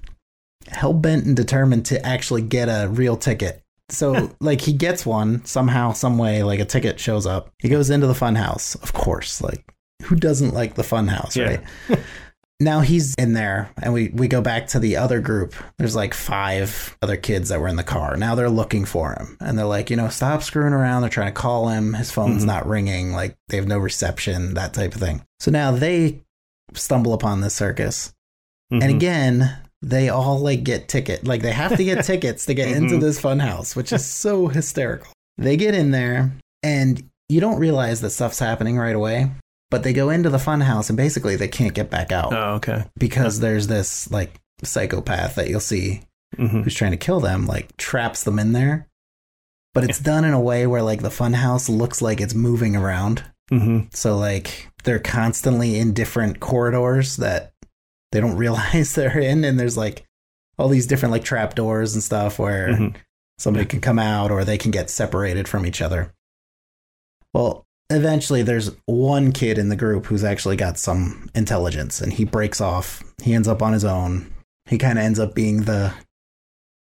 hell 0.67 0.93
bent 0.95 1.27
and 1.27 1.37
determined 1.37 1.87
to 1.87 2.05
actually 2.05 2.43
get 2.43 2.67
a 2.69 2.89
real 2.89 3.17
ticket. 3.17 3.63
So 3.91 4.31
like 4.41 4.61
he 4.61 4.73
gets 4.73 5.07
one 5.07 5.45
somehow, 5.45 5.93
some 5.93 6.19
way, 6.19 6.43
like 6.43 6.61
a 6.61 6.65
ticket 6.65 7.01
shows 7.01 7.27
up. 7.27 7.51
He 7.59 7.69
goes 7.69 7.91
into 7.91 8.07
the 8.07 8.15
fun 8.15 8.35
house, 8.35 8.75
of 8.77 8.93
course. 8.93 9.41
Like 9.41 9.65
who 10.05 10.15
doesn't 10.17 10.55
like 10.55 10.75
the 10.75 10.85
fun 10.85 11.09
house, 11.09 11.37
Yeah. 11.37 11.57
right? 11.89 11.99
now 12.61 12.81
he's 12.81 13.15
in 13.15 13.35
there 13.35 13.71
and 13.83 13.93
we, 13.93 14.09
we 14.09 14.27
go 14.27 14.41
back 14.41 14.67
to 14.67 14.81
the 14.81 14.97
other 14.97 15.21
group 15.21 15.55
there's 15.79 15.95
like 15.95 16.13
five 16.13 16.97
other 17.03 17.17
kids 17.17 17.51
that 17.51 17.61
were 17.61 17.69
in 17.69 17.77
the 17.77 17.85
car 17.85 18.17
now 18.17 18.35
they're 18.35 18.51
looking 18.51 18.85
for 18.85 19.13
him 19.13 19.37
and 19.41 19.57
they're 19.57 19.65
like 19.65 19.91
you 19.91 19.97
know 19.97 20.09
stop 20.09 20.43
screwing 20.43 20.73
around 20.73 21.01
they're 21.03 21.09
trying 21.09 21.29
to 21.33 21.41
call 21.41 21.69
him 21.69 21.95
his 21.95 22.11
phone's 22.11 22.43
Mhm. 22.43 22.47
not 22.49 22.67
ringing 22.67 23.13
like 23.13 23.37
they 23.47 23.59
have 23.59 23.69
no 23.69 23.79
reception 23.79 24.55
that 24.55 24.75
type 24.75 24.93
of 24.97 25.01
thing 25.01 25.23
so 25.39 25.53
now 25.53 25.71
they 25.71 26.21
stumble 26.75 27.13
upon 27.15 27.43
this 27.43 27.55
circus 27.55 28.13
Mhm. 28.73 28.83
and 28.83 28.91
again 28.91 29.57
they 29.83 30.09
all 30.09 30.39
like 30.41 30.65
get 30.65 30.89
ticket 30.89 31.25
like 31.27 31.43
they 31.43 31.53
have 31.53 31.77
to 31.77 31.85
get 31.85 32.05
tickets 32.13 32.47
to 32.47 32.55
get 32.55 32.69
into 32.69 32.97
Mhm. 32.97 33.01
this 33.01 33.21
fun 33.21 33.39
house 33.39 33.77
which 33.77 33.93
is 33.93 34.05
so 34.05 34.49
hysterical. 34.59 35.13
They 35.37 35.57
get 35.57 35.75
in 35.75 35.91
there 35.93 36.33
and 36.63 37.03
you 37.29 37.41
don't 37.41 37.61
realize 37.61 38.01
that 38.01 38.11
stuff's 38.11 38.39
happening 38.41 38.77
right 38.79 38.97
away 38.97 39.31
but 39.71 39.83
they 39.83 39.93
go 39.93 40.09
into 40.11 40.31
the 40.31 40.39
fun 40.39 40.63
house 40.63 40.89
and 40.91 40.97
basically 40.97 41.37
they 41.37 41.47
can't 41.49 41.75
get 41.75 41.91
back 41.91 42.11
out 42.11 42.33
Oh, 42.33 42.55
okay. 42.55 42.85
because 42.99 43.39
there's 43.41 43.67
this 43.69 44.11
like 44.11 44.33
psychopath 44.65 45.35
that 45.37 45.49
you'll 45.49 45.61
see 45.61 46.03
hmm 46.37 46.63
who's 46.63 46.75
trying 46.75 46.91
to 46.91 46.97
kill 46.97 47.21
them 47.21 47.47
like 47.47 47.75
traps 47.77 48.25
them 48.25 48.39
in 48.39 48.53
there. 48.53 48.87
But 49.75 49.85
it's 49.85 50.01
done 50.01 50.25
in 50.25 50.33
a 50.33 50.41
way 50.41 50.67
where 50.67 50.83
like 50.83 51.03
the 51.03 51.09
funhouse 51.11 51.69
looks 51.69 52.03
like 52.03 52.21
it's 52.21 52.35
moving 52.35 52.75
around. 52.75 53.23
Hmm 53.49 53.83
so 53.93 54.17
like 54.17 54.69
they're 54.85 54.99
constantly 54.99 55.79
in 55.79 55.93
different 55.95 56.41
corridors 56.41 57.17
that 57.17 57.53
they 58.13 58.21
don't 58.21 58.37
realize 58.45 58.95
they're 58.95 59.19
in 59.19 59.45
and 59.45 59.59
there's 59.59 59.77
like 59.77 60.05
all 60.59 60.69
these 60.69 60.87
different 60.87 61.13
like 61.13 61.25
trap 61.25 61.55
doors 61.55 61.95
and 61.95 62.03
stuff 62.03 62.39
where 62.39 62.69
Mhm. 62.69 62.97
somebody 63.39 63.65
can 63.67 63.81
come 63.81 63.99
out 63.99 64.31
or 64.31 64.45
they 64.45 64.59
can 64.59 64.71
get 64.71 64.91
separated 64.91 65.47
from 65.49 65.65
each 65.67 65.81
other. 65.83 66.13
Well 67.35 67.65
eventually 67.91 68.43
there's 68.43 68.71
one 68.87 69.33
kid 69.33 69.57
in 69.57 69.71
the 69.71 69.77
group 69.77 70.07
who's 70.07 70.25
actually 70.25 70.57
got 70.57 70.77
some 70.79 71.31
intelligence 71.35 72.01
and 72.01 72.13
he 72.13 72.25
breaks 72.25 72.61
off. 72.61 73.03
He 73.23 73.33
ends 73.33 73.49
up 73.49 73.63
on 73.63 73.73
his 73.73 73.85
own. 73.85 74.31
He 74.67 74.77
kind 74.77 74.99
of 74.99 75.05
ends 75.05 75.19
up 75.19 75.35
being 75.35 75.63
the 75.63 75.95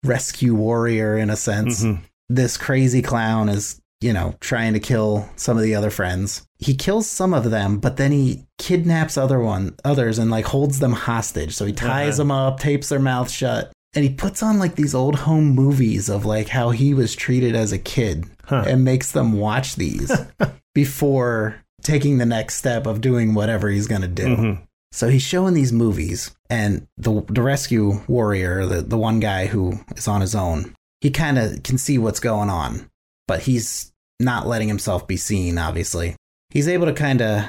rescue 0.03 0.53
warrior 0.55 1.17
in 1.17 1.29
a 1.29 1.35
sense. 1.35 1.83
Mhm. 1.83 2.01
this 2.29 2.57
crazy 2.57 3.01
clown 3.03 3.49
is, 3.49 3.79
you 4.05 4.13
know, 4.13 4.35
trying 4.39 4.73
to 4.73 4.79
kill 4.79 5.27
some 5.35 5.57
of 5.57 5.63
the 5.63 5.75
other 5.75 5.89
friends. 5.89 6.45
He 6.59 6.75
kills 6.75 7.07
some 7.09 7.33
of 7.33 7.49
them, 7.49 7.79
but 7.79 7.97
then 7.97 8.11
he 8.11 8.45
kidnaps 8.57 9.17
other 9.17 9.39
one 9.39 9.75
others 9.83 10.19
and 10.19 10.29
like 10.31 10.45
holds 10.45 10.79
them 10.79 10.93
hostage. 10.93 11.53
So 11.55 11.65
he 11.65 11.73
ties 11.73 12.13
Uh-huh. 12.13 12.17
them 12.17 12.31
up, 12.31 12.59
tapes 12.59 12.89
their 12.89 12.99
mouth 12.99 13.29
shut, 13.29 13.71
and 13.95 14.03
he 14.05 14.11
puts 14.13 14.43
on 14.43 14.59
like 14.59 14.75
these 14.75 14.93
old 14.95 15.15
home 15.27 15.49
movies 15.63 16.07
of 16.09 16.23
like 16.25 16.49
how 16.49 16.69
he 16.69 16.93
was 16.93 17.15
treated 17.15 17.55
as 17.55 17.71
a 17.71 17.77
kid 17.79 18.25
Huh. 18.45 18.63
and 18.67 18.83
makes 18.83 19.11
them 19.11 19.33
watch 19.33 19.75
these 19.75 20.11
before 20.75 21.61
taking 21.83 22.17
the 22.17 22.25
next 22.25 22.55
step 22.55 22.85
of 22.85 23.01
doing 23.01 23.33
whatever 23.33 23.69
he's 23.69 23.87
going 23.87 24.01
to 24.01 24.07
do. 24.07 24.25
Mhm. 24.27 24.61
So 24.91 25.09
he's 25.09 25.23
showing 25.23 25.53
these 25.55 25.73
movies, 25.73 26.31
and 26.49 26.87
the 26.97 27.21
the 27.29 27.41
rescue 27.41 28.01
warrior, 28.07 28.65
the 28.65 28.81
the 28.81 28.97
one 28.97 29.19
guy 29.19 29.47
who 29.47 29.79
is 29.97 30.07
on 30.07 30.21
his 30.21 30.35
own, 30.35 30.73
he 31.01 31.09
kind 31.09 31.37
of 31.37 31.63
can 31.63 31.77
see 31.77 31.97
what's 31.97 32.19
going 32.21 32.49
on, 32.49 32.89
but 33.27 33.41
he's 33.41 33.91
not 34.19 34.47
letting 34.47 34.67
himself 34.67 35.07
be 35.07 35.17
seen. 35.17 35.57
Obviously, 35.57 36.15
he's 36.49 36.67
able 36.67 36.85
to 36.85 36.93
kind 36.93 37.21
of 37.21 37.45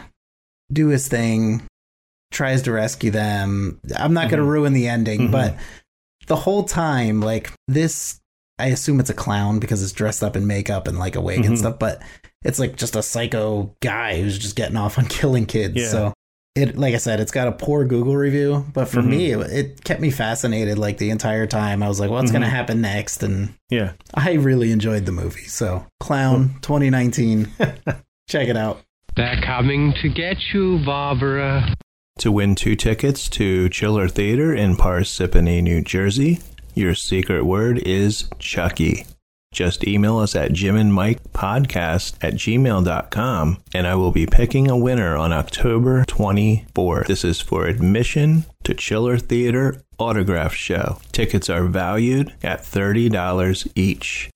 do 0.73 0.89
his 0.89 1.07
thing, 1.09 1.63
tries 2.33 2.63
to 2.63 2.73
rescue 2.73 3.11
them. 3.11 3.81
I'm 3.97 4.15
not 4.15 4.31
going 4.31 4.43
to 4.43 4.49
ruin 4.49 4.73
the 4.73 4.89
ending, 4.89 5.29
Mhm. 5.29 5.31
but 5.33 5.57
the 6.27 6.37
whole 6.37 6.65
time, 6.65 7.21
like 7.21 7.53
this 7.69 8.19
I 8.59 8.69
assume 8.69 9.01
it's 9.01 9.11
a 9.11 9.15
clown 9.15 9.59
because 9.59 9.83
it's 9.83 9.93
dressed 9.93 10.23
up 10.25 10.35
in 10.35 10.47
makeup 10.47 10.89
and 10.89 10.99
like 10.99 11.15
a 11.15 11.21
wig 11.21 11.45
and 11.45 11.59
stuff, 11.59 11.79
but 11.79 12.01
it's 12.43 12.59
like 12.59 12.75
just 12.77 12.97
a 12.97 13.03
psycho 13.03 13.75
guy 13.83 14.19
who's 14.19 14.39
just 14.39 14.57
getting 14.57 14.79
off 14.79 14.99
on 14.99 15.05
killing 15.09 15.45
kids. 15.45 15.77
Yeah. 15.77 15.89
So 15.91 16.15
it, 16.57 16.77
like 16.79 16.95
I 16.95 16.99
said, 16.99 17.21
it's 17.21 17.31
got 17.33 17.49
a 17.49 17.53
poor 17.53 17.85
Google 17.85 18.17
review, 18.17 18.65
but 18.73 18.89
for 18.89 19.03
Mhm. 19.03 19.07
me, 19.09 19.31
it, 19.33 19.39
it 19.53 19.85
kept 19.85 20.01
me 20.01 20.11
fascinated 20.11 20.79
like 20.79 20.99
the 20.99 21.11
entire 21.11 21.47
time. 21.47 21.83
I 21.83 21.89
was 21.89 22.01
like, 22.01 22.11
what's 22.11 22.31
going 22.31 22.43
to 22.43 22.49
happen 22.49 22.81
next? 22.81 23.23
And 23.23 23.55
Yeah. 23.71 23.93
I 24.15 24.33
really 24.33 24.73
enjoyed 24.73 25.07
the 25.07 25.13
movie. 25.13 25.45
So 25.45 25.85
Clown 26.01 26.55
2019, 26.63 27.49
check 28.29 28.49
it 28.49 28.57
out. 28.57 28.83
They're 29.17 29.41
coming 29.43 29.95
to 30.03 30.09
get 30.09 30.37
you, 30.53 30.81
Barbara. 30.85 31.75
To 32.21 32.33
win 32.33 32.55
two 32.55 32.77
tickets 32.77 33.29
to 33.31 33.69
Chiller 33.69 34.09
Theater 34.09 34.55
in 34.55 34.77
Parsippany, 34.77 35.63
New 35.63 35.83
Jersey, 35.83 36.41
your 36.75 36.95
secret 36.95 37.45
word 37.45 37.79
is 37.79 38.29
Chucky. 38.39 39.05
Just 39.57 39.89
email 39.89 40.19
us 40.19 40.37
at 40.37 40.53
Jim 40.53 40.77
and 40.77 40.93
Mike 40.93 41.33
podcast 41.33 42.23
at 42.23 42.35
gmail.com 42.35 43.63
and 43.73 43.87
I 43.87 43.95
will 43.95 44.13
be 44.13 44.27
picking 44.27 44.71
a 44.71 44.77
winner 44.77 45.17
on 45.17 45.33
October 45.33 46.05
24th. 46.05 47.07
This 47.07 47.25
is 47.25 47.41
for 47.41 47.65
admission 47.65 48.45
to 48.65 48.75
Chiller 48.75 49.17
Theater 49.17 49.83
Autograph 49.99 50.53
Show. 50.53 50.99
Tickets 51.11 51.49
are 51.49 51.65
valued 51.65 52.35
at 52.43 52.61
$30 52.61 53.73
each. 53.75 54.31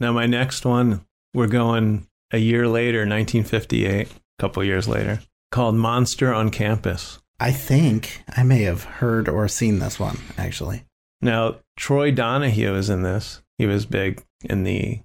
Now, 0.00 0.12
my 0.12 0.24
next 0.24 0.64
one, 0.64 1.04
we're 1.34 1.48
going 1.48 2.06
a 2.30 2.38
year 2.38 2.66
later, 2.66 3.00
1958, 3.00 4.08
a 4.08 4.10
couple 4.38 4.64
years 4.64 4.88
later, 4.88 5.20
called 5.50 5.74
Monster 5.74 6.32
on 6.32 6.48
Campus. 6.48 7.18
I 7.38 7.52
think 7.52 8.22
I 8.34 8.42
may 8.42 8.62
have 8.62 8.84
heard 8.84 9.28
or 9.28 9.48
seen 9.48 9.80
this 9.80 10.00
one 10.00 10.16
actually. 10.38 10.84
Now, 11.20 11.56
Troy 11.76 12.10
Donahue 12.10 12.74
is 12.74 12.88
in 12.88 13.02
this. 13.02 13.42
He 13.58 13.66
was 13.66 13.84
big 13.84 14.22
in 14.44 14.64
the, 14.64 15.00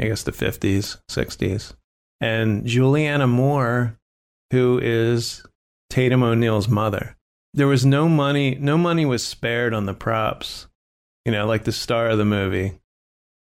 I 0.00 0.04
guess, 0.06 0.22
the 0.22 0.32
50s, 0.32 0.98
60s. 1.10 1.74
And 2.20 2.64
Juliana 2.66 3.26
Moore, 3.26 3.98
who 4.50 4.78
is 4.82 5.42
Tatum 5.90 6.22
O'Neal's 6.22 6.68
mother. 6.68 7.16
There 7.54 7.66
was 7.66 7.86
no 7.86 8.08
money, 8.08 8.54
no 8.54 8.76
money 8.76 9.04
was 9.06 9.24
spared 9.26 9.72
on 9.74 9.86
the 9.86 9.94
props, 9.94 10.66
you 11.24 11.32
know, 11.32 11.46
like 11.46 11.64
the 11.64 11.72
star 11.72 12.08
of 12.08 12.18
the 12.18 12.24
movie, 12.24 12.78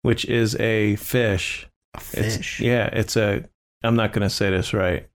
which 0.03 0.25
is 0.27 0.55
a 0.57 0.97
fish. 0.97 1.67
A 1.95 1.99
It's- 2.19 2.37
fish. 2.37 2.61
yeah, 2.61 2.87
it's 2.93 3.17
a, 3.17 3.45
I'm 3.83 3.97
not 3.97 4.13
going 4.13 4.23
to 4.23 4.31
say 4.31 4.51
this 4.51 4.73
right, 4.75 5.09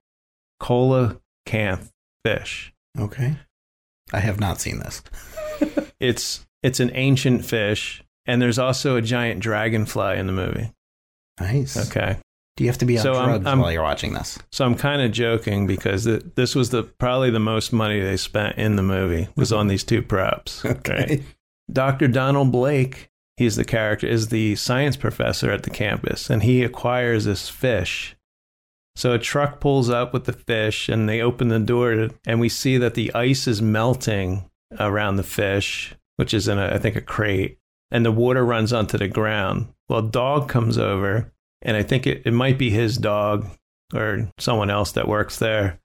coelacanth 0.61 1.91
fish. 2.25 2.73
Okay. 2.97 3.37
I 4.13 4.19
have 4.19 4.39
not 4.39 4.59
seen 4.61 4.79
this. 4.79 5.01
It's 5.99 6.47
it's 6.63 6.79
an 6.79 6.91
ancient 6.93 7.43
fish, 7.43 8.01
and 8.29 8.41
there's 8.41 8.59
also 8.59 8.95
a 8.95 9.01
giant 9.01 9.39
dragonfly 9.41 10.17
in 10.17 10.27
the 10.27 10.33
movie. 10.33 10.71
Nice. 11.39 11.77
Okay, 11.89 12.17
Do 12.57 12.63
you 12.65 12.69
have 12.69 12.77
to 12.79 12.85
be 12.85 12.97
on 12.97 13.03
So 13.03 13.13
I'm- 13.13 13.29
drugs 13.29 13.45
I'm- 13.47 13.59
while 13.59 13.71
you're 13.71 13.83
watching 13.83 14.13
this? 14.13 14.37
so 14.51 14.65
I'm 14.65 14.75
kind 14.75 15.01
of 15.01 15.11
joking 15.11 15.65
because 15.67 16.03
th- 16.05 16.23
this 16.35 16.55
was 16.55 16.69
the 16.69 16.83
probably 16.83 17.29
the 17.31 17.39
most 17.39 17.71
money 17.71 17.99
they 18.01 18.17
spent 18.17 18.57
in 18.57 18.75
the 18.75 18.83
movie 18.83 19.29
was 19.35 19.53
on 19.53 19.67
these 19.67 19.83
two 19.83 20.01
props. 20.01 20.63
right? 20.87 21.21
Dr. 21.71 22.07
Donald 22.09 22.51
Blake, 22.51 23.09
he's 23.37 23.55
the 23.55 23.63
character, 23.63 24.07
is 24.07 24.27
the 24.27 24.55
science 24.55 24.97
professor 24.97 25.51
at 25.51 25.63
the 25.63 25.69
campus, 25.69 26.29
and 26.29 26.43
he 26.43 26.63
acquires 26.63 27.23
this 27.25 27.47
fish. 27.47 28.15
So 28.95 29.13
a 29.13 29.19
truck 29.19 29.61
pulls 29.61 29.89
up 29.89 30.11
with 30.11 30.25
the 30.25 30.33
fish, 30.33 30.89
and 30.89 31.07
they 31.07 31.21
open 31.21 31.47
the 31.47 31.59
door, 31.59 31.93
to, 31.95 32.09
and 32.27 32.39
we 32.41 32.49
see 32.49 32.77
that 32.79 32.95
the 32.95 33.13
ice 33.13 33.47
is 33.47 33.61
melting 33.61 34.49
around 34.77 35.15
the 35.15 35.23
fish, 35.23 35.95
which 36.17 36.33
is 36.33 36.49
in, 36.49 36.57
a, 36.57 36.73
I 36.73 36.79
think, 36.79 36.97
a 36.97 37.01
crate, 37.01 37.58
and 37.91 38.05
the 38.05 38.11
water 38.11 38.45
runs 38.45 38.73
onto 38.73 38.97
the 38.97 39.07
ground. 39.07 39.67
Well, 39.87 39.99
a 40.07 40.09
dog 40.09 40.49
comes 40.49 40.77
over, 40.77 41.31
and 41.61 41.75
I 41.75 41.83
think 41.83 42.05
it, 42.07 42.23
it 42.25 42.33
might 42.33 42.57
be 42.57 42.69
his 42.69 42.97
dog 42.97 43.47
or 43.93 44.31
someone 44.37 44.69
else 44.69 44.91
that 44.93 45.07
works 45.07 45.39
there. 45.39 45.79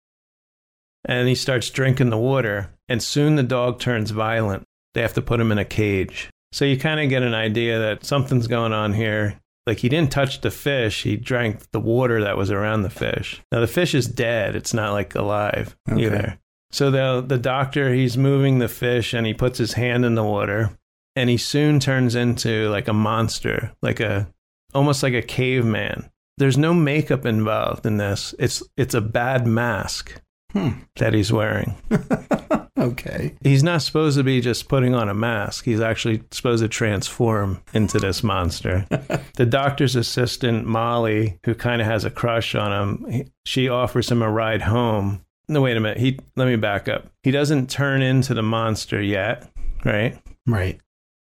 And 1.06 1.28
he 1.28 1.34
starts 1.34 1.70
drinking 1.70 2.10
the 2.10 2.18
water, 2.18 2.70
and 2.88 3.02
soon 3.02 3.36
the 3.36 3.42
dog 3.42 3.78
turns 3.80 4.10
violent 4.10 4.64
they 4.94 5.02
have 5.02 5.14
to 5.14 5.22
put 5.22 5.40
him 5.40 5.52
in 5.52 5.58
a 5.58 5.64
cage. 5.64 6.30
So 6.52 6.64
you 6.64 6.78
kind 6.78 7.00
of 7.00 7.08
get 7.08 7.22
an 7.24 7.34
idea 7.34 7.78
that 7.80 8.04
something's 8.04 8.46
going 8.46 8.72
on 8.72 8.92
here. 8.92 9.40
Like 9.66 9.78
he 9.78 9.88
didn't 9.88 10.12
touch 10.12 10.40
the 10.40 10.50
fish, 10.50 11.02
he 11.02 11.16
drank 11.16 11.70
the 11.72 11.80
water 11.80 12.22
that 12.22 12.36
was 12.36 12.50
around 12.50 12.82
the 12.82 12.90
fish. 12.90 13.42
Now 13.50 13.60
the 13.60 13.66
fish 13.66 13.94
is 13.94 14.06
dead, 14.06 14.54
it's 14.54 14.74
not 14.74 14.92
like 14.92 15.14
alive 15.14 15.74
Okay. 15.90 16.04
either. 16.04 16.38
So 16.70 16.90
the 16.90 17.24
the 17.26 17.38
doctor, 17.38 17.92
he's 17.92 18.16
moving 18.16 18.58
the 18.58 18.68
fish 18.68 19.14
and 19.14 19.26
he 19.26 19.34
puts 19.34 19.58
his 19.58 19.72
hand 19.72 20.04
in 20.04 20.14
the 20.14 20.22
water 20.24 20.78
and 21.16 21.30
he 21.30 21.36
soon 21.36 21.80
turns 21.80 22.14
into 22.14 22.68
like 22.70 22.88
a 22.88 22.92
monster, 22.92 23.72
like 23.82 24.00
a 24.00 24.28
almost 24.74 25.02
like 25.02 25.14
a 25.14 25.22
caveman. 25.22 26.10
There's 26.38 26.58
no 26.58 26.74
makeup 26.74 27.24
involved 27.26 27.86
in 27.86 27.96
this. 27.96 28.34
It's 28.38 28.62
it's 28.76 28.94
a 28.94 29.00
bad 29.00 29.46
mask 29.46 30.20
Hmm. 30.52 30.70
that 30.96 31.14
he's 31.14 31.32
wearing 31.32 31.74
Okay. 32.78 33.34
he's 33.42 33.62
not 33.64 33.82
supposed 33.82 34.16
to 34.18 34.22
be 34.24 34.40
just 34.40 34.68
putting 34.68 34.94
on 34.94 35.08
a 35.08 35.14
mask. 35.14 35.64
He's 35.64 35.80
actually 35.80 36.22
supposed 36.32 36.62
to 36.62 36.68
transform 36.68 37.60
into 37.72 37.98
this 37.98 38.22
monster. 38.22 38.86
the 39.36 39.46
doctor's 39.46 39.96
assistant, 39.96 40.66
Molly, 40.66 41.38
who 41.44 41.54
kind 41.54 41.80
of 41.80 41.86
has 41.88 42.04
a 42.04 42.10
crush 42.10 42.54
on 42.54 42.72
him, 42.72 43.10
he- 43.10 43.26
she 43.46 43.68
offers 43.68 44.10
him 44.10 44.22
a 44.22 44.30
ride 44.30 44.62
home. 44.62 45.24
No, 45.48 45.60
wait 45.60 45.76
a 45.76 45.80
minute. 45.80 45.98
He 45.98 46.18
let 46.36 46.46
me 46.46 46.56
back 46.56 46.88
up. 46.88 47.06
He 47.22 47.30
doesn't 47.30 47.68
turn 47.70 48.00
into 48.02 48.32
the 48.34 48.42
monster 48.42 49.00
yet, 49.02 49.50
right? 49.84 50.18
Right. 50.46 50.80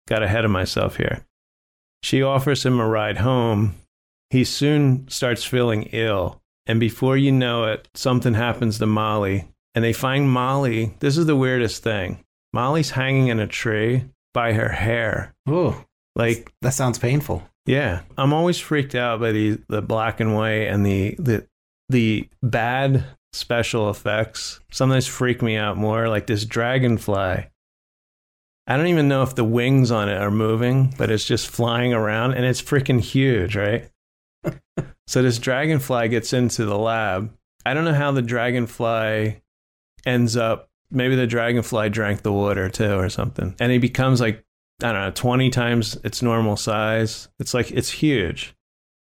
Got 0.07 0.23
ahead 0.23 0.45
of 0.45 0.51
myself 0.51 0.97
here. 0.97 1.25
She 2.03 2.23
offers 2.23 2.65
him 2.65 2.79
a 2.79 2.87
ride 2.87 3.17
home. 3.17 3.75
He 4.29 4.43
soon 4.43 5.07
starts 5.09 5.43
feeling 5.43 5.83
ill. 5.91 6.41
And 6.65 6.79
before 6.79 7.15
you 7.17 7.31
know 7.31 7.65
it, 7.65 7.87
something 7.93 8.33
happens 8.33 8.79
to 8.79 8.85
Molly. 8.85 9.47
And 9.75 9.83
they 9.83 9.93
find 9.93 10.29
Molly. 10.29 10.93
This 10.99 11.17
is 11.17 11.25
the 11.25 11.35
weirdest 11.35 11.83
thing. 11.83 12.23
Molly's 12.53 12.91
hanging 12.91 13.27
in 13.27 13.39
a 13.39 13.47
tree 13.47 14.05
by 14.33 14.53
her 14.53 14.69
hair. 14.69 15.33
Oh, 15.47 15.83
Like, 16.15 16.51
that 16.61 16.73
sounds 16.73 16.97
painful. 16.99 17.43
yeah. 17.65 18.01
I'm 18.17 18.33
always 18.33 18.57
freaked 18.59 18.95
out 18.95 19.19
by 19.19 19.31
the, 19.31 19.59
the 19.69 19.81
black 19.81 20.19
and 20.19 20.33
white 20.35 20.67
and 20.67 20.85
the, 20.85 21.15
the, 21.19 21.47
the 21.89 22.27
bad 22.41 23.03
special 23.33 23.89
effects. 23.89 24.59
Sometimes 24.71 25.05
freak 25.07 25.41
me 25.41 25.57
out 25.57 25.77
more. 25.77 26.07
Like 26.09 26.27
this 26.27 26.45
dragonfly. 26.45 27.47
I 28.67 28.75
don't 28.75 28.87
even 28.87 29.07
know 29.07 29.23
if 29.23 29.33
the 29.33 29.45
wings 29.45 29.91
on 29.91 30.09
it 30.09 30.17
are 30.17 30.29
moving, 30.29 30.93
but 30.97 31.09
it's 31.09 31.23
just 31.23 31.47
flying 31.47 31.93
around 31.93 32.33
and 32.33 32.43
it's 32.43 32.61
freaking 32.61 32.99
huge, 32.99 33.55
right? 33.55 33.89
so 35.07 35.21
this 35.21 35.39
dragonfly 35.39 36.09
gets 36.09 36.33
into 36.33 36.65
the 36.65 36.77
lab. 36.77 37.33
I 37.65 37.73
don't 37.73 37.85
know 37.85 37.93
how 37.93 38.11
the 38.11 38.21
dragonfly 38.21 39.41
ends 40.05 40.35
up. 40.35 40.69
Maybe 40.91 41.15
the 41.15 41.27
dragonfly 41.27 41.89
drank 41.89 42.23
the 42.23 42.33
water 42.33 42.69
too 42.69 42.93
or 42.93 43.09
something. 43.09 43.55
And 43.59 43.71
he 43.71 43.77
becomes 43.77 44.19
like, 44.19 44.43
I 44.83 44.91
don't 44.91 45.01
know, 45.01 45.11
20 45.11 45.49
times 45.49 45.97
its 46.03 46.21
normal 46.21 46.57
size. 46.57 47.29
It's 47.39 47.53
like, 47.53 47.71
it's 47.71 47.89
huge. 47.89 48.53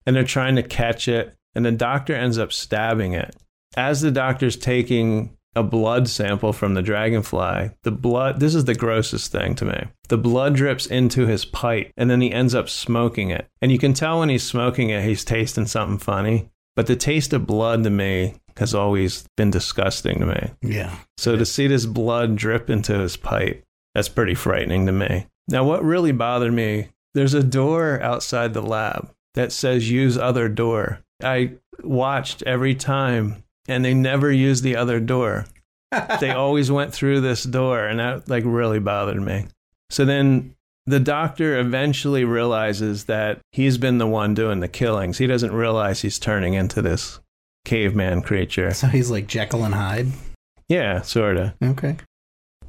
And 0.07 0.15
they're 0.15 0.25
trying 0.25 0.57
to 0.57 0.63
catch 0.63 1.09
it. 1.09 1.37
And 1.57 1.65
the 1.65 1.73
doctor 1.73 2.15
ends 2.15 2.39
up 2.39 2.53
stabbing 2.53 3.15
it. 3.15 3.35
As 3.77 4.01
the 4.01 4.11
doctor's 4.11 4.57
taking 4.57 5.36
a 5.57 5.63
blood 5.63 6.09
sample 6.09 6.53
from 6.53 6.75
the 6.75 6.83
dragonfly. 6.83 7.71
The 7.83 7.91
blood, 7.91 8.39
this 8.39 8.55
is 8.55 8.67
the 8.67 8.75
grossest 8.75 9.33
thing 9.33 9.55
to 9.57 9.65
me. 9.65 9.85
The 10.09 10.19
blood 10.19 10.55
drips 10.55 10.87
into 10.87 11.27
his 11.27 11.45
pipe 11.45 11.91
and 11.97 12.11
then 12.11 12.21
he 12.21 12.31
ends 12.31 12.55
up 12.55 12.69
smoking 12.69 13.31
it. 13.31 13.49
And 13.61 13.73
you 13.73 13.79
can 13.79 13.95
tell 13.95 14.21
when 14.21 14.29
he's 14.29 14.45
smoking 14.45 14.91
it, 14.91 15.03
he's 15.03 15.25
tasting 15.25 15.67
something 15.67 15.99
funny. 15.99 16.51
But 16.77 16.87
the 16.87 16.97
taste 16.97 17.33
of 17.33 17.47
blood 17.47 17.85
to 17.85 17.91
me 17.91 18.35
has 18.59 18.75
always 18.75 19.27
been 19.37 19.51
disgusting 19.51 20.21
to 20.21 20.27
me. 20.27 20.51
Yeah. 20.63 20.95
So 21.17 21.37
to 21.37 21.47
see 21.47 21.67
this 21.67 21.87
blood 21.87 22.37
drip 22.37 22.69
into 22.69 22.99
his 22.99 23.17
pipe, 23.17 23.65
that's 23.95 24.09
pretty 24.11 24.35
frightening 24.35 24.87
to 24.87 24.93
me. 24.93 25.27
Now, 25.49 25.65
what 25.65 25.85
really 25.85 26.13
bothered 26.13 26.53
me, 26.53 26.89
there's 27.15 27.35
a 27.35 27.43
door 27.43 28.01
outside 28.03 28.53
the 28.53 28.63
lab 28.63 29.11
that 29.35 29.53
says 29.53 29.91
use 29.91 30.19
other 30.19 30.49
door. 30.49 31.01
I 31.23 31.53
watched 31.83 32.43
every 32.43 32.75
time 32.75 33.43
and 33.69 33.85
they 33.85 33.95
never 33.95 34.31
used 34.31 34.63
the 34.63 34.77
other 34.77 35.01
door. 35.01 35.47
they 36.21 36.31
always 36.31 36.71
went 36.71 36.93
through 36.93 37.21
this 37.21 37.45
door 37.45 37.87
and 37.87 38.01
that 38.01 38.29
like 38.29 38.45
really 38.47 38.79
bothered 38.79 39.21
me. 39.21 39.47
So 39.91 40.05
then 40.05 40.55
the 40.87 41.01
doctor 41.01 41.59
eventually 41.59 42.25
realizes 42.25 43.05
that 43.05 43.41
he's 43.53 43.79
been 43.79 43.99
the 43.99 44.07
one 44.07 44.35
doing 44.35 44.61
the 44.61 44.69
killings. 44.69 45.19
He 45.19 45.27
doesn't 45.27 45.53
realize 45.53 46.03
he's 46.03 46.19
turning 46.19 46.55
into 46.55 46.83
this 46.83 47.21
caveman 47.65 48.23
creature. 48.23 48.73
So 48.73 48.87
he's 48.87 49.11
like 49.11 49.27
Jekyll 49.27 49.65
and 49.65 49.75
Hyde. 49.75 50.09
Yeah, 50.69 51.03
sort 51.03 51.37
of. 51.37 51.53
Okay. 51.63 51.97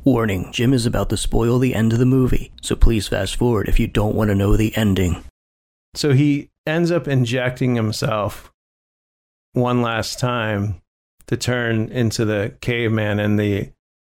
Warning 0.04 0.52
Jim 0.52 0.74
is 0.74 0.86
about 0.86 1.10
to 1.10 1.18
spoil 1.18 1.60
the 1.60 1.76
end 1.76 1.92
of 1.92 2.00
the 2.00 2.06
movie, 2.06 2.54
so 2.62 2.76
please 2.76 3.08
fast 3.08 3.36
forward 3.36 3.68
if 3.68 3.80
you 3.80 3.88
don't 3.88 4.16
want 4.16 4.30
to 4.30 4.36
know 4.36 4.56
the 4.56 4.76
ending. 4.78 5.24
So 5.96 6.14
he 6.14 6.50
ends 6.66 6.92
up 6.92 7.08
injecting 7.08 7.76
himself 7.76 8.52
one 9.54 9.82
last 9.82 10.20
time 10.20 10.82
to 11.28 11.38
turn 11.38 11.90
into 11.90 12.26
the 12.26 12.56
caveman, 12.62 13.20
and 13.20 13.40
the 13.40 13.72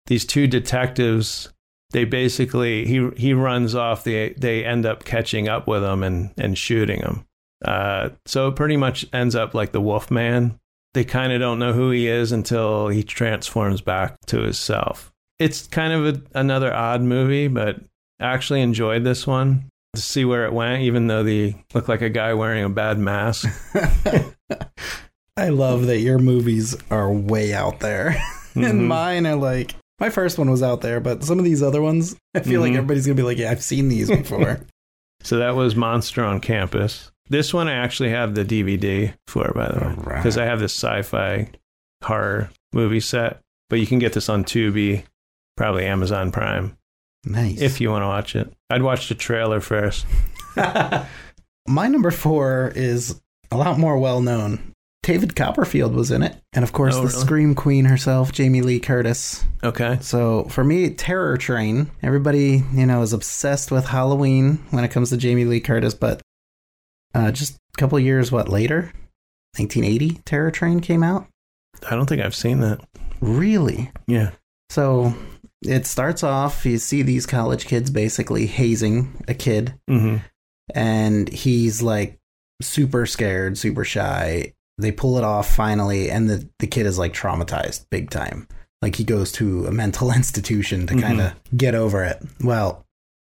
these 0.07 0.25
two 0.25 0.47
detectives 0.47 1.49
they 1.91 2.05
basically 2.05 2.85
he 2.85 3.09
he 3.17 3.33
runs 3.33 3.75
off. 3.75 4.03
They 4.03 4.33
they 4.37 4.63
end 4.63 4.85
up 4.85 5.05
catching 5.05 5.47
up 5.47 5.67
with 5.67 5.83
him 5.83 6.03
and 6.03 6.31
and 6.37 6.57
shooting 6.57 7.01
him. 7.01 7.25
Uh, 7.65 8.09
so 8.25 8.47
it 8.47 8.55
pretty 8.55 8.77
much 8.77 9.05
ends 9.11 9.35
up 9.35 9.53
like 9.53 9.71
the 9.71 9.81
Wolf 9.81 10.11
Man. 10.11 10.59
They 10.93 11.03
kind 11.03 11.33
of 11.33 11.39
don't 11.39 11.59
know 11.59 11.73
who 11.73 11.91
he 11.91 12.07
is 12.07 12.31
until 12.31 12.87
he 12.87 13.03
transforms 13.03 13.81
back 13.81 14.17
to 14.27 14.41
his 14.41 14.57
self. 14.57 15.11
It's 15.37 15.67
kind 15.67 15.93
of 15.93 16.05
a, 16.05 16.39
another 16.39 16.73
odd 16.73 17.01
movie, 17.01 17.47
but 17.47 17.77
I 18.19 18.33
actually 18.33 18.61
enjoyed 18.61 19.03
this 19.03 19.27
one 19.27 19.69
to 19.95 20.01
see 20.01 20.25
where 20.25 20.45
it 20.45 20.53
went, 20.53 20.83
even 20.83 21.07
though 21.07 21.23
the 21.23 21.55
looked 21.73 21.89
like 21.89 22.01
a 22.01 22.09
guy 22.09 22.33
wearing 22.33 22.63
a 22.63 22.69
bad 22.69 22.97
mask. 22.97 23.47
I 25.39 25.49
love 25.49 25.87
that 25.87 25.99
your 25.99 26.19
movies 26.19 26.75
are 26.91 27.11
way 27.11 27.53
out 27.53 27.79
there. 27.79 28.11
Mhm. 28.55 28.65
and 28.69 28.87
mine 28.87 29.25
are 29.25 29.35
like, 29.35 29.75
my 29.99 30.09
first 30.09 30.37
one 30.37 30.49
was 30.49 30.61
out 30.63 30.81
there, 30.81 30.99
but 30.99 31.23
some 31.23 31.39
of 31.39 31.45
these 31.45 31.61
other 31.63 31.81
ones, 31.81 32.15
I 32.35 32.39
feel 32.41 32.61
like 32.61 32.71
Mhm. 32.73 32.77
everybody's 32.77 33.05
going 33.05 33.15
to 33.17 33.21
be 33.21 33.25
like, 33.25 33.37
yeah, 33.37 33.51
I've 33.51 33.63
seen 33.63 33.89
these 33.89 34.09
before. 34.09 34.59
So 35.21 35.37
that 35.39 35.53
was 35.53 35.75
Monster 35.75 36.23
on 36.23 36.39
Campus. 36.39 37.11
This 37.29 37.53
one 37.53 37.67
I 37.67 37.73
actually 37.73 38.11
have 38.11 38.35
the 38.35 38.45
DVD 38.45 39.13
for, 39.27 39.51
by 39.53 39.67
the 39.67 39.77
way, 39.81 39.85
Alright. 39.87 40.15
because 40.15 40.37
I 40.37 40.45
have 40.45 40.61
this 40.61 40.73
sci-fi 40.73 41.49
horror 42.05 42.49
movie 42.71 43.01
set. 43.01 43.41
But 43.69 43.79
you 43.81 43.85
can 43.85 43.99
get 43.99 44.13
this 44.13 44.29
on 44.29 44.45
Tubi, 44.45 45.03
probably 45.57 45.85
Amazon 45.85 46.31
Prime, 46.31 46.77
nice. 47.25 47.59
if 47.59 47.81
you 47.81 47.91
want 47.91 48.03
to 48.03 48.07
watch 48.07 48.33
it. 48.33 48.49
I'd 48.69 48.81
watch 48.81 49.09
the 49.09 49.13
trailer 49.15 49.59
first. 49.59 50.05
My 51.67 51.87
number 51.89 52.11
four 52.11 52.71
is 52.75 53.19
a 53.51 53.57
lot 53.57 53.77
more 53.77 53.97
well 53.97 54.21
known. 54.21 54.71
David 55.03 55.35
Copperfield 55.35 55.95
was 55.95 56.11
in 56.11 56.21
it. 56.23 56.35
And 56.53 56.63
of 56.63 56.71
course, 56.73 56.93
Oh, 56.95 57.01
the 57.01 57.07
really? 57.07 57.19
Scream 57.21 57.55
Queen 57.55 57.85
herself, 57.85 58.31
Jamie 58.31 58.61
Lee 58.61 58.79
Curtis. 58.79 59.43
Okay. 59.63 59.97
So 60.01 60.43
for 60.45 60.63
me, 60.63 60.89
Terror 60.91 61.37
Train, 61.37 61.89
everybody, 62.03 62.63
you 62.73 62.85
know, 62.85 63.01
is 63.01 63.13
obsessed 63.13 63.71
with 63.71 63.85
Halloween 63.85 64.55
when 64.71 64.83
it 64.83 64.89
comes 64.91 65.09
to 65.09 65.17
Jamie 65.17 65.45
Lee 65.45 65.61
Curtis, 65.61 65.93
but 65.93 66.21
uh, 67.15 67.31
just 67.31 67.55
a 67.73 67.77
couple 67.77 67.99
years, 67.99 68.31
what, 68.31 68.49
later? 68.49 68.91
1980, 69.57 70.21
Terror 70.25 70.51
Train 70.51 70.79
came 70.79 71.01
out? 71.01 71.27
I 71.89 71.95
don't 71.95 72.05
think 72.07 72.21
I've 72.21 72.35
seen 72.35 72.59
that. 72.59 72.79
Really? 73.21 73.91
Yeah. 74.05 74.31
So 74.69 75.15
it 75.63 75.87
starts 75.87 76.23
off, 76.23 76.65
you 76.65 76.77
see 76.77 77.01
these 77.01 77.25
college 77.25 77.65
kids 77.65 77.89
basically 77.89 78.45
hazing 78.47 79.23
a 79.27 79.33
kid, 79.33 79.73
hmm 79.87 80.17
and 80.75 81.27
he's 81.29 81.81
like 81.81 82.19
super 82.61 83.07
scared, 83.07 83.57
super 83.57 83.83
shy. 83.83 84.53
They 84.79 84.91
pull 84.91 85.17
it 85.17 85.23
off 85.23 85.53
finally, 85.53 86.09
and 86.09 86.29
the, 86.29 86.47
the 86.59 86.67
kid 86.67 86.85
is 86.85 86.97
like 86.97 87.13
traumatized 87.13 87.85
big 87.89 88.09
time. 88.09 88.47
Like 88.81 88.95
he 88.95 89.03
goes 89.03 89.31
to 89.33 89.65
a 89.67 89.71
mental 89.71 90.11
institution 90.15 90.87
to 90.87 90.93
Mhm. 90.95 91.01
kind 91.01 91.21
of 91.21 91.33
get 91.55 91.75
over 91.75 92.03
it. 92.03 92.21
Well, 92.41 92.85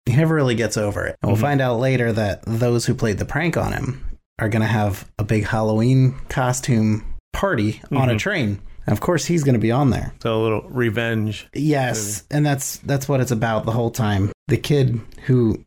he 0.07 0.17
never 0.17 0.35
really 0.35 0.55
gets 0.55 0.77
over 0.77 1.07
it. 1.07 1.17
And 1.23 1.31
we'll 1.31 1.39
Mhm. 1.39 1.43
find 1.43 1.61
out 1.61 1.79
later 1.81 2.13
that 2.13 2.43
those 2.47 2.87
who 2.87 2.95
played 2.95 3.19
the 3.19 3.25
prank 3.25 3.57
on 3.57 3.73
him 3.73 4.05
are 4.39 4.49
going 4.49 4.63
to 4.63 4.69
have 4.69 5.11
a 5.19 5.25
big 5.25 5.45
Halloween 5.47 6.15
costume 6.29 7.05
party 7.33 7.81
on 7.93 8.11
a 8.11 8.15
Mhm. 8.15 8.19
train. 8.19 8.59
And 8.87 8.93
of 8.93 9.01
course, 9.01 9.25
he's 9.27 9.43
going 9.45 9.55
to 9.55 9.59
be 9.61 9.73
on 9.73 9.91
there. 9.91 10.13
So 10.23 10.41
a 10.41 10.43
little 10.43 10.63
revenge. 10.69 11.49
Yes, 11.55 12.23
and 12.31 12.45
that's 12.47 12.77
that's 12.79 13.09
what 13.09 13.21
it's 13.21 13.33
about 13.33 13.65
the 13.67 13.73
whole 13.73 13.91
time. 13.91 14.31
The 14.49 14.57
kid 14.59 15.01
who 15.27 15.65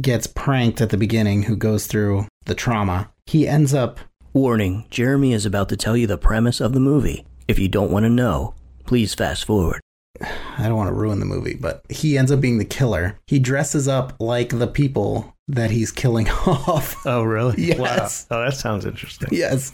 gets 0.00 0.26
pranked 0.28 0.80
at 0.80 0.90
the 0.90 0.96
beginning, 0.96 1.44
who 1.44 1.56
goes 1.56 1.86
through 1.86 2.26
the 2.46 2.54
trauma, 2.54 3.10
he 3.26 3.48
ends 3.48 3.74
up 3.74 3.98
Warning 4.32 4.86
Jeremy 4.90 5.32
is 5.32 5.44
about 5.44 5.68
to 5.70 5.76
tell 5.76 5.96
you 5.96 6.06
the 6.06 6.18
premise 6.18 6.60
of 6.60 6.72
the 6.72 6.80
movie. 6.80 7.26
If 7.48 7.58
you 7.58 7.68
don't 7.68 7.90
want 7.90 8.04
to 8.04 8.10
know, 8.10 8.54
please 8.86 9.14
fast 9.14 9.44
forward. 9.44 9.80
I 10.22 10.64
don't 10.68 10.76
want 10.76 10.88
to 10.88 10.94
ruin 10.94 11.18
the 11.18 11.26
movie, 11.26 11.54
but 11.54 11.82
he 11.88 12.16
ends 12.18 12.30
up 12.30 12.40
being 12.40 12.58
the 12.58 12.64
killer. 12.64 13.18
He 13.26 13.38
dresses 13.38 13.88
up 13.88 14.14
like 14.20 14.50
the 14.50 14.66
people 14.66 15.34
that 15.48 15.70
he's 15.70 15.90
killing 15.90 16.28
off. 16.46 17.04
Oh, 17.06 17.22
really? 17.22 17.60
Yes. 17.62 18.26
Wow. 18.30 18.38
Oh, 18.38 18.44
that 18.44 18.54
sounds 18.54 18.84
interesting. 18.86 19.28
yes. 19.32 19.72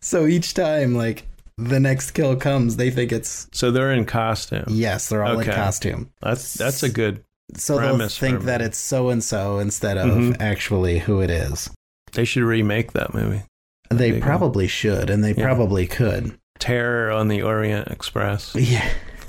So 0.00 0.26
each 0.26 0.54
time 0.54 0.94
like 0.94 1.26
the 1.58 1.80
next 1.80 2.12
kill 2.12 2.36
comes, 2.36 2.76
they 2.76 2.90
think 2.90 3.12
it's 3.12 3.48
So 3.52 3.70
they're 3.70 3.92
in 3.92 4.06
costume. 4.06 4.64
yes, 4.68 5.08
they're 5.08 5.24
all 5.24 5.38
Okay. 5.40 5.50
in 5.50 5.54
costume. 5.56 6.10
That's 6.22 6.54
that's 6.54 6.82
a 6.82 6.88
good. 6.88 7.24
So 7.56 7.74
they'll 7.78 7.88
Premise 7.96 8.16
think 8.18 8.40
a 8.40 8.44
that 8.44 8.62
it's 8.62 8.78
so 8.78 9.08
and 9.08 9.22
so 9.24 9.58
instead 9.58 9.98
of 9.98 10.06
Mhm. 10.08 10.36
actually 10.40 11.00
who 11.00 11.20
it 11.20 11.30
is. 11.30 11.68
They 12.12 12.24
should 12.24 12.42
remake 12.44 12.92
that 12.92 13.12
movie. 13.12 13.42
They 13.90 14.20
probably 14.20 14.66
should, 14.68 15.10
and 15.10 15.24
they 15.24 15.34
Yeah. 15.34 15.44
probably 15.44 15.86
could. 15.86 16.38
Terror 16.58 17.10
on 17.10 17.28
the 17.28 17.42
Orient 17.42 17.88
Express. 17.88 18.54
Yeah. 18.54 18.88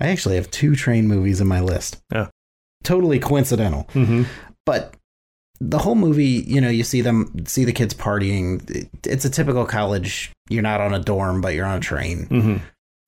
I 0.00 0.08
actually 0.08 0.34
have 0.36 0.50
two 0.50 0.74
train 0.74 1.06
movies 1.08 1.40
in 1.40 1.46
my 1.46 1.60
list. 1.60 2.02
Yeah. 2.12 2.28
Totally 2.82 3.18
coincidental. 3.18 3.84
Mm-hmm. 3.94 4.24
But 4.66 4.94
the 5.60 5.78
whole 5.78 5.94
movie, 5.94 6.44
you 6.46 6.60
know, 6.60 6.68
you 6.68 6.84
see 6.84 7.00
them, 7.00 7.32
see 7.46 7.64
the 7.64 7.72
kids 7.72 7.94
partying. 7.94 8.88
It's 9.06 9.24
a 9.24 9.30
typical 9.30 9.64
college. 9.64 10.32
You're 10.50 10.62
not 10.62 10.80
on 10.80 10.92
a 10.94 10.98
dorm, 10.98 11.40
but 11.40 11.54
you're 11.54 11.66
on 11.66 11.78
a 11.78 11.80
train. 11.80 12.26
Mm-hmm. 12.26 12.56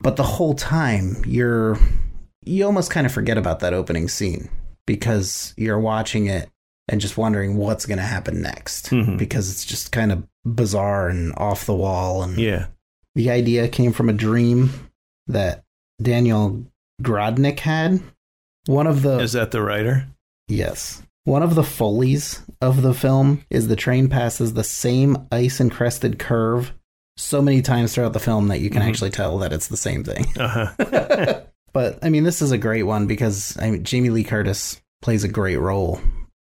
But 0.00 0.16
the 0.16 0.22
whole 0.22 0.54
time, 0.54 1.16
you're, 1.26 1.76
you 2.44 2.64
almost 2.64 2.90
kind 2.90 3.06
of 3.06 3.12
forget 3.12 3.36
about 3.36 3.60
that 3.60 3.74
opening 3.74 4.08
scene 4.08 4.48
because 4.86 5.52
you're 5.56 5.80
watching 5.80 6.26
it 6.26 6.48
and 6.88 7.00
just 7.00 7.16
wondering 7.16 7.56
what's 7.56 7.86
going 7.86 7.98
to 7.98 8.04
happen 8.04 8.40
next 8.40 8.90
Mhm. 8.90 9.18
because 9.18 9.50
it's 9.50 9.64
just 9.64 9.90
kind 9.92 10.12
of 10.12 10.24
bizarre 10.44 11.08
and 11.08 11.32
off 11.36 11.66
the 11.66 11.74
wall. 11.74 12.22
And 12.22 12.38
Yeah. 12.38 12.66
the 13.14 13.30
idea 13.30 13.68
came 13.68 13.92
from 13.92 14.08
a 14.08 14.12
dream 14.12 14.70
that 15.26 15.64
Daniel 16.00 16.64
Grodnik 17.02 17.60
had. 17.60 18.00
One 18.66 18.86
of 18.86 19.02
the 19.02 19.18
Is 19.18 19.32
that 19.32 19.50
the 19.50 19.62
writer? 19.62 20.06
yes, 20.48 21.02
one 21.24 21.42
of 21.42 21.54
the 21.56 21.64
follies 21.64 22.40
of 22.60 22.82
the 22.82 22.94
film 22.94 23.42
is 23.50 23.68
the 23.68 23.76
train 23.76 24.08
passes 24.08 24.52
the 24.54 24.64
same 24.64 25.16
ice 25.32 25.60
encrusted 25.60 26.18
curve 26.18 26.72
so 27.16 27.40
many 27.42 27.62
times 27.62 27.94
throughout 27.94 28.12
the 28.12 28.20
film 28.20 28.48
that 28.48 28.60
you 28.60 28.70
can 28.70 28.82
Mhm. 28.82 28.88
actually 28.88 29.10
tell 29.10 29.38
that 29.38 29.52
it's 29.52 29.68
the 29.68 29.76
same 29.76 30.04
thing. 30.04 30.26
Uh 30.38 30.48
huh. 30.78 31.40
but 31.72 31.98
I 32.02 32.10
mean, 32.10 32.24
this 32.24 32.40
is 32.42 32.52
a 32.52 32.58
great 32.58 32.84
one 32.84 33.06
because 33.06 33.56
I 33.60 33.70
mean, 33.70 33.82
Jamie 33.84 34.10
Lee 34.10 34.24
Curtis 34.24 34.80
plays 35.02 35.24
a 35.24 35.28
great 35.28 35.56
role 35.58 36.00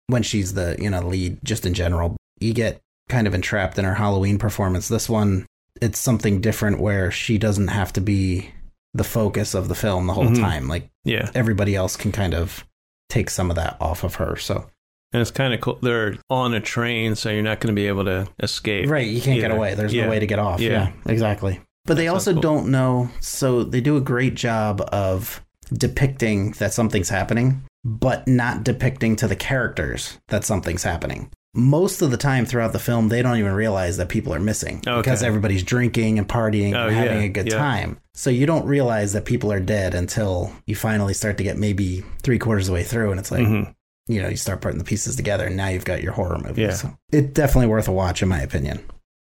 when 0.10 0.24
she's 0.24 0.54
the 0.54 0.76
you 0.80 0.90
know 0.90 1.02
lead. 1.02 1.40
Just 1.44 1.66
in 1.66 1.74
general, 1.74 2.18
you 2.40 2.54
get 2.54 2.82
kind 3.08 3.26
of 3.28 3.34
entrapped 3.34 3.78
in 3.80 3.86
her 3.86 3.96
Halloween 3.96 4.38
performance. 4.38 4.88
This 4.88 5.10
one, 5.10 5.46
it's 5.82 5.98
something 6.00 6.42
different 6.42 6.80
where 6.80 7.10
she 7.12 7.38
doesn't 7.38 7.70
have 7.70 7.92
to 7.94 8.02
be 8.02 8.52
the 8.94 9.04
focus 9.04 9.54
of 9.54 9.68
the 9.68 9.76
film 9.76 10.08
the 10.08 10.14
whole 10.14 10.26
Mhm. 10.28 10.40
time. 10.40 10.68
Like 10.68 10.90
yeah. 11.06 11.30
everybody 11.36 11.76
else 11.76 11.96
can 11.96 12.12
kind 12.12 12.34
of 12.34 12.66
take 13.10 13.30
some 13.30 13.50
of 13.50 13.56
that 13.56 13.78
off 13.80 14.04
of 14.04 14.16
her. 14.16 14.36
So 14.36 14.66
And 15.12 15.22
it's 15.22 15.32
kind 15.32 15.54
of 15.56 15.62
cool. 15.62 15.80
They're 15.82 16.18
on 16.30 16.54
a 16.54 16.60
train, 16.60 17.16
so 17.16 17.32
you're 17.32 17.42
not 17.42 17.60
going 17.60 17.74
to 17.76 17.80
be 17.80 17.88
able 17.88 18.06
to 18.06 18.28
escape. 18.44 18.88
right, 18.90 19.08
you 19.08 19.22
can't 19.22 19.40
get 19.40 19.50
away. 19.52 19.74
There's 19.74 19.92
Yeah. 19.94 20.04
no 20.06 20.12
way 20.12 20.20
to 20.20 20.28
get 20.28 20.38
off. 20.38 20.60
Yeah. 20.60 20.70
Yeah, 21.06 21.12
exactly. 21.12 21.62
But 21.86 21.98
they 21.98 22.08
also 22.08 22.34
cool. 22.34 22.42
don't 22.42 22.68
know. 22.70 23.10
So 23.20 23.64
they 23.64 23.82
do 23.82 23.98
a 23.98 24.02
great 24.02 24.36
job 24.36 24.82
of 24.92 25.42
depicting 25.76 26.52
that 26.60 26.74
something's 26.74 27.10
happening, 27.10 27.64
but 27.84 28.28
not 28.28 28.64
depicting 28.64 29.16
to 29.18 29.28
the 29.28 29.36
characters 29.36 30.20
that 30.28 30.44
something's 30.44 30.84
happening. 30.84 31.32
Most 31.56 32.02
of 32.04 32.12
the 32.12 32.18
time 32.18 32.46
throughout 32.46 32.74
the 32.74 32.80
film, 32.80 33.10
they 33.10 33.22
don't 33.24 33.38
even 33.38 33.54
realize 33.54 33.98
that 33.98 34.08
people 34.10 34.34
are 34.36 34.40
missing 34.40 34.84
Okay. 34.86 34.98
because 35.02 35.24
everybody's 35.24 35.64
drinking 35.64 36.20
and 36.20 36.28
partying 36.30 36.76
Oh, 36.76 36.88
and 36.88 36.96
having 36.96 37.18
yeah, 37.20 37.24
a 37.24 37.30
good 37.30 37.48
yeah. 37.48 37.58
time. 37.58 38.00
So 38.14 38.30
you 38.30 38.46
don't 38.46 38.66
realize 38.68 39.14
that 39.14 39.26
people 39.26 39.52
are 39.52 39.60
dead 39.60 39.96
until 39.96 40.52
you 40.68 40.76
finally 40.76 41.14
start 41.16 41.38
to 41.38 41.44
get 41.44 41.58
maybe 41.58 42.04
three 42.22 42.38
quarters 42.38 42.68
of 42.68 42.74
the 42.74 42.74
way 42.76 42.84
through, 42.84 43.10
and 43.12 43.20
it's 43.20 43.32
like, 43.32 43.48
Mhm. 43.48 43.74
you 44.08 44.22
know, 44.22 44.30
you 44.30 44.36
start 44.38 44.62
putting 44.62 44.78
the 44.78 44.84
pieces 44.84 45.16
together, 45.16 45.46
and 45.48 45.58
now 45.58 45.70
you've 45.70 45.86
got 45.86 46.04
your 46.04 46.14
horror 46.14 46.38
movie. 46.38 46.62
Yeah. 46.62 46.74
So 46.74 46.94
it's 47.12 47.34
definitely 47.34 47.68
worth 47.68 47.88
a 47.88 47.92
watch, 47.94 48.22
in 48.22 48.30
my 48.30 48.42
opinion. 48.42 48.80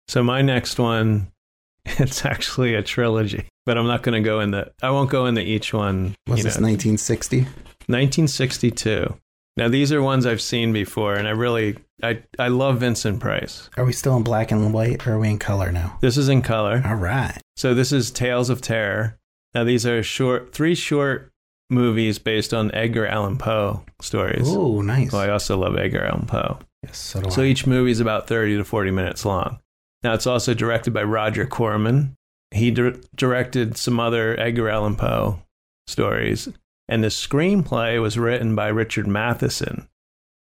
So 0.09 0.25
my 0.25 0.43
next 0.43 0.81
one, 0.81 1.29
it's 1.85 2.25
actually 2.25 2.75
a 2.75 2.83
trilogy, 2.83 3.45
but 3.67 3.79
I'm 3.79 3.87
not 3.87 4.03
going 4.03 4.21
to 4.21 4.27
go 4.27 4.41
into. 4.41 4.69
I 4.83 4.91
won't 4.91 5.11
go 5.11 5.27
into 5.27 5.43
each 5.43 5.73
one. 5.73 6.17
Was 6.27 6.43
this 6.43 6.57
know. 6.59 6.67
1960? 6.67 7.47
1962. 7.89 9.15
Now 9.57 9.69
these 9.69 9.93
are 9.93 10.03
ones 10.03 10.27
I've 10.27 10.43
seen 10.43 10.73
before, 10.73 11.15
and 11.15 11.27
I 11.27 11.31
really, 11.31 11.77
I, 12.03 12.23
I 12.39 12.49
love 12.49 12.81
Vincent 12.81 13.21
Price. 13.21 13.71
Are 13.77 13.85
we 13.85 13.93
still 13.93 14.17
in 14.17 14.23
black 14.23 14.51
and 14.53 14.73
white, 14.75 15.07
or 15.07 15.15
are 15.15 15.19
we 15.19 15.31
in 15.31 15.39
color 15.39 15.73
now? 15.73 15.97
This 16.03 16.17
is 16.19 16.29
in 16.29 16.43
color. 16.43 16.83
All 16.85 16.95
right. 16.95 17.39
So 17.57 17.73
this 17.73 17.91
is 17.93 18.11
Tales 18.11 18.51
of 18.51 18.61
Terror. 18.61 19.19
Now 19.55 19.65
these 19.65 19.87
are 19.87 20.03
short, 20.03 20.53
three 20.53 20.75
short 20.75 21.31
movies 21.71 22.19
based 22.19 22.53
on 22.53 22.73
Edgar 22.75 23.07
Allan 23.07 23.39
Poe 23.39 23.83
stories. 24.03 24.47
Oh, 24.47 24.83
nice. 24.83 25.11
Well, 25.11 25.23
I 25.23 25.31
also 25.31 25.57
love 25.57 25.77
Edgar 25.79 26.05
Allan 26.05 26.27
Poe. 26.27 26.59
yes, 26.83 26.99
so 26.99 27.23
do 27.23 27.31
So 27.31 27.43
I. 27.43 27.47
each 27.47 27.67
movie 27.67 27.91
is 27.91 28.01
about 28.01 28.27
30 28.29 28.59
to 28.59 28.65
40 28.65 28.91
minutes 28.91 29.25
long. 29.25 29.59
Now, 30.03 30.13
it's 30.13 30.27
also 30.27 30.53
directed 30.55 30.93
by 30.93 31.03
Roger 31.03 31.47
Corman. 31.47 32.15
He 32.53 32.71
dir- 32.71 33.01
directed 33.17 33.77
some 33.79 33.99
other 33.99 34.39
Edgar 34.39 34.69
Allan 34.69 34.95
Poe 34.97 35.41
stories. 35.89 36.49
And 36.89 37.03
the 37.03 37.09
screenplay 37.09 38.01
was 38.01 38.19
written 38.19 38.55
by 38.55 38.69
Richard 38.69 39.07
Matheson. 39.07 39.89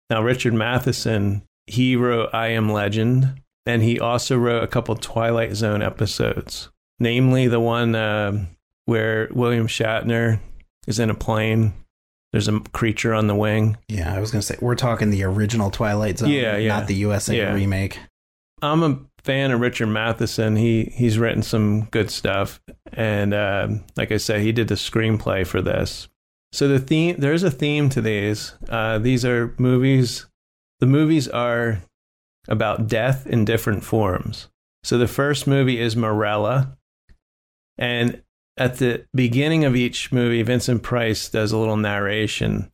Now, 0.09 0.21
Richard 0.23 0.53
Matheson, 0.53 1.43
he 1.67 1.95
wrote 1.95 2.29
I 2.33 2.47
Am 2.49 2.71
Legend, 2.71 3.41
and 3.65 3.81
he 3.83 3.99
also 3.99 4.37
wrote 4.37 4.63
a 4.63 4.67
couple 4.67 4.95
Twilight 4.95 5.55
Zone 5.55 5.81
episodes, 5.81 6.69
namely 6.99 7.47
the 7.47 7.59
one 7.59 7.95
um 7.95 8.47
where 8.85 9.29
William 9.31 9.67
Shatner 9.67 10.39
is 10.87 10.97
in 10.99 11.09
a 11.11 11.15
plane 11.15 11.73
There's 12.31 12.47
a 12.47 12.59
creature 12.73 13.13
on 13.13 13.25
the 13.27 13.35
wing. 13.35 13.77
Yeah, 13.87 14.15
I 14.15 14.19
was 14.19 14.31
gonna 14.31 14.41
say 14.43 14.55
we're 14.61 14.75
talking 14.75 15.09
the 15.09 15.23
original 15.23 15.69
Twilight 15.71 16.19
Zone, 16.19 16.29
Yeah, 16.29 16.57
yeah. 16.57 16.69
not 16.77 16.87
the 16.87 16.95
USA 16.95 17.35
Yeah. 17.37 17.53
remake. 17.53 17.99
I'm 18.61 18.83
a 18.83 18.99
fan 19.23 19.51
of 19.51 19.59
Richard 19.61 19.87
Matheson. 19.87 20.55
He 20.55 20.91
he's 20.95 21.17
written 21.19 21.41
some 21.43 21.85
good 21.85 22.09
stuff, 22.11 22.59
and 22.93 23.33
um 23.33 23.83
like 23.97 24.11
I 24.11 24.17
said, 24.17 24.41
he 24.41 24.51
did 24.51 24.67
the 24.67 24.75
screenplay 24.75 25.45
for 25.45 25.61
this. 25.61 26.07
So 26.51 26.67
the 26.67 26.79
theme 26.79 27.15
there's 27.17 27.43
a 27.43 27.51
theme 27.51 27.89
to 27.89 28.01
these. 28.01 28.53
Uh, 28.67 28.97
these 28.97 29.23
are 29.23 29.53
movies. 29.57 30.25
The 30.79 30.87
movies 30.87 31.27
are 31.27 31.79
about 32.47 32.87
death 32.87 33.27
in 33.27 33.45
different 33.45 33.83
forms. 33.83 34.47
So 34.83 34.97
the 34.97 35.07
first 35.07 35.45
movie 35.45 35.79
is 35.79 35.95
Morella, 35.95 36.77
and 37.77 38.23
at 38.57 38.77
the 38.77 39.05
beginning 39.13 39.65
of 39.65 39.75
each 39.75 40.11
movie, 40.11 40.41
Vincent 40.41 40.83
Price 40.83 41.29
does 41.29 41.51
a 41.51 41.57
little 41.57 41.77
narration 41.77 42.71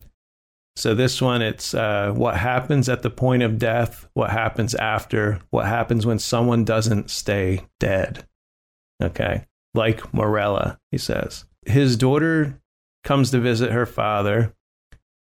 so 0.76 0.94
this 0.94 1.22
one, 1.22 1.40
it's 1.40 1.72
uh, 1.72 2.12
what 2.14 2.36
happens 2.36 2.90
at 2.90 3.02
the 3.02 3.08
point 3.08 3.42
of 3.42 3.58
death, 3.58 4.06
what 4.12 4.30
happens 4.30 4.74
after, 4.74 5.40
what 5.48 5.64
happens 5.64 6.04
when 6.04 6.18
someone 6.18 6.64
doesn't 6.64 7.08
stay 7.08 7.66
dead. 7.80 8.26
Okay, 9.02 9.46
like 9.72 10.12
Morella, 10.12 10.78
he 10.90 10.98
says. 10.98 11.46
His 11.64 11.96
daughter 11.96 12.60
comes 13.06 13.30
to 13.30 13.40
visit 13.40 13.70
her 13.72 13.86
father 13.86 14.52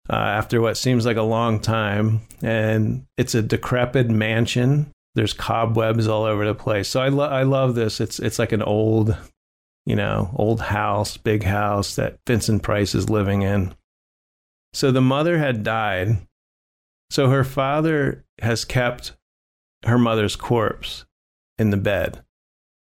uh, 0.09 0.13
after 0.13 0.61
what 0.61 0.77
seems 0.77 1.05
like 1.05 1.17
a 1.17 1.23
long 1.23 1.59
time, 1.59 2.21
and 2.43 3.05
it's 3.17 3.33
a 3.33 3.41
decrepit 3.41 4.09
mansion. 4.09 4.91
There's 5.15 5.33
cobwebs 5.33 6.07
all 6.07 6.23
over 6.23 6.45
the 6.45 6.53
place. 6.53 6.89
So 6.89 7.01
I, 7.01 7.07
lo- 7.07 7.29
I 7.29 7.43
love 7.43 7.75
this. 7.75 7.99
It's 7.99 8.19
it's 8.19 8.37
like 8.37 8.51
an 8.51 8.61
old, 8.61 9.17
you 9.85 9.95
know, 9.95 10.29
old 10.35 10.61
house, 10.61 11.17
big 11.17 11.43
house 11.43 11.95
that 11.95 12.19
Vincent 12.27 12.61
Price 12.61 12.93
is 12.93 13.09
living 13.09 13.41
in. 13.41 13.73
So 14.73 14.91
the 14.91 15.01
mother 15.01 15.37
had 15.37 15.63
died. 15.63 16.17
So 17.09 17.29
her 17.29 17.43
father 17.43 18.23
has 18.41 18.63
kept 18.63 19.13
her 19.85 19.97
mother's 19.97 20.35
corpse 20.35 21.05
in 21.57 21.71
the 21.71 21.77
bed, 21.77 22.23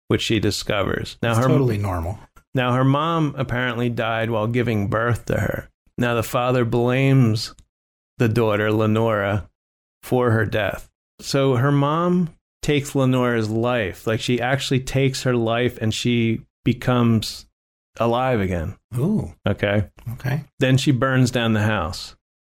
which 0.08 0.22
she 0.22 0.38
discovers. 0.38 1.16
Now 1.20 1.30
It's 1.30 1.40
her 1.40 1.48
totally 1.48 1.78
normal. 1.78 2.18
Now 2.54 2.72
her 2.74 2.84
mom 2.84 3.34
apparently 3.36 3.88
died 3.88 4.30
while 4.30 4.46
giving 4.46 4.88
birth 4.88 5.26
to 5.26 5.38
her. 5.40 5.68
Now 5.98 6.14
the 6.14 6.22
father 6.22 6.64
blames 6.64 7.54
the 8.18 8.28
daughter 8.28 8.72
Lenora 8.72 9.48
for 10.02 10.30
her 10.32 10.44
death. 10.46 10.88
So 11.20 11.56
her 11.56 11.72
mom 11.72 12.30
takes 12.62 12.94
Lenora's 12.94 13.50
life. 13.50 14.06
Like 14.06 14.20
she 14.20 14.40
actually 14.40 14.80
takes 14.80 15.22
her 15.24 15.34
life 15.36 15.78
and 15.80 15.92
she 15.94 16.42
becomes 16.64 17.46
alive 17.98 18.40
again. 18.40 18.76
Ooh, 18.96 19.32
Okay. 19.46 19.88
okay. 20.14 20.44
Then 20.58 20.76
she 20.76 20.90
burns 20.90 21.30
down 21.30 21.52
the 21.52 21.62
house. 21.62 22.16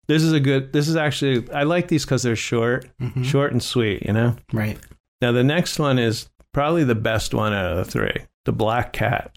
This 0.09 0.22
is 0.22 0.32
a 0.32 0.40
good. 0.40 0.72
This 0.72 0.86
is 0.88 0.94
actually. 0.97 1.51
I 1.53 1.64
like 1.64 1.88
these 1.88 2.05
because 2.05 2.22
they're 2.22 2.36
short, 2.36 2.86
Mhm. 3.03 3.24
short 3.24 3.51
and 3.53 3.62
sweet. 3.62 4.07
You 4.07 4.12
know. 4.12 4.36
Right. 4.53 4.78
Now 5.20 5.32
the 5.32 5.42
next 5.42 5.78
one 5.80 5.99
is 5.99 6.28
probably 6.55 6.84
the 6.84 6.94
best 6.94 7.34
one 7.34 7.53
out 7.53 7.72
of 7.72 7.76
the 7.78 7.90
three. 7.90 8.24
The 8.44 8.53
Black 8.53 8.92
Cat. 8.92 9.36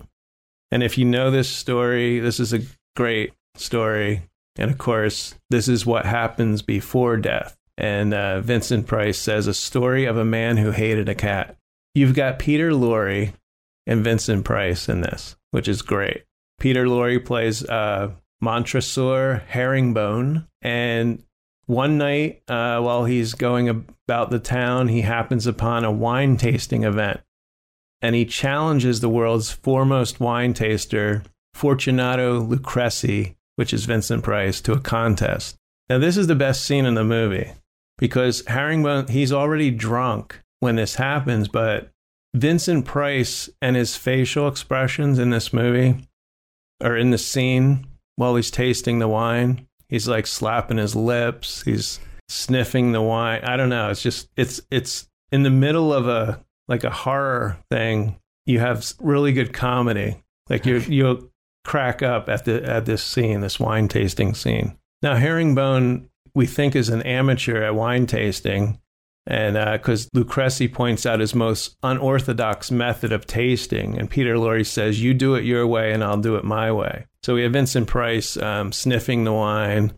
And 0.72 0.84
if 0.84 0.98
you 0.98 1.06
know 1.06 1.32
this 1.32 1.50
story, 1.50 2.20
this 2.20 2.40
is 2.40 2.54
a 2.54 2.62
great 2.96 3.34
story. 3.56 4.24
And 4.58 4.70
of 4.70 4.78
course, 4.78 5.36
this 5.50 5.68
is 5.68 5.86
what 5.86 6.06
happens 6.06 6.62
before 6.62 7.18
death. 7.18 7.58
And 7.78 8.14
uh, 8.14 8.42
Vincent 8.42 8.88
Price 8.88 9.18
says 9.18 9.48
a 9.48 9.54
story 9.54 10.06
of 10.06 10.18
a 10.18 10.26
man 10.26 10.58
who 10.58 10.72
hated 10.72 11.08
a 11.08 11.16
cat. 11.16 11.56
You've 11.96 12.14
got 12.14 12.40
Peter 12.40 12.72
Lorre 12.72 13.34
and 13.88 14.04
Vincent 14.04 14.46
Price 14.46 14.90
in 14.90 15.02
this, 15.02 15.36
which 15.52 15.68
is 15.68 15.82
great. 15.82 16.24
Peter 16.60 16.86
Lorre 16.86 17.24
plays 17.24 17.64
uh, 17.64 18.12
Montresor 18.42 19.44
Herringbone. 19.48 20.46
And 20.62 21.24
one 21.66 21.98
night, 21.98 22.42
uh, 22.48 22.82
while 22.82 23.06
he's 23.06 23.34
going 23.34 23.70
about 23.70 24.30
the 24.30 24.40
town, 24.40 24.90
he 24.90 25.02
happens 25.02 25.48
upon 25.48 25.86
a 25.86 25.92
wine 25.92 26.36
tasting 26.36 26.84
event. 26.84 27.22
And 28.02 28.16
he 28.16 28.26
challenges 28.26 29.00
the 29.00 29.10
world's 29.10 29.52
foremost 29.52 30.20
wine 30.20 30.54
taster, 30.54 31.24
Fortunato 31.54 32.42
Luchresi, 32.42 33.36
which 33.56 33.74
is 33.74 33.86
Vincent 33.86 34.24
Price, 34.24 34.62
to 34.62 34.74
a 34.74 34.80
contest. 34.80 35.56
Now, 35.90 35.98
this 35.98 36.18
is 36.18 36.28
the 36.28 36.36
best 36.36 36.64
scene 36.64 36.86
in 36.86 36.94
the 36.94 37.04
movie 37.04 37.52
because 37.98 38.44
Herringbone, 38.48 39.08
he's 39.08 39.34
already 39.34 39.72
drunk 39.72 40.40
when 40.60 40.76
this 40.76 40.96
happens, 40.96 41.48
but 41.48 41.90
Vincent 42.34 42.86
Price 42.86 43.50
and 43.62 43.76
his 43.76 43.96
facial 43.96 44.48
expressions 44.48 45.20
in 45.20 45.32
this 45.32 45.52
movie 45.52 46.08
or 46.82 46.96
in 46.96 47.12
the 47.12 47.18
scene 47.18 47.88
while 48.16 48.36
he's 48.36 48.52
tasting 48.52 49.00
the 49.00 49.08
wine, 49.08 49.68
he's 49.88 50.08
like 50.08 50.28
slapping 50.28 50.78
his 50.78 50.96
lips, 50.96 51.64
he's 51.64 52.00
sniffing 52.30 52.92
the 52.92 53.02
wine. 53.02 53.42
I 53.44 53.58
don't 53.58 53.70
know. 53.70 53.90
It's 53.90 54.02
just 54.02 54.30
it's 54.38 54.62
it's 54.70 55.10
in 55.32 55.44
the 55.44 55.50
middle 55.50 55.94
of 55.94 56.08
a 56.08 56.44
like 56.70 56.86
a 56.86 56.90
horror 56.90 57.58
thing. 57.70 58.18
You 58.46 58.60
have 58.60 58.94
really 59.00 59.34
good 59.34 59.52
comedy. 59.52 60.24
Like 60.50 60.66
you 60.66 60.78
you'll 60.80 61.30
crack 61.66 62.02
up 62.02 62.30
at 62.30 62.46
the 62.46 62.64
at 62.64 62.86
this 62.86 63.04
scene, 63.04 63.42
this 63.42 63.60
wine 63.60 63.90
tasting 63.90 64.34
scene. 64.34 64.78
Now 65.02 65.16
Herringbone 65.16 66.10
we 66.36 66.46
think 66.46 66.76
is 66.76 66.90
an 66.90 67.02
amateur 67.02 67.64
at 67.64 67.76
wine 67.76 68.06
tasting. 68.06 68.80
And 69.28 69.56
because 69.74 70.10
Luchresi 70.16 70.72
points 70.72 71.06
out 71.06 71.20
his 71.20 71.36
most 71.36 71.76
unorthodox 71.84 72.72
method 72.72 73.12
of 73.12 73.28
tasting, 73.28 74.00
and 74.00 74.10
Peter 74.10 74.36
Lorre 74.36 74.66
says, 74.66 75.04
"You 75.04 75.14
do 75.14 75.36
it 75.36 75.44
your 75.44 75.68
way, 75.68 75.92
and 75.92 76.04
I'll 76.04 76.18
do 76.18 76.36
it 76.36 76.44
my 76.44 76.72
way." 76.72 77.06
So 77.22 77.36
we 77.36 77.44
have 77.44 77.54
Vincent 77.54 77.88
Price 77.88 78.38
um, 78.38 78.72
sniffing 78.72 79.26
the 79.26 79.34
wine, 79.34 79.94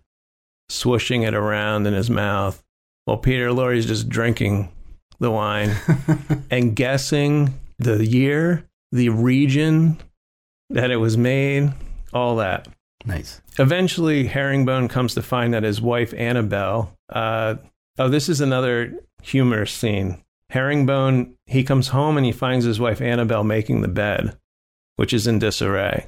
swooshing 0.70 1.26
it 1.26 1.34
around 1.34 1.88
in 1.88 1.94
his 1.94 2.10
mouth, 2.10 2.62
while 3.06 3.18
Peter 3.18 3.50
Lorre's 3.50 3.86
just 3.86 4.10
drinking 4.10 4.70
the 5.22 5.32
wine 5.32 5.74
and 6.52 6.76
guessing 6.76 7.54
the 7.80 8.06
year, 8.06 8.66
the 8.92 9.10
region 9.10 10.02
that 10.70 10.92
it 10.92 10.98
was 10.98 11.18
made, 11.18 11.72
all 12.14 12.36
that. 12.38 12.68
Nice. 13.06 13.42
Eventually, 13.58 14.28
Herringbone 14.28 14.88
comes 14.88 15.14
to 15.14 15.22
find 15.22 15.54
that 15.54 15.64
his 15.64 15.80
wife 15.80 16.14
Annabelle. 16.16 16.98
Uh, 17.10 17.56
oh, 17.98 18.10
this 18.10 18.28
is 18.30 18.42
another 18.42 18.94
humorous 19.22 19.72
scene. 19.72 20.24
Herringbone 20.50 21.36
he 21.46 21.64
comes 21.64 21.90
home 21.90 22.18
and 22.18 22.26
he 22.26 22.32
finds 22.32 22.66
his 22.66 22.80
wife 22.80 23.02
Annabelle 23.02 23.44
making 23.44 23.82
the 23.82 23.88
bed, 23.88 24.38
which 24.98 25.14
is 25.14 25.28
in 25.28 25.40
disarray, 25.40 26.08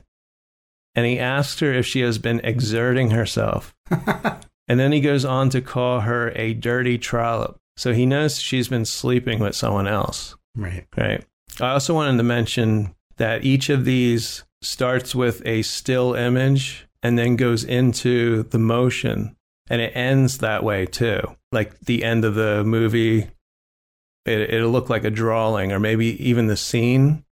and 0.96 1.06
he 1.06 1.18
asks 1.20 1.60
her 1.62 1.72
if 1.72 1.86
she 1.86 2.02
has 2.02 2.18
been 2.18 2.42
exerting 2.44 3.12
herself. 3.12 3.74
and 3.90 4.80
then 4.80 4.92
he 4.92 5.00
goes 5.00 5.24
on 5.24 5.50
to 5.52 5.62
call 5.62 6.02
her 6.02 6.32
a 6.36 6.54
dirty 6.54 6.98
trollop. 6.98 7.60
So 7.78 7.94
he 7.94 8.06
knows 8.06 8.40
she's 8.40 8.68
been 8.68 8.86
sleeping 8.86 9.40
with 9.40 9.56
someone 9.56 9.88
else. 9.88 10.36
Right. 10.56 10.86
Right. 10.96 11.26
I 11.60 11.72
also 11.72 11.94
wanted 11.94 12.18
to 12.18 12.24
mention 12.24 12.96
that 13.18 13.44
each 13.44 13.70
of 13.70 13.86
these 13.86 14.44
starts 14.62 15.14
with 15.14 15.46
a 15.46 15.62
still 15.62 16.14
image 16.14 16.88
and 17.02 17.18
then 17.18 17.36
goes 17.36 17.64
into 17.64 18.44
the 18.44 18.60
motion 18.60 19.36
and 19.70 19.82
it 19.82 19.96
ends 19.96 20.40
that 20.40 20.64
way 20.64 20.86
too. 20.86 21.20
Like 21.52 21.80
the 21.82 22.04
end 22.04 22.26
of 22.26 22.36
the 22.36 22.64
movie, 22.64 23.30
it, 24.26 24.54
it'll 24.54 24.72
look 24.72 24.90
like 24.90 25.04
a 25.04 25.12
drawing 25.12 25.72
or 25.72 25.80
maybe 25.80 26.28
even 26.28 26.48
the 26.48 26.58
scene. 26.58 27.24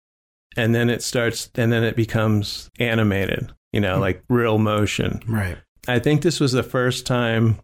And 0.57 0.75
then 0.75 0.89
it 0.89 1.01
starts, 1.01 1.49
and 1.55 1.71
then 1.71 1.85
it 1.85 1.95
becomes 1.95 2.69
animated, 2.77 3.53
you 3.71 3.79
know, 3.79 3.95
hmm. 3.95 4.01
like 4.01 4.23
real 4.27 4.57
motion. 4.57 5.21
Right. 5.25 5.57
I 5.87 5.99
think 5.99 6.21
this 6.21 6.41
was 6.41 6.51
the 6.51 6.61
first 6.61 7.05
time 7.05 7.59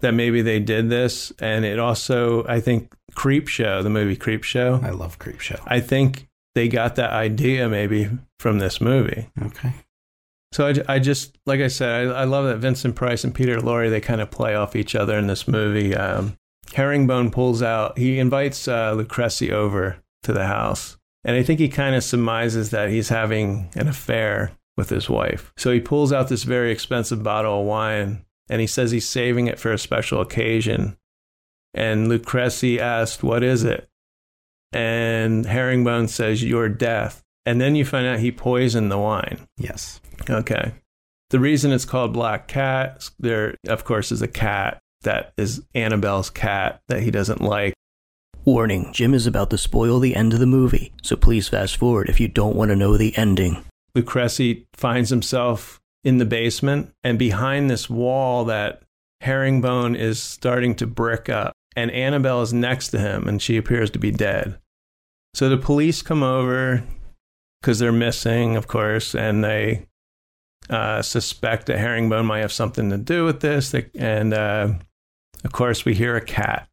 that 0.00 0.12
maybe 0.12 0.42
they 0.42 0.60
did 0.60 0.88
this. 0.88 1.32
And 1.38 1.64
it 1.64 1.78
also, 1.78 2.46
I 2.46 2.60
think, 2.60 2.92
Creep 3.14 3.48
Show, 3.48 3.82
the 3.82 3.90
movie 3.90 4.16
Creep 4.16 4.44
Show, 4.44 4.80
I 4.82 4.90
love 4.90 5.18
Creep 5.18 5.40
Show. 5.40 5.60
I 5.66 5.80
think 5.80 6.28
they 6.54 6.68
got 6.68 6.96
that 6.96 7.10
idea 7.10 7.68
maybe 7.68 8.10
from 8.38 8.58
this 8.58 8.80
movie. 8.80 9.28
Okay. 9.40 9.72
So 10.52 10.66
I, 10.66 10.94
I 10.94 10.98
just, 10.98 11.38
like 11.46 11.60
I 11.60 11.68
said, 11.68 12.08
I, 12.08 12.22
I 12.22 12.24
love 12.24 12.46
that 12.46 12.58
Vincent 12.58 12.96
Price 12.96 13.22
and 13.22 13.34
Peter 13.34 13.58
Lorre, 13.58 13.90
they 13.90 14.00
kind 14.00 14.20
of 14.20 14.30
play 14.30 14.54
off 14.54 14.74
each 14.74 14.94
other 14.94 15.16
in 15.16 15.28
this 15.28 15.46
movie. 15.46 15.94
Um, 15.94 16.36
Herringbone 16.74 17.30
pulls 17.30 17.62
out, 17.62 17.98
he 17.98 18.18
invites 18.18 18.66
uh, 18.66 18.94
Luchresi 18.94 19.50
over 19.50 19.98
to 20.24 20.32
the 20.32 20.46
house. 20.46 20.96
And 21.24 21.36
I 21.36 21.42
think 21.42 21.60
he 21.60 21.68
kind 21.68 21.94
of 21.94 22.02
surmises 22.02 22.70
that 22.70 22.88
he's 22.88 23.10
having 23.10 23.70
an 23.74 23.88
affair 23.88 24.52
with 24.76 24.88
his 24.88 25.10
wife. 25.10 25.52
So 25.56 25.70
he 25.70 25.80
pulls 25.80 26.12
out 26.12 26.28
this 26.28 26.44
very 26.44 26.72
expensive 26.72 27.22
bottle 27.22 27.60
of 27.60 27.66
wine 27.66 28.24
and 28.50 28.60
he 28.60 28.66
says 28.66 28.90
he's 28.90 29.08
saving 29.08 29.46
it 29.46 29.58
for 29.58 29.72
a 29.72 29.78
special 29.78 30.20
occasion. 30.20 30.98
And 31.72 32.08
Luchresi 32.08 32.78
asked, 32.78 33.22
What 33.22 33.44
is 33.44 33.62
it? 33.62 33.88
And 34.72 35.46
Herringbone 35.46 36.08
says, 36.08 36.42
Your 36.42 36.68
death. 36.68 37.22
And 37.46 37.60
then 37.60 37.76
you 37.76 37.84
find 37.84 38.06
out 38.06 38.18
he 38.18 38.32
poisoned 38.32 38.90
the 38.90 38.98
wine. 38.98 39.46
Yes. 39.56 40.00
Okay. 40.28 40.72
The 41.30 41.40
reason 41.40 41.70
it's 41.70 41.84
called 41.84 42.12
Black 42.12 42.48
Cat, 42.48 43.08
there, 43.18 43.56
of 43.68 43.84
course, 43.84 44.10
is 44.10 44.20
a 44.20 44.28
cat 44.28 44.80
that 45.02 45.32
is 45.36 45.62
Annabelle's 45.74 46.28
cat 46.28 46.82
that 46.88 47.02
he 47.02 47.10
doesn't 47.10 47.40
like. 47.40 47.72
Warning 48.44 48.92
Jim 48.92 49.14
is 49.14 49.26
about 49.26 49.50
to 49.50 49.58
spoil 49.58 50.00
the 50.00 50.16
end 50.16 50.32
of 50.32 50.40
the 50.40 50.46
movie, 50.46 50.92
so 51.02 51.14
please 51.14 51.46
fast 51.46 51.76
forward 51.76 52.08
if 52.08 52.18
you 52.18 52.26
don't 52.26 52.56
want 52.56 52.70
to 52.70 52.76
know 52.76 52.96
the 52.96 53.16
ending. 53.16 53.64
Luchresi 53.94 54.66
finds 54.74 55.10
himself 55.10 55.80
in 56.04 56.18
the 56.18 56.24
basement 56.24 56.94
and 57.04 57.18
behind 57.18 57.70
this 57.70 57.90
wall 57.90 58.44
that 58.46 58.82
Herringbone 59.20 59.96
is 59.96 60.20
starting 60.20 60.74
to 60.76 60.86
brick 60.86 61.28
up. 61.28 61.52
And 61.76 61.90
Annabelle 61.90 62.42
is 62.42 62.52
next 62.52 62.88
to 62.88 62.98
him 62.98 63.28
and 63.28 63.40
she 63.40 63.56
appears 63.56 63.90
to 63.90 63.98
be 63.98 64.10
dead. 64.10 64.58
So 65.34 65.48
the 65.48 65.56
police 65.56 66.02
come 66.02 66.22
over 66.22 66.82
because 67.60 67.78
they're 67.78 67.92
missing, 67.92 68.56
of 68.56 68.66
course, 68.66 69.14
and 69.14 69.44
they 69.44 69.86
uh, 70.68 71.02
suspect 71.02 71.66
that 71.66 71.78
Herringbone 71.78 72.26
might 72.26 72.40
have 72.40 72.52
something 72.52 72.90
to 72.90 72.98
do 72.98 73.24
with 73.24 73.40
this. 73.40 73.74
And 73.94 74.34
uh, 74.34 74.74
of 75.44 75.52
course, 75.52 75.84
we 75.84 75.94
hear 75.94 76.16
a 76.16 76.24
cat. 76.24 76.68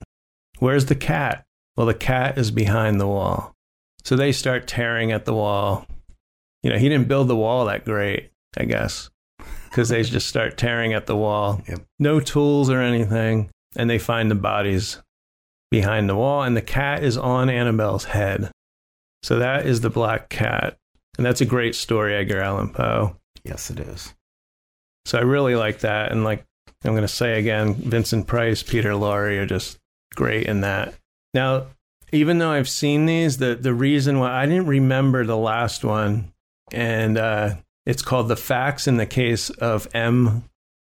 Where's 0.59 0.85
the 0.85 0.95
cat? 0.95 1.45
Well, 1.75 1.87
the 1.87 1.93
cat 1.93 2.37
is 2.37 2.49
behind 2.49 2.99
the 2.99 3.07
wall. 3.07 3.53
So 4.03 4.15
they 4.15 4.31
start 4.31 4.67
tearing 4.67 5.11
at 5.11 5.25
the 5.25 5.33
wall. 5.33 5.85
You 6.63 6.71
know, 6.71 6.79
he 6.79 6.89
didn't 6.89 7.07
build 7.07 7.27
the 7.27 7.35
wall 7.35 7.65
that 7.65 7.85
great, 7.85 8.31
I 8.57 8.65
guess, 8.65 9.09
because 9.69 9.89
they 9.89 10.03
just 10.03 10.27
start 10.27 10.57
tearing 10.57 10.93
at 10.93 11.05
the 11.05 11.15
wall. 11.15 11.61
Yep. 11.67 11.81
No 11.99 12.19
tools 12.19 12.69
or 12.69 12.81
anything. 12.81 13.49
And 13.75 13.89
they 13.89 13.99
find 13.99 14.31
the 14.31 14.35
bodies 14.35 15.01
behind 15.69 16.09
the 16.09 16.15
wall, 16.15 16.43
and 16.43 16.55
the 16.55 16.61
cat 16.61 17.03
is 17.03 17.17
on 17.17 17.49
Annabelle's 17.49 18.05
head. 18.05 18.51
So 19.23 19.39
that 19.39 19.65
is 19.65 19.81
the 19.81 19.89
black 19.89 20.29
cat. 20.29 20.77
And 21.17 21.25
that's 21.25 21.41
a 21.41 21.45
great 21.45 21.75
story, 21.75 22.15
Edgar 22.15 22.39
Allan 22.39 22.69
Poe. 22.69 23.17
Yes, 23.43 23.69
it 23.69 23.79
is. 23.79 24.13
So 25.05 25.17
I 25.17 25.21
really 25.21 25.55
like 25.55 25.79
that. 25.79 26.11
And 26.11 26.23
like 26.23 26.45
I'm 26.83 26.91
going 26.91 27.01
to 27.01 27.07
say 27.07 27.39
again, 27.39 27.73
Vincent 27.73 28.27
Price, 28.27 28.63
Peter 28.63 28.91
Lorre 28.91 29.41
are 29.41 29.45
just 29.45 29.77
great 30.15 30.47
in 30.47 30.61
that. 30.61 30.93
Now, 31.33 31.67
even 32.11 32.37
though 32.37 32.51
I've 32.51 32.69
seen 32.69 33.05
these, 33.05 33.37
the, 33.37 33.55
the 33.55 33.73
reason 33.73 34.19
why 34.19 34.31
I 34.31 34.45
didn't 34.45 34.67
remember 34.67 35.25
the 35.25 35.37
last 35.37 35.83
one, 35.83 36.31
and 36.71 37.17
uh, 37.17 37.55
it's 37.87 38.01
called 38.01 38.27
The 38.27 38.35
Facts 38.35 38.85
in 38.85 38.97
the 38.97 39.05
Case 39.05 39.49
of 39.49 39.87
M. 39.93 40.43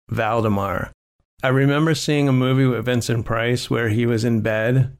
Valdemar. 0.10 0.93
I 1.43 1.49
remember 1.49 1.93
seeing 1.95 2.30
a 2.30 2.34
movie 2.34 2.66
with 2.66 2.86
Vincent 2.86 3.26
Price 3.26 3.70
where 3.70 3.89
he 3.89 4.06
was 4.06 4.24
in 4.24 4.39
bed 4.39 4.97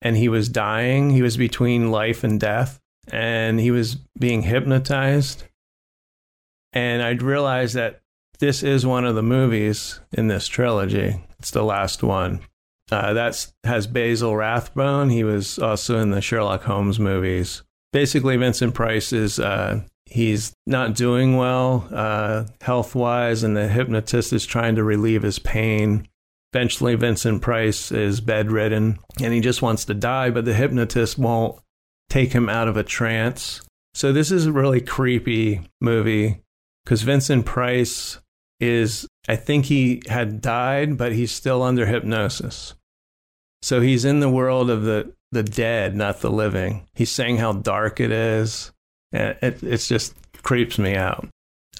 and 0.00 0.16
he 0.16 0.28
was 0.28 0.48
dying. 0.48 1.10
He 1.10 1.22
was 1.22 1.36
between 1.36 1.90
life 1.90 2.22
and 2.22 2.38
death 2.38 2.78
and 3.08 3.58
he 3.58 3.72
was 3.72 3.96
being 4.16 4.42
hypnotized. 4.42 5.42
And 6.72 7.02
I'd 7.02 7.20
realized 7.20 7.74
that 7.74 8.02
this 8.38 8.62
is 8.62 8.86
one 8.86 9.04
of 9.04 9.16
the 9.16 9.22
movies 9.22 9.98
in 10.12 10.28
this 10.28 10.46
trilogy. 10.46 11.20
It's 11.40 11.50
the 11.50 11.64
last 11.64 12.04
one. 12.04 12.42
Uh, 12.92 13.12
that 13.12 13.44
has 13.64 13.88
Basil 13.88 14.36
Rathbone. 14.36 15.10
He 15.10 15.24
was 15.24 15.58
also 15.58 15.98
in 15.98 16.12
the 16.12 16.20
Sherlock 16.20 16.62
Holmes 16.62 17.00
movies. 17.00 17.64
Basically, 17.92 18.36
Vincent 18.36 18.74
Price 18.74 19.12
is 19.12 19.40
uh, 19.40 19.80
he's 20.06 20.52
not 20.66 20.94
doing 20.94 21.36
well 21.36 21.88
uh, 21.92 22.44
health 22.60 22.94
wise, 22.94 23.42
and 23.42 23.56
the 23.56 23.68
hypnotist 23.68 24.32
is 24.32 24.46
trying 24.46 24.76
to 24.76 24.84
relieve 24.84 25.22
his 25.22 25.38
pain. 25.38 26.08
Eventually, 26.52 26.94
Vincent 26.94 27.42
Price 27.42 27.90
is 27.90 28.20
bedridden 28.20 28.98
and 29.20 29.34
he 29.34 29.40
just 29.40 29.60
wants 29.60 29.84
to 29.86 29.94
die, 29.94 30.30
but 30.30 30.44
the 30.44 30.54
hypnotist 30.54 31.18
won't 31.18 31.58
take 32.08 32.32
him 32.32 32.48
out 32.48 32.68
of 32.68 32.76
a 32.76 32.84
trance. 32.84 33.60
So, 33.92 34.12
this 34.12 34.30
is 34.30 34.46
a 34.46 34.52
really 34.52 34.80
creepy 34.80 35.68
movie 35.80 36.42
because 36.84 37.02
Vincent 37.02 37.44
Price 37.44 38.20
is, 38.60 39.06
I 39.28 39.36
think 39.36 39.66
he 39.66 40.02
had 40.08 40.40
died, 40.40 40.96
but 40.96 41.12
he's 41.12 41.32
still 41.32 41.62
under 41.62 41.86
hypnosis. 41.86 42.74
So 43.62 43.80
he's 43.80 44.04
in 44.04 44.20
the 44.20 44.28
world 44.28 44.68
of 44.68 44.82
the, 44.82 45.14
the 45.32 45.42
dead, 45.42 45.96
not 45.96 46.20
the 46.20 46.30
living. 46.30 46.86
He's 46.94 47.10
saying 47.10 47.38
how 47.38 47.54
dark 47.54 47.98
it 47.98 48.12
is. 48.12 48.72
It, 49.14 49.62
it's 49.62 49.88
just 49.88 50.14
creeps 50.42 50.78
me 50.78 50.94
out. 50.96 51.26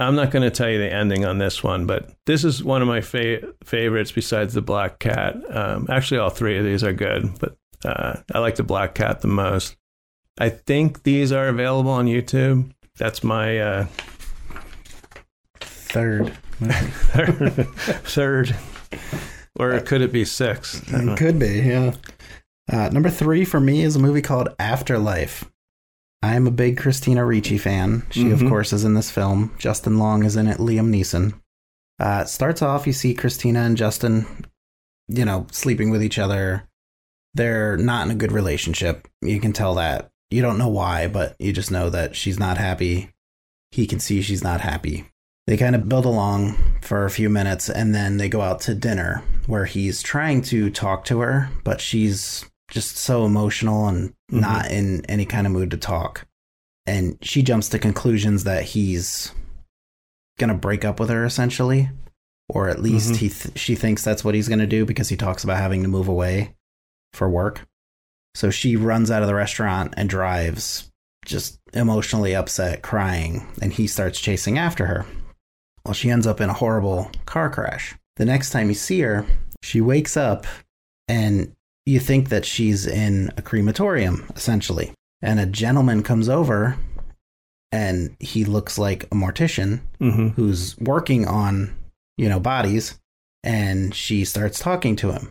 I'm 0.01 0.17
not 0.17 0.31
going 0.31 0.43
to 0.43 0.51
tell 0.51 0.69
you 0.69 0.79
the 0.79 0.93
ending 0.93 1.25
on 1.25 1.39
this 1.39 1.63
one, 1.63 1.87
but 1.87 2.11
this 2.27 2.45
is 2.45 2.65
one 2.65 2.83
of 2.83 2.89
my 2.89 3.01
fa- 3.01 3.53
favorites 3.63 4.11
besides 4.13 4.55
the 4.55 4.63
Black 4.63 4.99
Cat. 4.99 5.37
Um, 5.55 5.87
actually, 5.91 6.19
all 6.19 6.31
three 6.31 6.59
of 6.59 6.65
these 6.65 6.83
are 6.83 6.93
good, 6.93 7.39
but 7.39 7.57
uh, 7.85 8.17
I 8.33 8.39
like 8.41 8.57
the 8.57 8.63
Black 8.65 8.95
Cat 8.95 9.21
the 9.21 9.29
most. 9.29 9.77
I 10.39 10.49
think 10.49 11.05
these 11.05 11.31
are 11.31 11.47
available 11.47 11.93
on 11.93 12.07
YouTube. 12.07 12.71
That's 12.97 13.23
my 13.23 13.59
uh, 13.59 13.87
Third. 15.61 16.33
third, 16.61 17.69
third, 18.05 18.57
or 19.59 19.79
could 19.81 20.01
it 20.03 20.13
be 20.13 20.25
sixth? 20.25 20.89
I 20.89 20.97
don't 20.97 21.07
know. 21.07 21.13
It 21.13 21.19
could 21.19 21.39
be, 21.39 21.61
yeah. 21.61 21.93
Uh, 22.73 22.89
number 22.89 23.11
three 23.11 23.45
for 23.45 23.61
me 23.61 23.83
is 23.83 23.95
a 23.95 24.01
movie 24.01 24.23
called 24.23 24.49
Afterlife. 24.59 25.45
I 26.25 26.37
am 26.37 26.47
a 26.47 26.51
big 26.51 26.79
Christina 26.79 27.23
Ricci 27.25 27.59
fan. 27.59 28.03
She, 28.11 28.31
of 28.31 28.41
Mhm. 28.41 28.49
course, 28.49 28.73
is 28.73 28.83
in 28.85 28.95
this 28.95 29.11
film. 29.11 29.53
Justin 29.59 29.99
Long 29.99 30.25
is 30.25 30.37
in 30.37 30.47
it. 30.47 30.57
Liam 30.59 30.89
Neeson. 30.89 31.35
Uh, 32.01 32.23
it 32.25 32.29
starts 32.31 32.63
off, 32.63 32.87
you 32.87 32.95
see 32.95 33.13
Christina 33.15 33.61
and 33.61 33.77
Justin, 33.77 34.27
you 35.07 35.25
know, 35.27 35.47
sleeping 35.53 35.91
with 35.91 36.03
each 36.03 36.19
other. 36.19 36.65
They're 37.35 37.77
not 37.77 38.07
in 38.07 38.11
a 38.13 38.15
good 38.17 38.33
relationship. 38.33 39.07
You 39.21 39.39
can 39.39 39.53
tell 39.53 39.75
that. 39.75 40.11
You 40.31 40.41
don't 40.41 40.57
know 40.59 40.69
why, 40.69 41.09
but 41.09 41.37
you 41.39 41.53
just 41.53 41.71
know 41.71 41.91
that 41.91 42.17
she's 42.17 42.39
not 42.39 42.57
happy. 42.57 43.11
He 43.71 43.87
can 43.87 44.01
see 44.01 44.23
she's 44.23 44.43
not 44.43 44.63
happy. 44.63 45.05
They 45.47 45.59
kind 45.59 45.75
of 45.77 45.89
build 45.91 46.07
along 46.07 46.57
for 46.81 47.05
a 47.05 47.11
few 47.11 47.29
minutes 47.29 47.69
and 47.69 47.95
then 47.95 48.17
they 48.17 48.31
go 48.31 48.41
out 48.41 48.61
to 48.63 48.75
dinner 48.75 49.23
where 49.47 49.67
he's 49.67 50.03
trying 50.03 50.41
to 50.43 50.71
talk 50.71 51.05
to 51.07 51.21
her, 51.21 51.51
but 51.65 51.83
she's 51.83 52.47
just 52.75 52.97
so 52.97 53.25
emotional 53.25 53.87
and 53.87 54.11
Mhm. 54.33 54.41
not 54.41 54.71
in 54.71 55.05
any 55.07 55.25
kind 55.25 55.47
of 55.47 55.53
mood 55.53 55.71
to 55.71 55.77
talk. 55.77 56.27
And 56.87 57.17
she 57.23 57.43
jumps 57.43 57.69
to 57.69 57.79
conclusions 57.79 58.43
that 58.45 58.65
he's 58.65 59.31
going 60.39 60.49
to 60.49 60.57
break 60.57 60.85
up 60.85 60.99
with 60.99 61.09
her 61.09 61.25
essentially, 61.25 61.89
or 62.49 62.69
at 62.69 62.83
least 62.83 63.13
Mhm. 63.13 63.17
he 63.19 63.29
th- 63.29 63.57
she 63.59 63.77
thinks 63.77 64.03
that's 64.03 64.25
what 64.25 64.35
he's 64.35 64.49
going 64.49 64.59
to 64.59 64.67
do 64.67 64.85
because 64.85 65.09
he 65.09 65.17
talks 65.17 65.45
about 65.45 65.59
having 65.59 65.83
to 65.83 65.89
move 65.89 66.09
away 66.09 66.57
for 67.13 67.31
work. 67.31 67.63
So 68.35 68.51
she 68.51 68.75
runs 68.75 69.09
out 69.11 69.23
of 69.23 69.29
the 69.29 69.35
restaurant 69.37 69.95
and 69.97 70.09
drives 70.11 70.91
just 71.25 71.61
emotionally 71.73 72.35
upset, 72.35 72.83
crying, 72.83 73.47
and 73.63 73.73
he 73.73 73.87
starts 73.87 74.21
chasing 74.21 74.59
after 74.59 74.87
her. 74.87 75.07
Well, 75.85 75.95
she 75.95 76.11
ends 76.11 76.27
up 76.27 76.41
in 76.41 76.51
a 76.51 76.55
horrible 76.55 77.11
car 77.25 77.49
crash. 77.51 77.95
The 78.17 78.25
next 78.25 78.51
time 78.51 78.69
you 78.69 78.75
see 78.75 79.01
her, 79.03 79.25
she 79.63 79.81
wakes 79.81 80.17
up 80.17 80.47
and 81.07 81.53
you 81.87 82.01
think 82.01 82.29
that 82.31 82.45
she's 82.45 82.87
in 82.87 83.31
a 83.37 83.43
crematorium, 83.43 84.27
essentially. 84.35 84.93
And 85.23 85.39
a 85.41 85.47
gentleman 85.47 86.03
comes 86.03 86.29
over 86.29 86.77
and 87.73 88.15
he 88.21 88.45
looks 88.45 88.79
like 88.79 89.05
a 89.05 89.09
mortician 89.15 89.81
Mhm. 90.01 90.35
who's 90.35 90.77
working 90.79 91.27
on, 91.27 91.75
you 92.17 92.29
know, 92.29 92.41
bodies. 92.41 92.99
And 93.43 93.95
she 93.95 94.25
starts 94.25 94.59
talking 94.59 94.97
to 94.97 95.13
him. 95.13 95.29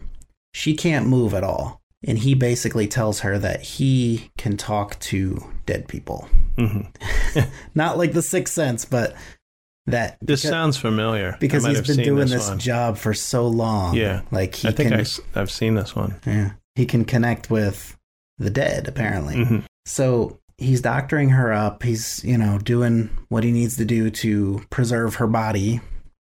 She 0.53 0.75
can't 0.75 1.07
move 1.07 1.33
at 1.33 1.43
all. 1.43 1.79
And 2.05 2.19
he 2.19 2.33
basically 2.35 2.85
tells 2.87 3.21
her 3.21 3.39
that 3.39 3.61
he 3.61 4.29
can 4.37 4.57
talk 4.57 4.99
to 4.99 5.43
dead 5.65 5.87
people. 5.87 6.27
Mhm. 6.57 6.87
Not 7.75 7.97
like 7.97 8.13
the 8.13 8.21
sixth 8.21 8.53
sense, 8.53 8.83
but 8.85 9.15
that 9.87 10.17
This 10.21 10.41
because- 10.41 10.49
sounds 10.51 10.77
familiar. 10.77 11.35
Because 11.39 11.65
he's 11.65 11.81
been 11.81 12.03
doing 12.03 12.27
this, 12.27 12.47
one. 12.49 12.59
job 12.59 12.97
for 12.97 13.13
so 13.13 13.47
long. 13.47 13.95
Yeah. 13.95 14.21
like 14.31 14.55
he 14.55 14.67
I 14.67 14.71
think 14.71 14.89
can. 14.91 14.99
I, 15.35 15.39
have 15.39 15.51
seen 15.51 15.75
this 15.75 15.95
one. 15.95 16.15
yeah, 16.25 16.51
he 16.75 16.85
can 16.85 17.05
connect 17.05 17.49
with 17.49 17.97
the 18.37 18.49
dead. 18.49 18.87
Apparently, 18.87 19.35
Mhm. 19.35 19.63
so 19.85 20.39
he's 20.57 20.81
doctoring 20.81 21.29
her 21.29 21.51
up. 21.51 21.83
He's 21.83 22.23
you 22.23 22.37
know 22.37 22.57
doing 22.59 23.09
what 23.29 23.43
he 23.43 23.51
needs 23.51 23.75
to 23.77 23.85
do 23.85 24.09
to 24.09 24.61
preserve 24.69 25.15
her 25.15 25.27
body. 25.27 25.81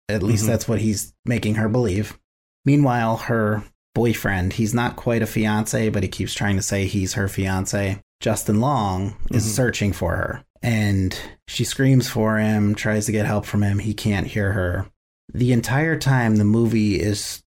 At 0.08 0.24
least 0.24 0.46
Mhm. 0.46 0.48
that's 0.48 0.68
what 0.68 0.80
he's 0.80 1.14
making 1.26 1.56
her 1.56 1.70
believe. 1.70 2.18
Meanwhile, 2.66 3.18
her 3.18 3.64
boyfriend, 3.94 4.54
he's 4.54 4.74
not 4.74 4.96
quite 4.96 5.22
a 5.22 5.28
fiance, 5.28 5.90
but 5.90 6.04
he 6.04 6.10
keeps 6.10 6.34
trying 6.34 6.56
to 6.56 6.62
say 6.62 6.86
he's 6.86 7.14
her 7.14 7.28
fiance. 7.28 8.00
Justin 8.22 8.60
Long 8.60 9.16
is 9.32 9.46
Mhm. 9.46 9.50
searching 9.50 9.94
for 9.94 10.16
her. 10.16 10.44
And 10.62 11.18
she 11.48 11.64
screams 11.64 12.10
for 12.10 12.38
him, 12.38 12.76
tries 12.76 13.06
to 13.06 13.12
get 13.12 13.26
help 13.26 13.46
from 13.46 13.64
him. 13.64 13.80
He 13.80 13.94
can't 13.94 14.28
hear 14.28 14.52
her. 14.54 14.88
The 15.34 15.54
entire 15.54 15.98
time, 15.98 16.36
the 16.36 16.44
movie 16.44 17.00
is 17.00 17.42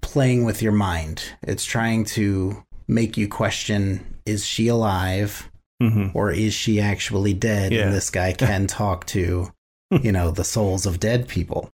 playing 0.00 0.44
with 0.44 0.62
your 0.62 0.72
mind. 0.72 1.22
It's 1.42 1.64
trying 1.64 2.04
to 2.06 2.64
make 2.88 3.16
you 3.16 3.28
question 3.28 4.16
is 4.26 4.44
she 4.46 4.68
alive 4.68 5.50
Mhm. 5.82 6.12
or 6.14 6.30
is 6.30 6.54
she 6.54 6.80
actually 6.80 7.34
dead? 7.34 7.72
Yeah. 7.72 7.84
And 7.86 7.94
this 7.94 8.10
guy 8.10 8.32
can 8.38 8.66
talk 8.66 9.06
to, 9.06 9.50
you 9.90 10.12
know, 10.12 10.30
the 10.30 10.44
souls 10.44 10.86
of 10.86 11.00
dead 11.00 11.26
people. 11.28 11.70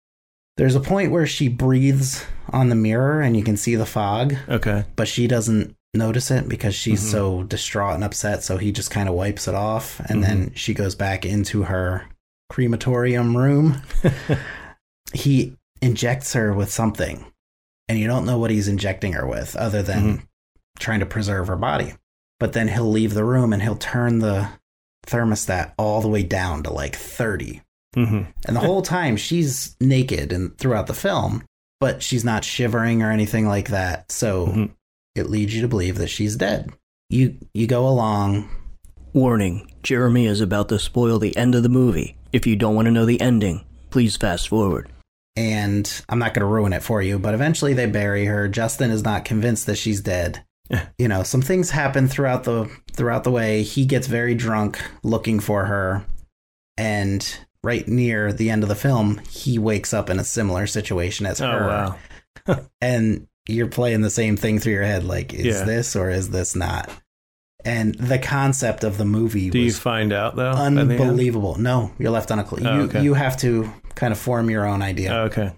There's 0.58 0.74
a 0.74 0.80
point 0.80 1.12
where 1.12 1.26
she 1.26 1.48
breathes 1.48 2.24
on 2.50 2.68
the 2.68 2.74
mirror 2.74 3.20
and 3.22 3.36
you 3.36 3.42
can 3.42 3.56
see 3.56 3.74
the 3.74 3.86
fog, 3.86 4.36
Okay. 4.48 4.84
but 4.96 5.08
she 5.08 5.26
doesn't 5.26 5.74
notice 5.94 6.30
it 6.30 6.48
because 6.48 6.74
she's 6.74 7.02
Mhm. 7.02 7.10
so 7.10 7.42
distraught 7.44 7.94
and 7.94 8.04
upset. 8.04 8.42
So 8.42 8.56
he 8.56 8.72
just 8.72 8.90
kind 8.90 9.08
of 9.08 9.14
wipes 9.14 9.46
it 9.48 9.54
off. 9.54 10.00
And 10.00 10.22
then 10.24 10.46
Mm-hmm. 10.46 10.54
she 10.54 10.74
goes 10.74 10.94
back 10.94 11.24
into 11.26 11.64
her 11.64 12.04
crematorium 12.50 13.36
room. 13.36 13.82
he 15.12 15.56
injects 15.80 16.32
her 16.32 16.52
with 16.52 16.70
something, 16.72 17.24
and 17.88 17.98
you 17.98 18.06
don't 18.06 18.24
know 18.26 18.38
what 18.38 18.50
he's 18.50 18.68
injecting 18.68 19.12
her 19.14 19.26
with 19.26 19.56
other 19.56 19.82
than 19.82 20.18
Mhm. 20.18 20.22
trying 20.78 21.00
to 21.00 21.06
preserve 21.06 21.48
her 21.48 21.56
body. 21.56 21.94
But 22.40 22.52
then 22.54 22.68
he'll 22.68 22.90
leave 22.90 23.14
the 23.14 23.24
room 23.24 23.52
and 23.52 23.62
he'll 23.62 23.76
turn 23.76 24.18
the 24.20 24.48
thermostat 25.06 25.72
all 25.78 26.00
the 26.00 26.08
way 26.08 26.22
down 26.22 26.62
to 26.62 26.72
like 26.72 26.94
30 26.96 27.60
hmm 27.94 28.22
And 28.46 28.56
the 28.56 28.60
whole 28.68 28.82
time 28.82 29.16
she's 29.16 29.76
naked 29.80 30.32
and 30.32 30.56
throughout 30.58 30.86
the 30.86 30.94
film, 30.94 31.42
but 31.80 32.02
she's 32.02 32.24
not 32.24 32.44
shivering 32.44 33.02
or 33.02 33.10
anything 33.10 33.46
like 33.46 33.68
that. 33.68 34.10
So 34.10 34.46
Mhm. 34.46 34.70
It 35.14 35.30
leads 35.30 35.54
you 35.54 35.62
to 35.62 35.68
believe 35.68 35.96
that 35.98 36.08
she's 36.08 36.36
dead. 36.36 36.70
You 37.10 37.36
you 37.54 37.66
go 37.66 37.86
along. 37.88 38.48
Warning 39.12 39.70
Jeremy 39.82 40.26
is 40.26 40.40
about 40.40 40.68
to 40.70 40.78
spoil 40.78 41.18
the 41.18 41.36
end 41.36 41.54
of 41.54 41.62
the 41.62 41.68
movie. 41.68 42.16
If 42.32 42.46
you 42.46 42.56
don't 42.56 42.74
want 42.74 42.86
to 42.86 42.92
know 42.92 43.04
the 43.04 43.20
ending, 43.20 43.64
please 43.90 44.16
fast 44.16 44.48
forward. 44.48 44.88
and 45.36 46.02
I'm 46.08 46.18
not 46.18 46.34
going 46.34 46.40
to 46.46 46.46
ruin 46.46 46.72
it 46.72 46.82
for 46.82 47.00
you, 47.02 47.18
but 47.18 47.34
eventually 47.34 47.72
they 47.74 47.86
bury 47.86 48.24
her. 48.26 48.48
Justin 48.48 48.90
is 48.90 49.02
not 49.04 49.24
convinced 49.24 49.66
that 49.66 49.76
she's 49.76 50.00
dead. 50.00 50.44
Eh. 50.70 50.84
You 50.98 51.08
know, 51.08 51.22
some 51.22 51.42
things 51.42 51.70
happen 51.70 52.08
throughout 52.08 52.44
the 52.44 52.70
throughout 52.92 53.24
the 53.24 53.30
way. 53.30 53.62
He 53.62 53.84
gets 53.84 54.06
very 54.06 54.34
drunk 54.34 54.80
looking 55.02 55.40
for 55.40 55.66
her, 55.66 56.06
and 56.78 57.38
right 57.62 57.86
near 57.86 58.32
the 58.32 58.48
end 58.50 58.62
of 58.62 58.68
the 58.70 58.74
film, 58.74 59.20
he 59.30 59.58
wakes 59.58 59.92
up 59.92 60.08
in 60.10 60.18
a 60.18 60.24
similar 60.24 60.66
situation 60.66 61.26
as 61.26 61.40
Oh, 61.40 61.50
her. 61.50 61.66
wow. 62.46 62.66
And 62.80 63.26
you're 63.48 63.68
playing 63.68 64.00
the 64.02 64.10
same 64.10 64.36
thing 64.36 64.58
through 64.58 64.72
your 64.74 64.82
head, 64.84 65.04
like, 65.04 65.32
is 65.34 65.44
Yeah. 65.44 65.64
this 65.64 65.96
or 65.96 66.10
is 66.10 66.30
this 66.30 66.54
not? 66.54 66.90
And 67.64 67.94
the 67.94 68.18
concept 68.18 68.82
of 68.82 68.98
the 68.98 69.04
movie 69.04 69.50
Do 69.50 69.58
you 69.60 69.72
find 69.72 70.12
out, 70.12 70.34
though? 70.34 70.50
at 70.50 70.56
the 70.56 70.64
end? 70.64 70.78
unbelievable. 70.92 71.56
No, 71.58 71.92
you're 71.98 72.10
left 72.10 72.30
on 72.32 72.38
a 72.40 72.44
clue. 72.44 72.66
Oh, 72.66 72.74
you, 72.76 72.82
okay. 72.82 73.02
you 73.02 73.14
have 73.14 73.36
to 73.38 73.70
kind 73.94 74.12
of 74.12 74.18
form 74.18 74.50
your 74.50 74.66
own 74.66 74.82
idea. 74.82 75.12
Oh, 75.12 75.20
okay. 75.24 75.52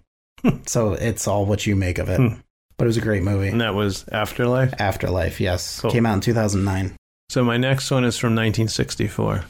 So 0.67 0.93
it's 0.93 1.27
all 1.27 1.47
what 1.47 1.67
you 1.67 1.75
make 1.75 1.97
of 1.99 2.11
it. 2.11 2.19
Hmm. 2.19 2.41
But 2.77 2.85
it 2.85 2.89
was 2.89 2.97
a 2.99 3.01
great 3.01 3.23
movie. 3.23 3.49
And 3.49 3.63
that 3.63 3.75
was 3.75 4.05
Afterlife? 4.13 4.75
Afterlife, 4.79 5.41
yes. 5.41 5.81
Cool. 5.81 5.91
Came 5.91 6.05
out 6.05 6.15
in 6.15 6.21
2009. 6.21 6.95
So 7.31 7.43
my 7.45 7.57
next 7.57 7.91
one 7.91 8.05
is 8.05 8.19
from 8.19 8.35
1964. 8.35 9.45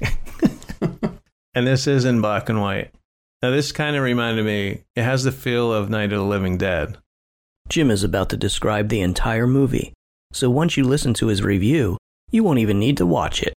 and 1.54 1.66
this 1.66 1.86
is 1.86 2.04
in 2.04 2.20
black 2.20 2.48
and 2.48 2.60
white. 2.60 2.92
Now, 3.42 3.50
this 3.50 3.72
kind 3.72 3.96
of 3.96 4.02
reminded 4.02 4.44
me, 4.44 4.84
it 4.96 5.02
has 5.02 5.24
the 5.24 5.32
feel 5.32 5.72
of 5.72 5.90
Night 5.90 6.12
of 6.12 6.18
the 6.20 6.24
Living 6.24 6.56
Dead. 6.58 6.96
Jim 7.70 7.88
is 7.88 8.02
about 8.02 8.28
to 8.30 8.36
describe 8.36 8.88
the 8.88 9.00
entire 9.00 9.46
movie, 9.46 9.92
so 10.32 10.50
once 10.50 10.76
you 10.76 10.82
listen 10.82 11.14
to 11.14 11.28
his 11.28 11.40
review, 11.40 11.96
you 12.32 12.42
won't 12.42 12.58
even 12.58 12.80
need 12.80 12.96
to 12.96 13.06
watch 13.06 13.42
it. 13.44 13.54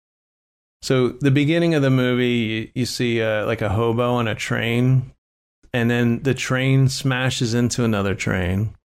So, 0.83 1.09
the 1.09 1.31
beginning 1.31 1.73
of 1.73 1.81
the 1.81 1.89
movie, 1.89 2.71
you, 2.75 2.85
see 2.85 3.21
uh, 3.21 3.45
like 3.47 3.61
a 3.61 3.69
hobo 3.69 4.13
on 4.13 4.27
a 4.27 4.35
train, 4.35 5.11
and 5.73 5.89
then 5.89 6.21
the 6.21 6.35
train 6.35 6.89
smashes 6.89 7.55
into 7.55 7.83
another 7.83 8.13
train, 8.13 8.75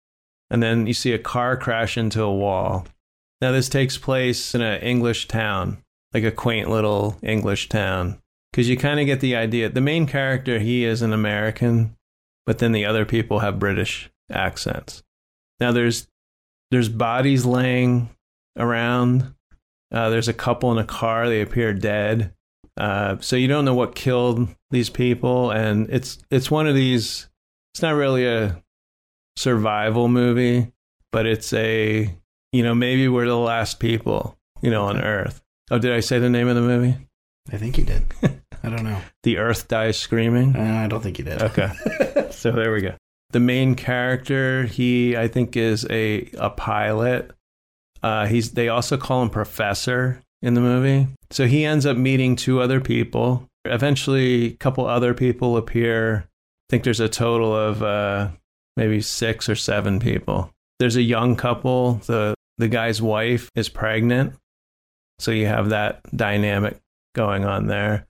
and 0.48 0.62
then 0.62 0.86
you 0.86 0.94
see 0.94 1.12
a 1.12 1.18
car 1.18 1.58
crash 1.58 1.98
into 1.98 2.22
a 2.22 2.34
wall. 2.34 2.86
Now, 3.42 3.52
this 3.52 3.68
takes 3.68 3.98
place 3.98 4.54
in 4.54 4.62
an 4.62 4.80
English 4.80 5.28
town, 5.28 5.78
like 6.14 6.24
a 6.24 6.32
quaint 6.32 6.70
little 6.70 7.18
English 7.22 7.68
town, 7.68 8.18
because 8.50 8.68
you 8.68 8.78
kind 8.78 8.98
of 8.98 9.04
get 9.04 9.20
the 9.20 9.36
idea. 9.36 9.68
The 9.68 9.82
main 9.82 10.06
character, 10.06 10.58
he 10.58 10.84
is 10.84 11.02
an 11.02 11.12
American, 11.12 11.94
but 12.46 12.60
then 12.60 12.72
the 12.72 12.86
other 12.86 13.04
people 13.04 13.40
have 13.40 13.58
British 13.58 14.08
accents. 14.30 15.02
Now, 15.60 15.72
there's 15.72 16.06
there's 16.70 16.88
bodies 16.88 17.44
laying 17.44 18.10
around. 18.56 19.34
Uh, 19.92 20.10
there's 20.10 20.28
a 20.28 20.34
couple 20.34 20.70
in 20.72 20.78
a 20.78 20.84
car. 20.84 21.28
They 21.28 21.40
appear 21.40 21.72
dead. 21.72 22.34
Uh, 22.76 23.16
so 23.20 23.36
you 23.36 23.48
don't 23.48 23.64
know 23.64 23.74
what 23.74 23.94
killed 23.94 24.48
these 24.70 24.90
people, 24.90 25.50
and 25.50 25.88
it's 25.90 26.18
it's 26.30 26.50
one 26.50 26.68
of 26.68 26.74
these. 26.74 27.28
It's 27.74 27.82
not 27.82 27.94
really 27.94 28.26
a 28.26 28.62
survival 29.36 30.08
movie, 30.08 30.72
but 31.10 31.26
it's 31.26 31.52
a 31.52 32.14
you 32.52 32.62
know 32.62 32.74
maybe 32.74 33.08
we're 33.08 33.26
the 33.26 33.36
last 33.36 33.80
people 33.80 34.38
you 34.62 34.70
know 34.70 34.84
on 34.84 35.00
Earth. 35.00 35.42
Oh, 35.70 35.78
did 35.78 35.92
I 35.92 36.00
say 36.00 36.18
the 36.18 36.30
name 36.30 36.48
of 36.48 36.54
the 36.54 36.62
movie? 36.62 36.96
I 37.52 37.56
think 37.56 37.78
you 37.78 37.84
did. 37.84 38.04
I 38.62 38.70
don't 38.70 38.84
know. 38.84 39.00
The 39.22 39.38
Earth 39.38 39.68
dies 39.68 39.98
screaming. 39.98 40.54
Uh, 40.54 40.82
I 40.84 40.86
don't 40.86 41.02
think 41.02 41.18
you 41.18 41.24
did. 41.24 41.42
Okay. 41.42 41.70
so 42.30 42.52
there 42.52 42.72
we 42.72 42.80
go. 42.82 42.94
The 43.30 43.40
main 43.40 43.74
character, 43.74 44.64
he 44.64 45.16
I 45.16 45.28
think 45.28 45.56
is 45.56 45.86
a 45.90 46.30
a 46.38 46.50
pilot. 46.50 47.30
Uh, 48.02 48.26
he's 48.26 48.52
they 48.52 48.68
also 48.68 48.96
call 48.96 49.22
him 49.22 49.30
Professor 49.30 50.20
in 50.40 50.54
the 50.54 50.60
movie. 50.60 51.08
So 51.30 51.46
he 51.46 51.64
ends 51.64 51.84
up 51.84 51.96
meeting 51.96 52.36
two 52.36 52.60
other 52.60 52.80
people. 52.80 53.46
Eventually, 53.64 54.46
a 54.46 54.56
couple 54.56 54.86
other 54.86 55.12
people 55.12 55.56
appear. 55.56 56.24
I 56.26 56.70
think 56.70 56.84
there's 56.84 57.00
a 57.00 57.08
total 57.08 57.54
of 57.54 57.82
uh, 57.82 58.28
maybe 58.76 59.00
six 59.00 59.48
or 59.48 59.56
seven 59.56 60.00
people. 60.00 60.50
There's 60.78 60.96
a 60.96 61.02
young 61.02 61.36
couple. 61.36 61.94
the 62.06 62.34
The 62.56 62.68
guy's 62.68 63.02
wife 63.02 63.50
is 63.54 63.68
pregnant, 63.68 64.34
so 65.18 65.32
you 65.32 65.46
have 65.46 65.70
that 65.70 66.00
dynamic 66.16 66.78
going 67.14 67.44
on 67.44 67.66
there. 67.66 68.06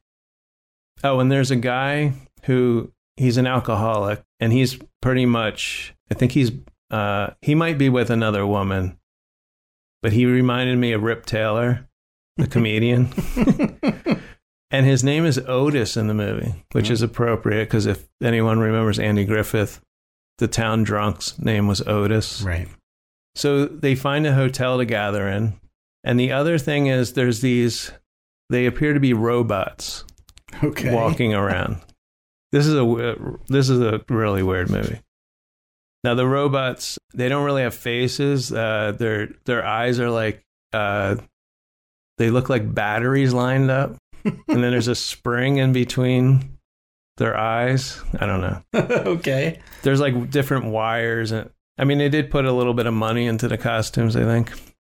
Oh, 1.02 1.20
and 1.20 1.30
there's 1.30 1.50
a 1.50 1.56
guy 1.56 2.12
who 2.44 2.92
he's 3.16 3.36
an 3.36 3.46
alcoholic 3.46 4.22
and 4.40 4.52
he's 4.52 4.78
pretty 5.00 5.26
much 5.26 5.94
I 6.10 6.14
think 6.14 6.32
he's 6.32 6.50
uh 6.90 7.30
he 7.42 7.54
might 7.54 7.78
be 7.78 7.88
with 7.88 8.10
another 8.10 8.46
woman. 8.46 8.98
But 10.02 10.12
he 10.12 10.26
reminded 10.26 10.78
me 10.78 10.92
of 10.92 11.02
Rip 11.02 11.26
Taylor, 11.26 11.88
the 12.36 12.46
comedian. 12.54 13.08
and 14.70 14.86
his 14.86 15.02
name 15.02 15.24
is 15.24 15.38
Otis 15.46 15.96
in 15.96 16.06
the 16.06 16.14
movie, 16.14 16.64
which 16.72 16.88
is 16.90 17.02
appropriate 17.02 17.64
because 17.64 17.86
if 17.86 18.08
anyone 18.22 18.58
remembers 18.60 18.98
Andy 18.98 19.24
Griffith, 19.24 19.80
the 20.38 20.46
town 20.48 20.84
drunk's 20.84 21.38
name 21.38 21.66
was 21.66 21.80
Otis. 21.82 22.42
Right. 22.42 22.68
So 23.34 23.66
they 23.66 23.94
find 23.96 24.26
a 24.26 24.34
hotel 24.34 24.78
to 24.78 24.84
gather 24.84 25.26
in. 25.28 25.58
And 26.04 26.18
the 26.18 26.30
other 26.32 26.58
thing 26.58 26.86
is 26.86 27.12
there's 27.14 27.40
these 27.40 27.90
they 28.50 28.66
appear 28.66 28.94
to 28.94 29.00
be 29.00 29.12
robots 29.12 30.04
Okay. 30.62 30.94
walking 30.94 31.34
around. 31.34 31.80
This 32.52 32.66
is 32.66 32.74
a 32.74 33.38
this 33.48 33.68
is 33.68 33.80
a 33.80 34.00
really 34.08 34.42
weird 34.42 34.70
movie. 34.70 35.00
Now 36.04 36.14
the 36.14 36.26
robots 36.26 36.98
they 37.14 37.28
don't 37.28 37.44
really 37.44 37.62
have 37.62 37.74
faces. 37.74 38.52
Uh, 38.52 38.92
their 38.96 39.28
their 39.44 39.66
eyes 39.66 40.00
are 40.00 40.10
like 40.10 40.42
uh, 40.72 41.16
they 42.18 42.30
look 42.30 42.48
like 42.48 42.74
batteries 42.74 43.32
lined 43.32 43.70
up, 43.70 43.96
and 44.24 44.38
then 44.46 44.70
there's 44.70 44.88
a 44.88 44.94
spring 44.94 45.58
in 45.58 45.72
between 45.72 46.58
their 47.16 47.36
eyes. 47.36 48.00
I 48.18 48.26
don't 48.26 48.40
know. 48.40 48.62
okay. 48.74 49.60
There's 49.82 50.00
like 50.00 50.30
different 50.30 50.66
wires, 50.66 51.32
and 51.32 51.50
I 51.78 51.84
mean 51.84 51.98
they 51.98 52.08
did 52.08 52.30
put 52.30 52.44
a 52.44 52.52
little 52.52 52.74
bit 52.74 52.86
of 52.86 52.94
money 52.94 53.26
into 53.26 53.48
the 53.48 53.58
costumes, 53.58 54.16
I 54.16 54.24
think. 54.24 54.52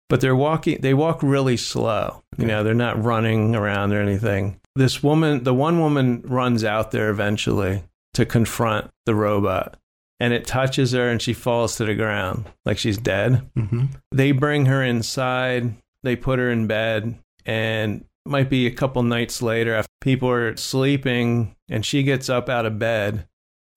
But 0.09 0.21
they're 0.21 0.37
walking. 0.37 0.81
They 0.81 0.95
walk 0.95 1.23
really 1.23 1.59
slow. 1.59 2.23
You 2.39 2.47
know, 2.47 2.65
they're 2.65 2.73
not 2.73 3.03
running 3.03 3.55
around 3.55 3.93
or 3.93 4.01
anything. 4.01 4.59
This 4.79 5.03
woman, 5.03 5.43
the 5.43 5.53
one 5.53 5.81
woman, 5.81 6.23
runs 6.23 6.63
out 6.63 6.93
there 6.93 7.11
eventually 7.11 7.83
to 8.15 8.25
confront 8.25 8.93
the 9.07 9.15
robot, 9.17 9.77
and 10.21 10.33
it 10.33 10.47
touches 10.47 10.93
her, 10.93 11.09
and 11.09 11.21
she 11.21 11.33
falls 11.33 11.75
to 11.77 11.85
the 11.85 11.97
ground 11.97 12.49
like 12.65 12.79
she's 12.79 12.97
dead. 12.97 13.51
Mm-hmm. 13.57 13.87
They 14.13 14.31
bring 14.31 14.67
her 14.67 14.81
inside. 14.85 15.75
They 16.05 16.15
put 16.15 16.39
her 16.39 16.49
in 16.53 16.69
bed, 16.69 17.19
and 17.45 18.05
might 18.25 18.49
be 18.49 18.69
a 18.69 18.71
couple 18.71 19.03
nights 19.03 19.43
later, 19.43 19.75
after 19.75 19.91
people 20.01 20.31
are 20.31 20.57
sleeping, 20.57 21.57
and 21.69 21.85
she 21.85 22.05
gets 22.05 22.29
up 22.29 22.49
out 22.49 22.65
of 22.65 22.79
bed, 22.79 23.27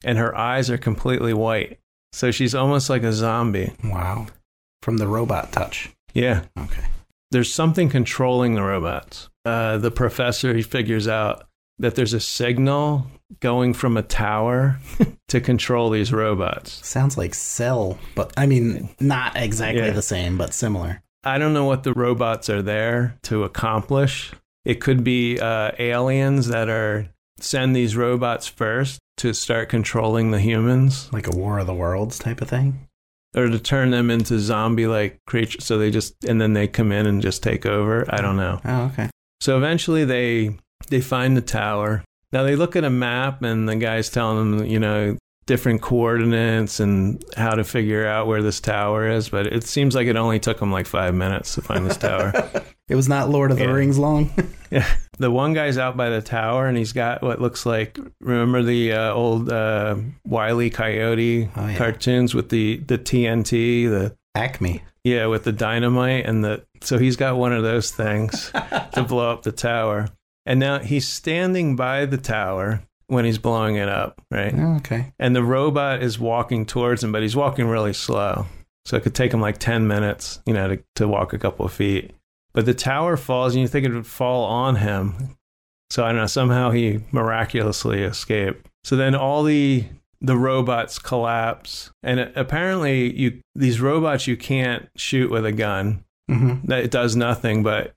and 0.04 0.20
her 0.20 0.38
eyes 0.38 0.70
are 0.70 0.78
completely 0.78 1.34
white. 1.34 1.80
So 2.14 2.30
she's 2.30 2.54
almost 2.54 2.91
like 2.91 3.02
a 3.02 3.12
zombie. 3.12 3.74
Wow. 3.84 4.28
From 4.84 4.97
the 4.97 5.08
robot 5.08 5.52
touch. 5.52 5.89
Yeah. 6.14 6.43
Okay. 6.60 6.86
There's 7.32 7.53
something 7.53 7.89
controlling 7.89 8.55
the 8.55 8.61
robots. 8.61 9.29
Uh, 9.45 9.77
the 9.77 9.91
professor, 9.91 10.53
he 10.53 10.61
figures 10.61 11.07
out 11.07 11.47
that 11.79 11.95
there's 11.95 12.13
a 12.13 12.19
signal 12.19 13.07
going 13.39 13.73
from 13.73 13.97
a 13.97 14.03
tower 14.03 14.77
to 15.29 15.39
control 15.41 15.89
these 15.89 16.11
robots. 16.11 16.86
Sounds 16.86 17.17
like 17.17 17.34
Cell, 17.34 17.97
but 18.15 18.34
I 18.38 18.45
mean, 18.45 18.89
not 18.99 19.36
exactly 19.36 19.82
Yeah. 19.82 19.91
the 19.91 20.01
same, 20.01 20.38
but 20.38 20.53
similar. 20.53 21.01
I 21.23 21.38
don't 21.38 21.53
know 21.53 21.65
what 21.65 21.84
the 21.84 21.93
robots 21.93 22.49
are 22.49 22.61
there 22.61 23.15
to 23.23 23.43
accomplish. 23.43 24.32
It 24.65 24.75
could 24.82 25.03
be 25.03 25.39
uh, 25.39 25.71
aliens 25.79 26.47
that 26.47 26.67
are 26.69 27.07
send 27.39 27.75
these 27.75 27.95
robots 27.95 28.45
first 28.47 28.99
to 29.17 29.34
start 29.34 29.69
controlling 29.69 30.29
the 30.32 30.39
humans 30.39 31.09
Like 31.11 31.27
a 31.27 31.36
War 31.36 31.57
of 31.59 31.67
the 31.67 31.73
Worlds 31.73 32.19
type 32.19 32.41
of 32.41 32.49
thing. 32.49 32.88
Or 33.36 33.47
to 33.47 33.59
turn 33.59 33.91
them 33.91 34.09
into 34.09 34.39
zombie 34.39 34.88
like 34.88 35.19
creatures 35.25 35.63
so 35.65 35.77
they 35.77 35.89
just 35.89 36.23
and 36.25 36.41
then 36.41 36.53
they 36.53 36.67
come 36.67 36.91
in 36.91 37.05
and 37.05 37.21
just 37.21 37.41
take 37.43 37.65
over. 37.65 38.05
I 38.09 38.21
don't 38.21 38.38
know. 38.38 38.59
Oh, 38.65 38.84
okay. 38.86 39.09
So 39.39 39.57
eventually 39.57 40.05
they 40.05 40.57
they 40.89 41.01
find 41.01 41.36
the 41.38 41.41
tower. 41.41 42.03
Now 42.32 42.43
they 42.43 42.55
look 42.55 42.75
at 42.75 42.84
a 42.84 42.89
map 42.89 43.41
and 43.41 43.67
the 43.67 43.75
guy's 43.75 44.09
telling 44.09 44.57
them, 44.57 44.65
you 44.65 44.79
know, 44.79 45.17
different 45.47 45.81
coordinates 45.81 46.79
and 46.79 47.23
how 47.35 47.51
to 47.51 47.63
figure 47.63 48.05
out 48.07 48.27
where 48.27 48.41
this 48.41 48.59
tower 48.59 49.07
is, 49.09 49.29
but 49.29 49.47
it 49.47 49.63
seems 49.63 49.95
like 49.95 50.07
it 50.07 50.15
only 50.15 50.39
took 50.39 50.59
them 50.59 50.71
like 50.71 50.85
5 50.85 51.13
minutes 51.15 51.55
to 51.55 51.61
find 51.61 51.85
this 51.85 51.97
tower. 51.97 52.31
It 52.89 52.95
was 52.95 53.07
not 53.07 53.29
Lord 53.29 53.51
of 53.51 53.57
the 53.57 53.63
Yeah. 53.63 53.71
Rings 53.71 53.97
long. 53.97 54.31
yeah. 54.69 54.85
The 55.17 55.31
one 55.31 55.53
guy's 55.53 55.77
out 55.77 55.95
by 55.95 56.09
the 56.09 56.21
tower 56.21 56.67
and 56.67 56.77
he's 56.77 56.91
got 56.91 57.21
what 57.21 57.39
looks 57.39 57.65
like 57.65 57.97
remember 58.19 58.61
the 58.63 58.91
uh, 58.91 59.13
old 59.13 59.49
uh 59.49 59.95
Wile 60.25 60.61
E. 60.61 60.69
Coyote 60.69 61.49
Oh, 61.55 61.67
yeah. 61.67 61.77
cartoons 61.77 62.35
with 62.35 62.49
the 62.49 62.83
the 62.85 62.97
TNT, 62.97 63.87
the 63.89 64.17
Acme. 64.35 64.81
yeah, 65.05 65.27
with 65.27 65.45
the 65.45 65.53
dynamite 65.53 66.25
and 66.25 66.43
the 66.43 66.65
so 66.81 66.97
he's 66.97 67.15
got 67.15 67.37
one 67.37 67.53
of 67.53 67.63
those 67.63 67.91
things 67.91 68.51
to 68.93 69.03
blow 69.07 69.31
up 69.31 69.43
the 69.43 69.53
tower. 69.53 70.09
And 70.45 70.59
now 70.59 70.79
he's 70.79 71.07
standing 71.07 71.77
by 71.77 72.05
the 72.05 72.17
tower 72.17 72.83
when 73.12 73.26
he's 73.26 73.38
blowing 73.38 73.76
it 73.76 73.89
up, 73.89 74.22
right? 74.32 74.53
Oh, 74.55 74.78
okay. 74.78 75.12
And 75.20 75.36
the 75.36 75.43
robot 75.43 76.01
is 76.01 76.18
walking 76.18 76.66
towards 76.66 77.03
him, 77.03 77.12
but 77.12 77.22
he's 77.22 77.36
walking 77.36 77.68
really 77.68 77.91
slow. 77.91 78.45
So 78.86 78.95
it 78.95 79.03
could 79.03 79.14
take 79.14 79.34
him 79.34 79.41
like 79.41 79.57
10 79.57 79.86
minutes, 79.86 80.39
you 80.45 80.53
know, 80.53 80.70
to, 80.70 80.84
to 80.95 81.09
walk 81.09 81.34
a 81.34 81.38
couple 81.38 81.66
of 81.66 81.74
feet. 81.74 82.12
But 82.53 82.66
the 82.66 82.74
tower 82.74 83.18
falls 83.18 83.53
and 83.53 83.62
you 83.62 83.68
think 83.68 83.86
it 83.86 83.93
would 83.93 84.07
fall 84.07 84.45
on 84.45 84.78
him. 84.78 85.38
So 85.89 86.05
I 86.05 86.09
don't 86.09 86.22
know, 86.22 86.26
somehow 86.26 86.72
he 86.72 87.01
miraculously 87.12 88.01
escaped. 88.01 88.66
So 88.86 88.95
then 88.95 89.14
all 89.14 89.43
the 89.43 89.86
the 90.24 90.38
robots 90.38 90.99
collapse 90.99 91.91
and 92.03 92.20
it, 92.20 92.32
apparently 92.36 93.14
you 93.14 93.41
these 93.55 93.82
robots 93.82 94.28
you 94.28 94.38
can't 94.38 94.88
shoot 94.95 95.30
with 95.30 95.45
a 95.45 95.51
gun. 95.51 96.05
Mm-hmm. 96.30 96.68
That 96.68 96.86
it 96.86 96.91
does 96.91 97.18
nothing, 97.18 97.62
but 97.62 97.93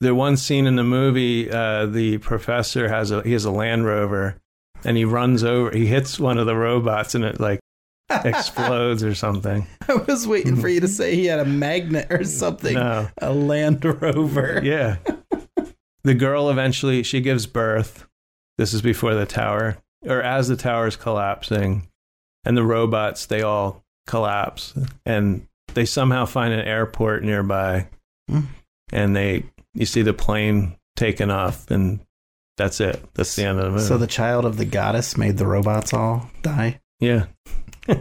the 0.00 0.14
one 0.14 0.36
scene 0.36 0.66
in 0.66 0.76
the 0.76 0.84
movie, 0.84 1.50
uh, 1.50 1.86
the 1.86 2.18
professor 2.18 2.88
has 2.88 3.10
a 3.10 3.22
he 3.22 3.32
has 3.32 3.44
a 3.44 3.50
Land 3.50 3.86
Rover, 3.86 4.36
and 4.84 4.96
he 4.96 5.04
runs 5.04 5.42
over, 5.44 5.70
he 5.74 5.86
hits 5.86 6.18
one 6.18 6.38
of 6.38 6.46
the 6.46 6.56
robots, 6.56 7.14
and 7.14 7.24
it 7.24 7.40
like 7.40 7.60
explodes 8.24 9.02
or 9.02 9.14
something. 9.14 9.66
I 9.88 9.94
was 9.94 10.26
waiting 10.28 10.56
for 10.56 10.68
you 10.68 10.80
to 10.80 10.88
say 10.88 11.14
he 11.14 11.26
had 11.26 11.40
a 11.40 11.44
magnet 11.44 12.06
or 12.10 12.24
something. 12.24 12.74
No, 12.74 13.08
A 13.18 13.32
Land 13.32 13.84
Rover. 13.84 14.60
yeah. 14.64 14.96
The 16.04 16.14
girl 16.14 16.50
eventually 16.50 17.02
she 17.02 17.20
gives 17.20 17.46
birth. 17.46 18.06
This 18.58 18.72
is 18.72 18.80
before 18.80 19.14
the 19.14 19.26
tower, 19.26 19.78
or 20.04 20.22
as 20.22 20.48
the 20.48 20.56
tower 20.56 20.86
is 20.86 20.96
collapsing, 20.96 21.88
and 22.44 22.56
the 22.56 22.62
robots 22.64 23.26
they 23.26 23.42
all 23.42 23.84
collapse, 24.06 24.72
and 25.04 25.46
they 25.74 25.84
somehow 25.84 26.24
find 26.26 26.54
an 26.54 26.60
airport 26.60 27.24
nearby, 27.24 27.88
Hmm. 28.30 28.40
and 28.92 29.14
they 29.16 29.44
you 29.76 29.86
see 29.86 30.02
the 30.02 30.12
plane 30.14 30.76
taking 30.96 31.30
off, 31.30 31.70
and 31.70 32.00
that's 32.56 32.80
it. 32.80 33.02
That's 33.14 33.36
the 33.36 33.44
end 33.44 33.58
of 33.58 33.64
the 33.66 33.70
movie. 33.72 33.84
So 33.84 33.98
the 33.98 34.06
child 34.06 34.44
of 34.44 34.56
the 34.56 34.64
goddess 34.64 35.16
made 35.16 35.36
the 35.38 35.46
robots 35.46 35.92
all 35.92 36.28
die. 36.42 36.80
yeah. 37.00 37.26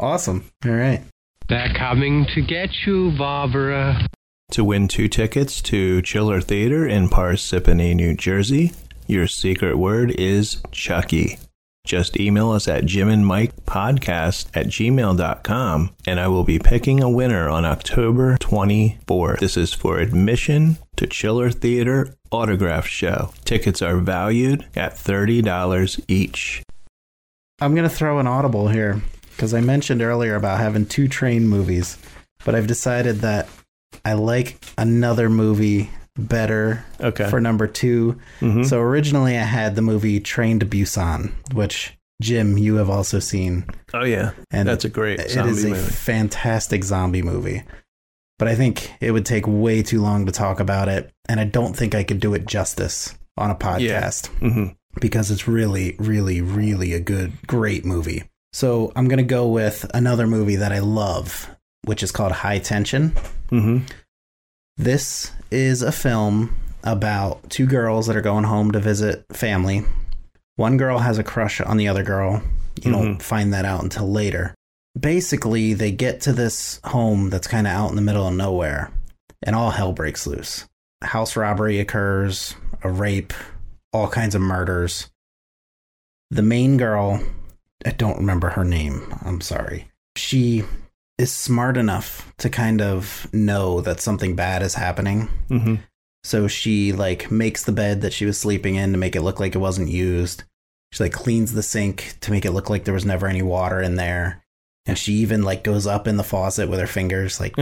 Awesome. 0.00 0.44
All 0.64 0.70
right. 0.70 1.02
They're 1.48 1.74
coming 1.76 2.24
to 2.34 2.40
get 2.40 2.70
you, 2.86 3.10
Barbara. 3.18 4.06
To 4.52 4.62
win 4.62 4.86
two 4.86 5.08
tickets 5.08 5.60
to 5.62 6.02
Chiller 6.02 6.40
Theater 6.40 6.86
in 6.86 7.08
Parsippany, 7.08 7.96
New 7.96 8.14
Jersey, 8.14 8.70
your 9.08 9.26
secret 9.26 9.76
word 9.76 10.12
is 10.12 10.62
Chucky. 10.70 11.38
Just 11.88 12.20
email 12.20 12.50
us 12.50 12.68
at 12.68 12.84
jimandmikepodcast 12.84 13.14
and 13.14 13.26
Mike 13.26 13.56
podcast 13.64 14.48
at 14.54 14.66
gmail.com 14.66 15.94
and 16.06 16.20
I 16.20 16.28
will 16.28 16.44
be 16.44 16.58
picking 16.58 17.02
a 17.02 17.08
winner 17.08 17.48
on 17.48 17.64
October 17.64 18.36
24th. 18.36 19.38
This 19.40 19.56
is 19.56 19.72
for 19.72 19.98
admission 19.98 20.76
to 20.96 21.06
Chiller 21.06 21.50
Theater 21.50 22.14
Autograph 22.30 22.86
Show. 22.86 23.32
Tickets 23.46 23.80
are 23.80 23.96
valued 23.96 24.66
at 24.76 24.96
$30 24.96 26.04
each. 26.08 26.62
I'm 27.58 27.74
going 27.74 27.88
to 27.88 27.94
throw 27.94 28.18
an 28.18 28.26
audible 28.26 28.68
here 28.68 29.00
because 29.30 29.54
I 29.54 29.62
mentioned 29.62 30.02
earlier 30.02 30.34
about 30.34 30.58
having 30.58 30.84
two 30.84 31.08
train 31.08 31.48
movies, 31.48 31.96
but 32.44 32.54
I've 32.54 32.66
decided 32.66 33.20
that 33.20 33.48
I 34.04 34.12
like 34.12 34.62
another 34.76 35.30
movie 35.30 35.88
better 36.18 36.84
Okay. 37.00 37.28
for 37.30 37.40
number 37.40 37.66
2 37.66 38.18
Mhm. 38.40 38.66
So 38.66 38.80
originally 38.80 39.38
I 39.38 39.42
had 39.44 39.76
the 39.76 39.82
movie 39.82 40.20
Train 40.20 40.58
to 40.60 40.66
Busan, 40.66 41.32
which 41.54 41.94
Jim, 42.20 42.58
you 42.58 42.74
have 42.76 42.90
also 42.90 43.20
seen. 43.20 43.64
oh, 43.94 44.04
yeah. 44.04 44.32
And 44.50 44.68
That's 44.68 44.84
a 44.84 44.88
great 44.88 45.20
It 45.20 45.36
is 45.36 45.64
a 45.64 45.68
movie. 45.68 45.80
fantastic 45.80 46.82
zombie 46.82 47.22
movie. 47.22 47.62
But 48.40 48.48
I 48.48 48.54
think 48.56 48.90
it 49.00 49.12
would 49.12 49.24
take 49.26 49.44
way 49.46 49.82
too 49.82 50.00
long 50.02 50.26
to 50.26 50.32
talk 50.32 50.58
about 50.60 50.88
it, 50.88 51.10
and 51.28 51.38
I 51.40 51.44
don't 51.44 51.76
think 51.76 51.94
I 51.94 52.02
could 52.04 52.18
do 52.20 52.34
it 52.34 52.46
justice 52.46 53.14
on 53.36 53.50
a 53.50 53.54
podcast 53.54 54.26
hmm 54.40 54.66
because 55.00 55.30
it's 55.30 55.46
really, 55.46 55.94
really, 56.00 56.40
really 56.40 56.92
a 56.92 56.98
good, 57.00 57.32
great 57.46 57.84
movie. 57.84 58.24
So 58.52 58.90
I'm 58.96 59.06
to 59.18 59.22
go 59.24 59.46
with 59.46 59.88
another 59.94 60.26
movie 60.26 60.56
that 60.56 60.72
I 60.72 60.80
love, 60.80 61.48
which 61.84 62.02
is 62.02 62.10
called 62.10 62.32
High 62.32 62.58
Tension. 62.58 63.12
hmm 63.50 63.78
This 64.76 65.30
is 65.50 65.82
a 65.82 65.92
film 65.92 66.54
about 66.84 67.50
two 67.50 67.66
girls 67.66 68.06
that 68.06 68.16
are 68.16 68.22
going 68.22 68.44
home 68.44 68.72
to 68.72 68.80
visit 68.80 69.24
family. 69.32 69.84
One 70.56 70.76
girl 70.76 70.98
has 70.98 71.18
a 71.18 71.24
crush 71.24 71.60
on 71.60 71.76
the 71.76 71.88
other 71.88 72.02
girl. 72.02 72.42
You 72.82 72.92
don't 72.92 73.12
mm-hmm. 73.12 73.20
find 73.20 73.52
that 73.52 73.64
out 73.64 73.82
until 73.82 74.10
later. 74.10 74.54
Basically, 74.98 75.74
they 75.74 75.90
get 75.90 76.20
to 76.22 76.32
this 76.32 76.80
home 76.84 77.30
that's 77.30 77.46
kind 77.46 77.66
of 77.66 77.72
out 77.72 77.90
in 77.90 77.96
the 77.96 78.02
middle 78.02 78.26
of 78.26 78.34
nowhere, 78.34 78.90
and 79.42 79.54
all 79.54 79.70
hell 79.70 79.92
breaks 79.92 80.26
loose. 80.26 80.66
House 81.02 81.36
robbery 81.36 81.78
occurs, 81.78 82.54
a 82.82 82.90
rape, 82.90 83.32
all 83.92 84.08
kinds 84.08 84.34
of 84.34 84.40
murders. 84.40 85.08
The 86.30 86.42
main 86.42 86.76
girl, 86.76 87.22
I 87.86 87.90
don't 87.90 88.18
remember 88.18 88.50
her 88.50 88.64
name. 88.64 89.14
I'm 89.24 89.40
sorry. 89.40 89.88
She 90.16 90.64
is 91.18 91.32
smart 91.32 91.76
enough 91.76 92.32
to 92.38 92.48
kind 92.48 92.80
of 92.80 93.28
know 93.32 93.80
that 93.80 94.00
something 94.00 94.36
bad 94.36 94.62
is 94.62 94.74
happening. 94.74 95.28
hmm 95.48 95.76
So 96.24 96.46
she 96.48 96.92
like 96.92 97.30
makes 97.30 97.64
the 97.64 97.72
bed 97.72 98.00
that 98.02 98.12
she 98.12 98.24
was 98.24 98.38
sleeping 98.38 98.76
in 98.76 98.92
to 98.92 98.98
make 98.98 99.16
it 99.16 99.22
look 99.22 99.40
like 99.40 99.54
it 99.54 99.58
wasn't 99.58 99.88
used. 99.90 100.44
She 100.92 101.02
like 101.02 101.12
cleans 101.12 101.52
the 101.52 101.62
sink 101.62 102.14
to 102.20 102.30
make 102.30 102.44
it 102.44 102.52
look 102.52 102.70
like 102.70 102.84
there 102.84 102.94
was 102.94 103.04
never 103.04 103.26
any 103.26 103.42
water 103.42 103.80
in 103.80 103.96
there. 103.96 104.42
And 104.86 104.96
she 104.96 105.14
even 105.14 105.42
like 105.42 105.62
goes 105.64 105.86
up 105.86 106.06
in 106.06 106.16
the 106.16 106.24
faucet 106.24 106.68
with 106.68 106.80
her 106.80 106.86
fingers 106.86 107.40
like 107.40 107.54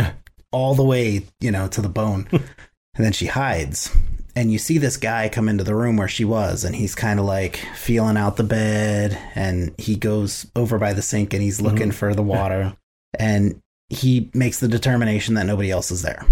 all 0.52 0.74
the 0.74 0.84
way, 0.84 1.22
you 1.40 1.50
know, 1.50 1.66
to 1.68 1.80
the 1.80 1.88
bone. 1.88 2.28
and 2.32 3.04
then 3.04 3.12
she 3.12 3.26
hides. 3.26 3.90
And 4.36 4.52
you 4.52 4.58
see 4.58 4.76
this 4.78 4.98
guy 4.98 5.28
come 5.30 5.48
into 5.48 5.64
the 5.64 5.74
room 5.74 5.96
where 5.96 6.08
she 6.08 6.24
was 6.24 6.62
and 6.62 6.76
he's 6.76 6.94
kind 6.94 7.18
of 7.18 7.24
like 7.24 7.56
feeling 7.74 8.18
out 8.18 8.36
the 8.36 8.44
bed 8.44 9.18
and 9.34 9.74
he 9.78 9.96
goes 9.96 10.46
over 10.54 10.78
by 10.78 10.92
the 10.92 11.02
sink 11.02 11.32
and 11.32 11.42
he's 11.42 11.60
looking 11.60 11.90
for 11.90 12.14
the 12.14 12.22
water 12.22 12.76
and 13.16 13.60
he 13.88 14.30
makes 14.34 14.60
the 14.60 14.68
determination 14.68 15.34
that 15.34 15.46
nobody 15.46 15.70
else 15.70 15.90
is 15.90 16.02
there 16.02 16.26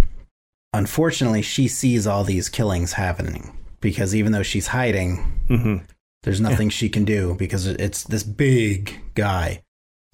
unfortunately, 0.74 1.40
she 1.40 1.68
sees 1.68 2.06
all 2.06 2.24
these 2.24 2.48
killings 2.50 2.92
happening 2.92 3.56
because 3.80 4.14
even 4.14 4.32
though 4.32 4.42
she's 4.42 4.66
hiding, 4.66 5.16
hmm 5.48 5.76
there's 6.24 6.40
nothing 6.40 6.70
she 6.70 6.88
can 6.88 7.04
do 7.04 7.34
because 7.34 7.66
it's 7.66 8.04
this 8.04 8.22
big 8.22 8.98
guy. 9.14 9.62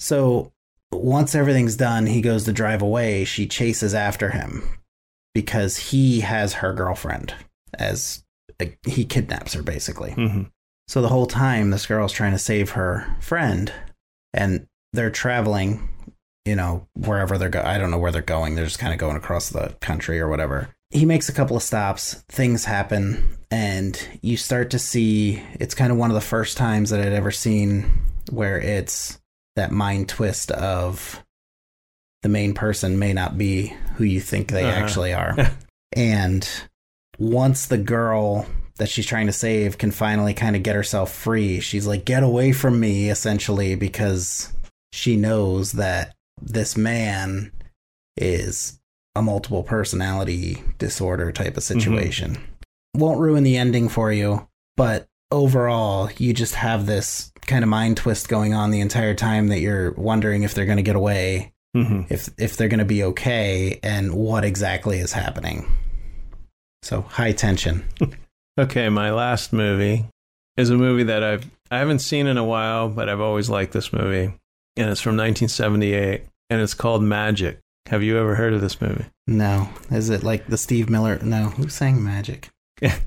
So 0.00 0.50
once 0.90 1.36
everything's 1.36 1.76
done, 1.76 2.06
he 2.06 2.20
goes 2.20 2.42
to 2.46 2.52
drive 2.52 2.82
away. 2.82 3.24
She 3.24 3.46
chases 3.46 3.94
after 3.94 4.30
him 4.30 4.68
because 5.36 5.76
he 5.76 6.18
has 6.22 6.54
her 6.54 6.72
girlfriend 6.72 7.32
as 7.78 8.24
he 8.84 9.04
kidnaps 9.04 9.54
her 9.54 9.62
basically. 9.62 10.10
hmm 10.14 10.42
So 10.88 11.00
the 11.00 11.10
whole 11.10 11.26
time, 11.26 11.70
this 11.70 11.86
girl's 11.86 12.12
trying 12.12 12.32
to 12.32 12.38
save 12.38 12.70
her 12.70 13.16
friend, 13.20 13.72
and 14.34 14.66
they're 14.92 15.12
traveling, 15.12 15.88
you 16.50 16.56
know, 16.56 16.84
wherever 16.94 17.38
they're 17.38 17.48
going. 17.48 17.64
I 17.64 17.78
don't 17.78 17.92
know 17.92 17.98
where 17.98 18.10
they're 18.10 18.22
going. 18.22 18.56
They're 18.56 18.64
just 18.64 18.80
kind 18.80 18.92
of 18.92 18.98
going 18.98 19.16
across 19.16 19.50
the 19.50 19.72
country 19.80 20.18
or 20.18 20.26
whatever. 20.28 20.70
He 20.90 21.04
makes 21.06 21.28
a 21.28 21.32
couple 21.32 21.56
of 21.56 21.62
stops, 21.62 22.14
things 22.28 22.64
happen, 22.64 23.36
and 23.52 23.96
you 24.20 24.36
start 24.36 24.70
to 24.70 24.78
see 24.80 25.40
it's 25.60 25.76
kind 25.76 25.92
of 25.92 25.98
one 25.98 26.10
of 26.10 26.16
the 26.16 26.20
first 26.20 26.56
times 26.56 26.90
that 26.90 26.98
I'd 26.98 27.12
ever 27.12 27.30
seen 27.30 27.88
where 28.32 28.58
it's 28.60 29.20
that 29.54 29.70
mind 29.70 30.08
twist 30.08 30.50
of 30.50 31.22
the 32.22 32.28
main 32.28 32.52
person 32.52 32.98
may 32.98 33.12
not 33.12 33.38
be 33.38 33.72
who 33.94 34.02
you 34.04 34.20
think 34.20 34.48
they 34.50 34.64
Uh-huh. 34.64 34.80
actually 34.82 35.14
are. 35.14 35.36
and 35.96 36.48
once 37.18 37.66
the 37.66 37.78
girl 37.78 38.44
that 38.78 38.88
she's 38.88 39.06
trying 39.06 39.26
to 39.26 39.32
save 39.32 39.78
can 39.78 39.92
finally 39.92 40.34
kind 40.34 40.56
of 40.56 40.64
get 40.64 40.74
herself 40.74 41.12
free, 41.12 41.60
she's 41.60 41.86
like, 41.86 42.04
get 42.04 42.24
away 42.24 42.50
from 42.50 42.80
me, 42.80 43.08
essentially, 43.10 43.76
because 43.76 44.52
she 44.92 45.14
knows 45.16 45.72
that 45.72 46.14
this 46.42 46.76
man 46.76 47.52
is 48.16 48.80
a 49.14 49.22
multiple 49.22 49.62
personality 49.62 50.62
disorder 50.78 51.32
type 51.32 51.56
of 51.56 51.62
situation. 51.62 52.38
Won't 52.96 53.20
ruin 53.20 53.42
the 53.44 53.56
ending 53.56 53.88
for 53.88 54.12
you, 54.12 54.48
but 54.76 55.06
overall, 55.30 56.10
you 56.18 56.32
just 56.32 56.54
have 56.54 56.86
this 56.86 57.32
kind 57.42 57.62
of 57.64 57.68
mind 57.68 57.96
twist 57.96 58.28
going 58.28 58.54
on 58.54 58.70
the 58.70 58.80
entire 58.80 59.14
time 59.14 59.48
that 59.48 59.60
you're 59.60 59.92
wondering 59.92 60.42
if 60.42 60.54
they're 60.54 60.66
going 60.66 60.76
to 60.76 60.82
get 60.82 60.96
away, 60.96 61.52
hmm 61.74 62.02
if 62.08 62.28
if 62.38 62.56
they're 62.56 62.68
going 62.68 62.78
to 62.78 62.84
be 62.84 63.04
okay, 63.04 63.78
and 63.82 64.12
what 64.14 64.44
exactly 64.44 64.98
is 64.98 65.12
happening. 65.12 65.70
So 66.82 67.02
high 67.02 67.32
tension. 67.32 67.84
Okay, 68.58 68.90
my 68.90 69.10
last 69.10 69.54
movie 69.54 70.04
is 70.58 70.68
a 70.68 70.76
movie 70.76 71.04
that 71.04 71.22
I've 71.22 71.50
I 71.70 71.78
haven't 71.78 72.00
seen 72.00 72.26
in 72.26 72.36
a 72.36 72.44
while, 72.44 72.90
but 72.90 73.08
I've 73.08 73.20
always 73.20 73.48
liked 73.48 73.72
this 73.72 73.90
movie, 73.90 74.34
and 74.80 74.90
it's 74.90 75.00
from 75.00 75.16
1978, 75.16 76.22
and 76.50 76.60
it's 76.60 76.74
called 76.74 77.02
Magic. 77.02 77.58
Have 77.86 78.02
you 78.02 78.18
ever 78.18 78.34
heard 78.34 78.52
of 78.52 78.60
this 78.60 78.80
movie? 78.80 79.04
No, 79.26 79.68
is 79.90 80.10
it 80.10 80.22
like 80.22 80.46
the 80.46 80.58
Steve 80.58 80.88
Miller? 80.90 81.18
No, 81.22 81.46
who 81.50 81.68
sang 81.68 82.02
Magic? 82.02 82.48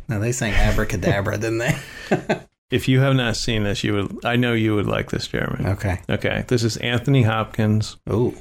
No, 0.08 0.20
they 0.20 0.32
sang 0.32 0.54
Abracadabra, 0.54 1.38
didn't 1.38 1.58
they? 1.60 1.76
If 2.72 2.88
you 2.88 3.02
have 3.02 3.14
not 3.16 3.36
seen 3.36 3.64
this, 3.66 3.84
you 3.84 3.94
would. 3.94 4.26
I 4.26 4.36
know 4.36 4.54
you 4.54 4.74
would 4.74 4.88
like 4.88 5.12
this, 5.12 5.28
Jeremy. 5.28 5.64
okay. 5.74 6.02
Okay, 6.10 6.44
this 6.48 6.64
is 6.64 6.76
Anthony 6.78 7.22
Hopkins, 7.22 7.98
Oh, 8.10 8.34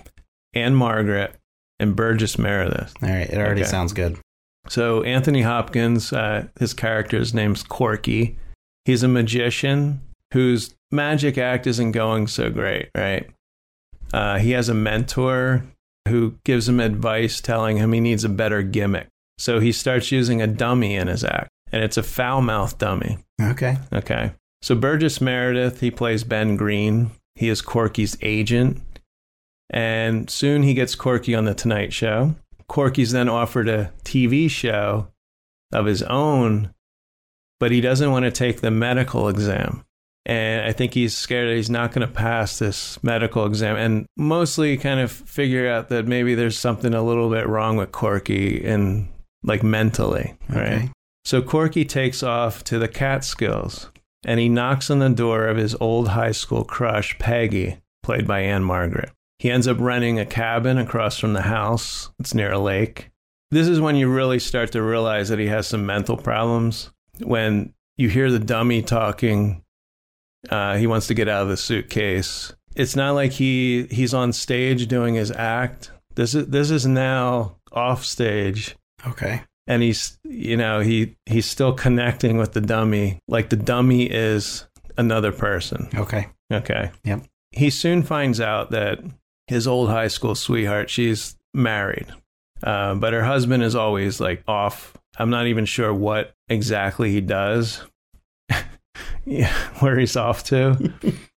Ann-Margret, 0.54 1.34
and 1.78 1.94
Burgess 1.94 2.38
Meredith. 2.38 2.94
all 3.02 3.08
right. 3.10 3.28
It 3.28 3.36
already 3.36 3.60
Okay. 3.62 3.70
sounds 3.70 3.92
good. 3.92 4.16
So 4.68 5.02
Anthony 5.02 5.42
Hopkins, 5.42 6.12
uh, 6.14 6.46
his 6.58 6.72
character's 6.72 7.34
name's 7.34 7.62
Corky. 7.62 8.38
He's 8.86 9.02
a 9.02 9.08
magician 9.08 10.00
whose 10.32 10.74
magic 10.90 11.38
act 11.38 11.66
isn't 11.66 11.92
going 11.92 12.26
so 12.26 12.50
great, 12.50 12.90
right? 12.96 13.30
Uh, 14.12 14.38
he 14.38 14.50
has 14.50 14.68
a 14.68 14.74
mentor 14.74 15.64
who 16.08 16.34
gives 16.44 16.68
him 16.68 16.80
advice, 16.80 17.40
telling 17.40 17.76
him 17.76 17.92
he 17.92 18.00
needs 18.00 18.24
a 18.24 18.28
better 18.28 18.62
gimmick. 18.62 19.08
So 19.38 19.60
he 19.60 19.72
starts 19.72 20.12
using 20.12 20.42
a 20.42 20.46
dummy 20.46 20.94
in 20.96 21.08
his 21.08 21.24
act, 21.24 21.50
and 21.70 21.82
it's 21.82 21.96
a 21.96 22.02
foul 22.02 22.42
mouth 22.42 22.78
dummy. 22.78 23.18
Okay. 23.40 23.76
Okay. 23.92 24.32
So 24.60 24.74
Burgess 24.74 25.20
Meredith, 25.20 25.80
he 25.80 25.90
plays 25.90 26.24
Ben 26.24 26.56
Green. 26.56 27.10
He 27.34 27.48
is 27.48 27.62
Corky's 27.62 28.16
agent. 28.22 28.80
And 29.70 30.28
soon 30.28 30.62
he 30.62 30.74
gets 30.74 30.94
Corky 30.94 31.34
on 31.34 31.44
The 31.44 31.54
Tonight 31.54 31.92
Show. 31.92 32.34
Corky's 32.68 33.12
then 33.12 33.28
offered 33.28 33.68
a 33.68 33.90
TV 34.04 34.48
show 34.48 35.08
of 35.72 35.86
his 35.86 36.02
own, 36.02 36.72
but 37.58 37.70
he 37.70 37.80
doesn't 37.80 38.10
want 38.10 38.24
to 38.24 38.30
take 38.30 38.60
the 38.60 38.70
medical 38.70 39.28
exam. 39.28 39.84
And 40.24 40.64
I 40.64 40.72
think 40.72 40.94
he's 40.94 41.16
scared 41.16 41.48
that 41.48 41.56
he's 41.56 41.70
not 41.70 41.92
going 41.92 42.06
to 42.06 42.12
pass 42.12 42.58
this 42.58 43.02
medical 43.02 43.44
exam 43.44 43.76
and 43.76 44.06
mostly 44.16 44.76
kind 44.76 45.00
of 45.00 45.10
figure 45.10 45.68
out 45.68 45.88
that 45.88 46.06
maybe 46.06 46.34
there's 46.34 46.58
something 46.58 46.94
a 46.94 47.02
little 47.02 47.28
bit 47.28 47.48
wrong 47.48 47.76
with 47.76 47.90
Corky 47.90 48.64
and 48.64 49.08
like 49.42 49.64
mentally, 49.64 50.34
right? 50.48 50.90
So 51.24 51.42
Corky 51.42 51.84
takes 51.84 52.22
off 52.22 52.62
to 52.64 52.78
the 52.78 52.88
Catskills 52.88 53.90
and 54.24 54.38
he 54.38 54.48
knocks 54.48 54.90
on 54.90 55.00
the 55.00 55.08
door 55.08 55.46
of 55.48 55.56
his 55.56 55.74
old 55.80 56.08
high 56.08 56.32
school 56.32 56.64
crush, 56.64 57.18
Peggy, 57.18 57.78
played 58.04 58.26
by 58.26 58.40
Ann-Margret. 58.40 59.10
He 59.40 59.50
ends 59.50 59.66
up 59.66 59.80
renting 59.80 60.20
a 60.20 60.26
cabin 60.26 60.78
across 60.78 61.18
from 61.18 61.32
the 61.32 61.42
house. 61.42 62.10
It's 62.20 62.34
near 62.34 62.52
a 62.52 62.60
lake. 62.60 63.10
This 63.50 63.66
is 63.66 63.80
when 63.80 63.96
you 63.96 64.08
really 64.08 64.38
start 64.38 64.70
to 64.72 64.82
realize 64.82 65.28
that 65.28 65.40
he 65.40 65.46
has 65.46 65.66
some 65.66 65.84
mental 65.84 66.16
problems. 66.16 66.90
When 67.18 67.74
you 67.96 68.08
hear 68.08 68.30
the 68.30 68.38
dummy 68.38 68.82
talking, 68.82 69.64
uh, 70.50 70.76
he 70.76 70.86
wants 70.86 71.06
to 71.08 71.14
get 71.14 71.28
out 71.28 71.42
of 71.42 71.48
the 71.48 71.56
suitcase. 71.56 72.52
It's 72.74 72.96
not 72.96 73.12
like 73.12 73.32
he 73.32 73.84
he's 73.90 74.14
on 74.14 74.32
stage 74.32 74.86
doing 74.88 75.14
his 75.14 75.30
act. 75.30 75.90
This 76.14 76.34
is 76.34 76.46
this 76.48 76.70
is 76.70 76.86
now 76.86 77.56
off 77.72 78.04
stage 78.04 78.76
Okay. 79.06 79.42
and 79.66 79.82
he's 79.82 80.18
you 80.24 80.56
know 80.58 80.80
he 80.80 81.16
he's 81.26 81.46
still 81.46 81.72
connecting 81.72 82.36
with 82.36 82.52
the 82.52 82.60
dummy 82.60 83.18
like 83.28 83.48
the 83.48 83.56
dummy 83.56 84.02
is 84.04 84.66
another 84.98 85.32
person 85.32 85.88
Okay. 85.94 86.28
okay 86.52 86.90
Yep. 87.04 87.22
he 87.52 87.70
soon 87.70 88.02
finds 88.02 88.42
out 88.42 88.72
that 88.72 88.98
his 89.46 89.66
old 89.66 89.88
high 89.88 90.08
school 90.08 90.34
sweetheart 90.34 90.90
she's 90.90 91.34
married 91.54 92.08
uh, 92.62 92.94
but 92.94 93.14
her 93.14 93.24
husband 93.24 93.62
is 93.62 93.74
always 93.74 94.20
like 94.20 94.42
off 94.46 94.92
i'm 95.16 95.30
not 95.30 95.46
even 95.46 95.64
sure 95.64 95.94
what 95.94 96.34
exactly 96.50 97.10
he 97.10 97.22
does 97.22 97.82
yeah, 99.24 99.52
where 99.80 99.98
he's 99.98 100.16
off 100.16 100.44
to 100.44 100.92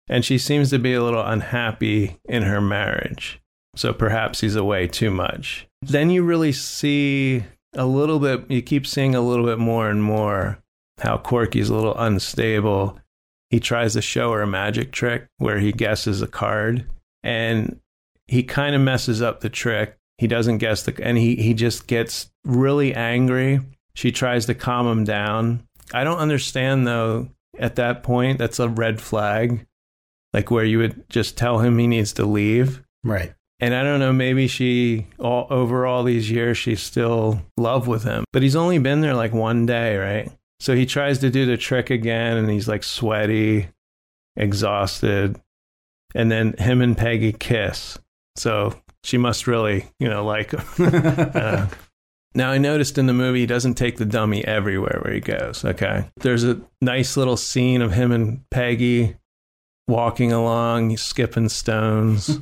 and 0.09 0.25
she 0.25 0.37
seems 0.37 0.69
to 0.69 0.79
be 0.79 0.93
a 0.93 1.03
little 1.03 1.23
unhappy 1.23 2.17
in 2.25 2.43
her 2.43 2.61
marriage 2.61 3.41
so 3.75 3.93
perhaps 3.93 4.41
he's 4.41 4.55
away 4.55 4.87
too 4.87 5.09
much 5.09 5.67
then 5.81 6.09
you 6.09 6.23
really 6.23 6.51
see 6.51 7.43
a 7.75 7.85
little 7.85 8.19
bit 8.19 8.49
you 8.49 8.61
keep 8.61 8.85
seeing 8.85 9.15
a 9.15 9.21
little 9.21 9.45
bit 9.45 9.59
more 9.59 9.89
and 9.89 10.03
more 10.03 10.63
how 10.99 11.17
Corky's 11.17 11.69
a 11.69 11.75
little 11.75 11.97
unstable. 11.97 12.99
He 13.49 13.59
tries 13.59 13.93
to 13.93 14.01
show 14.01 14.31
her 14.31 14.41
a 14.41 14.47
magic 14.47 14.91
trick 14.91 15.27
where 15.37 15.59
he 15.59 15.71
guesses 15.71 16.21
a 16.21 16.27
card 16.27 16.89
and 17.23 17.79
he 18.27 18.43
kind 18.43 18.75
of 18.75 18.81
messes 18.81 19.21
up 19.21 19.41
the 19.41 19.49
trick. 19.49 19.97
He 20.17 20.27
doesn't 20.27 20.59
guess 20.59 20.83
the 20.83 20.95
and 21.03 21.17
he 21.17 21.35
he 21.35 21.53
just 21.53 21.87
gets 21.87 22.31
really 22.45 22.93
angry. 22.93 23.59
She 23.95 24.11
tries 24.11 24.45
to 24.47 24.55
calm 24.55 24.87
him 24.87 25.03
down. 25.03 25.67
I 25.93 26.03
don't 26.03 26.17
understand 26.17 26.87
though 26.87 27.29
at 27.59 27.75
that 27.75 28.03
point 28.03 28.39
that's 28.39 28.59
a 28.59 28.69
red 28.69 28.99
flag 28.99 29.65
like 30.33 30.49
where 30.49 30.65
you 30.65 30.79
would 30.79 31.07
just 31.09 31.37
tell 31.37 31.59
him 31.59 31.77
he 31.77 31.87
needs 31.87 32.13
to 32.13 32.25
leave. 32.25 32.83
Right. 33.03 33.33
And 33.59 33.73
I 33.73 33.83
don't 33.83 33.99
know, 33.99 34.11
maybe 34.11 34.47
she, 34.47 35.07
all, 35.19 35.47
over 35.49 35.85
all 35.85 36.03
these 36.03 36.29
years, 36.29 36.57
she's 36.57 36.81
still 36.81 37.41
love 37.55 37.87
with 37.87 38.03
him. 38.03 38.25
But 38.33 38.41
he's 38.41 38.55
only 38.55 38.79
been 38.79 39.01
there 39.01 39.13
like 39.13 39.31
one 39.31 39.65
day, 39.65 39.95
right? 39.95 40.31
So 40.59 40.75
he 40.75 40.85
tries 40.85 41.19
to 41.19 41.29
do 41.29 41.45
the 41.45 41.55
trick 41.55 41.89
again 41.89 42.37
and 42.37 42.49
he's 42.49 42.67
like 42.67 42.83
sweaty, 42.83 43.69
exhausted. 44.35 45.39
And 46.15 46.31
then 46.31 46.53
him 46.57 46.81
and 46.81 46.97
Peggy 46.97 47.31
kiss. 47.31 47.97
So 48.35 48.75
she 49.03 49.17
must 49.17 49.47
really, 49.47 49.87
you 49.99 50.09
know, 50.09 50.25
like 50.25 50.51
him. 50.51 50.63
Uh, 51.33 51.67
now, 52.35 52.51
I 52.51 52.57
noticed 52.57 52.97
in 52.97 53.05
the 53.05 53.13
movie, 53.13 53.41
he 53.41 53.45
doesn't 53.45 53.75
take 53.75 53.97
the 53.97 54.05
dummy 54.05 54.43
everywhere 54.45 55.01
where 55.03 55.13
he 55.13 55.19
goes. 55.19 55.63
Okay. 55.63 56.05
There's 56.17 56.43
a 56.43 56.61
nice 56.81 57.15
little 57.15 57.37
scene 57.37 57.81
of 57.81 57.93
him 57.93 58.11
and 58.11 58.49
Peggy 58.49 59.17
walking 59.87 60.31
along, 60.31 60.97
skipping 60.97 61.49
stones. 61.49 62.39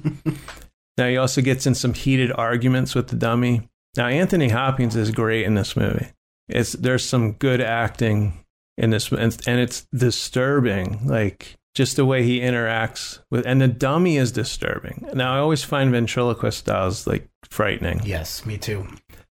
now, 0.98 1.08
he 1.08 1.18
also 1.18 1.42
gets 1.42 1.66
in 1.66 1.76
some 1.76 1.94
heated 1.94 2.32
arguments 2.32 2.96
with 2.96 3.10
the 3.10 3.16
dummy. 3.16 3.70
Now, 3.98 4.08
Anthony 4.08 4.50
Hopkins 4.50 4.96
is 4.96 5.12
great 5.12 5.46
in 5.46 5.56
this 5.56 5.76
movie. 5.76 6.08
It's 6.48 6.72
There's 6.74 7.04
some 7.04 7.34
good 7.34 7.60
acting 7.60 8.46
in 8.78 8.92
this, 8.92 9.12
and, 9.12 9.38
and 9.46 9.60
it's 9.60 9.86
disturbing. 9.94 11.06
Like, 11.06 11.58
just 11.76 11.96
the 11.96 12.06
way 12.06 12.24
he 12.24 12.40
interacts 12.40 13.20
with, 13.30 13.46
and 13.46 13.62
the 13.62 13.68
dummy 13.68 14.18
is 14.18 14.32
disturbing. 14.32 15.08
Now, 15.14 15.36
I 15.36 15.40
always 15.40 15.64
find 15.64 15.92
ventriloquist 15.92 16.60
styles 16.60 17.08
like 17.08 17.28
frightening. 17.50 18.02
Yes, 18.06 18.46
me 18.46 18.58
too. 18.58 18.88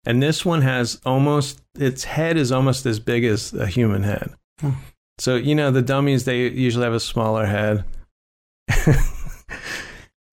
And 0.08 0.22
this 0.22 0.42
one 0.42 0.62
has 0.62 0.98
almost 1.04 1.60
its 1.78 2.04
head 2.04 2.38
is 2.38 2.50
almost 2.50 2.86
as 2.86 2.98
big 2.98 3.24
as 3.24 3.52
a 3.52 3.66
human 3.66 4.04
head. 4.04 4.32
Hmm. 4.58 4.70
So 5.18 5.36
you 5.36 5.54
know 5.54 5.70
the 5.70 5.82
dummies 5.82 6.24
they 6.24 6.48
usually 6.48 6.84
have 6.84 6.94
a 6.94 7.00
smaller 7.00 7.44
head, 7.44 7.84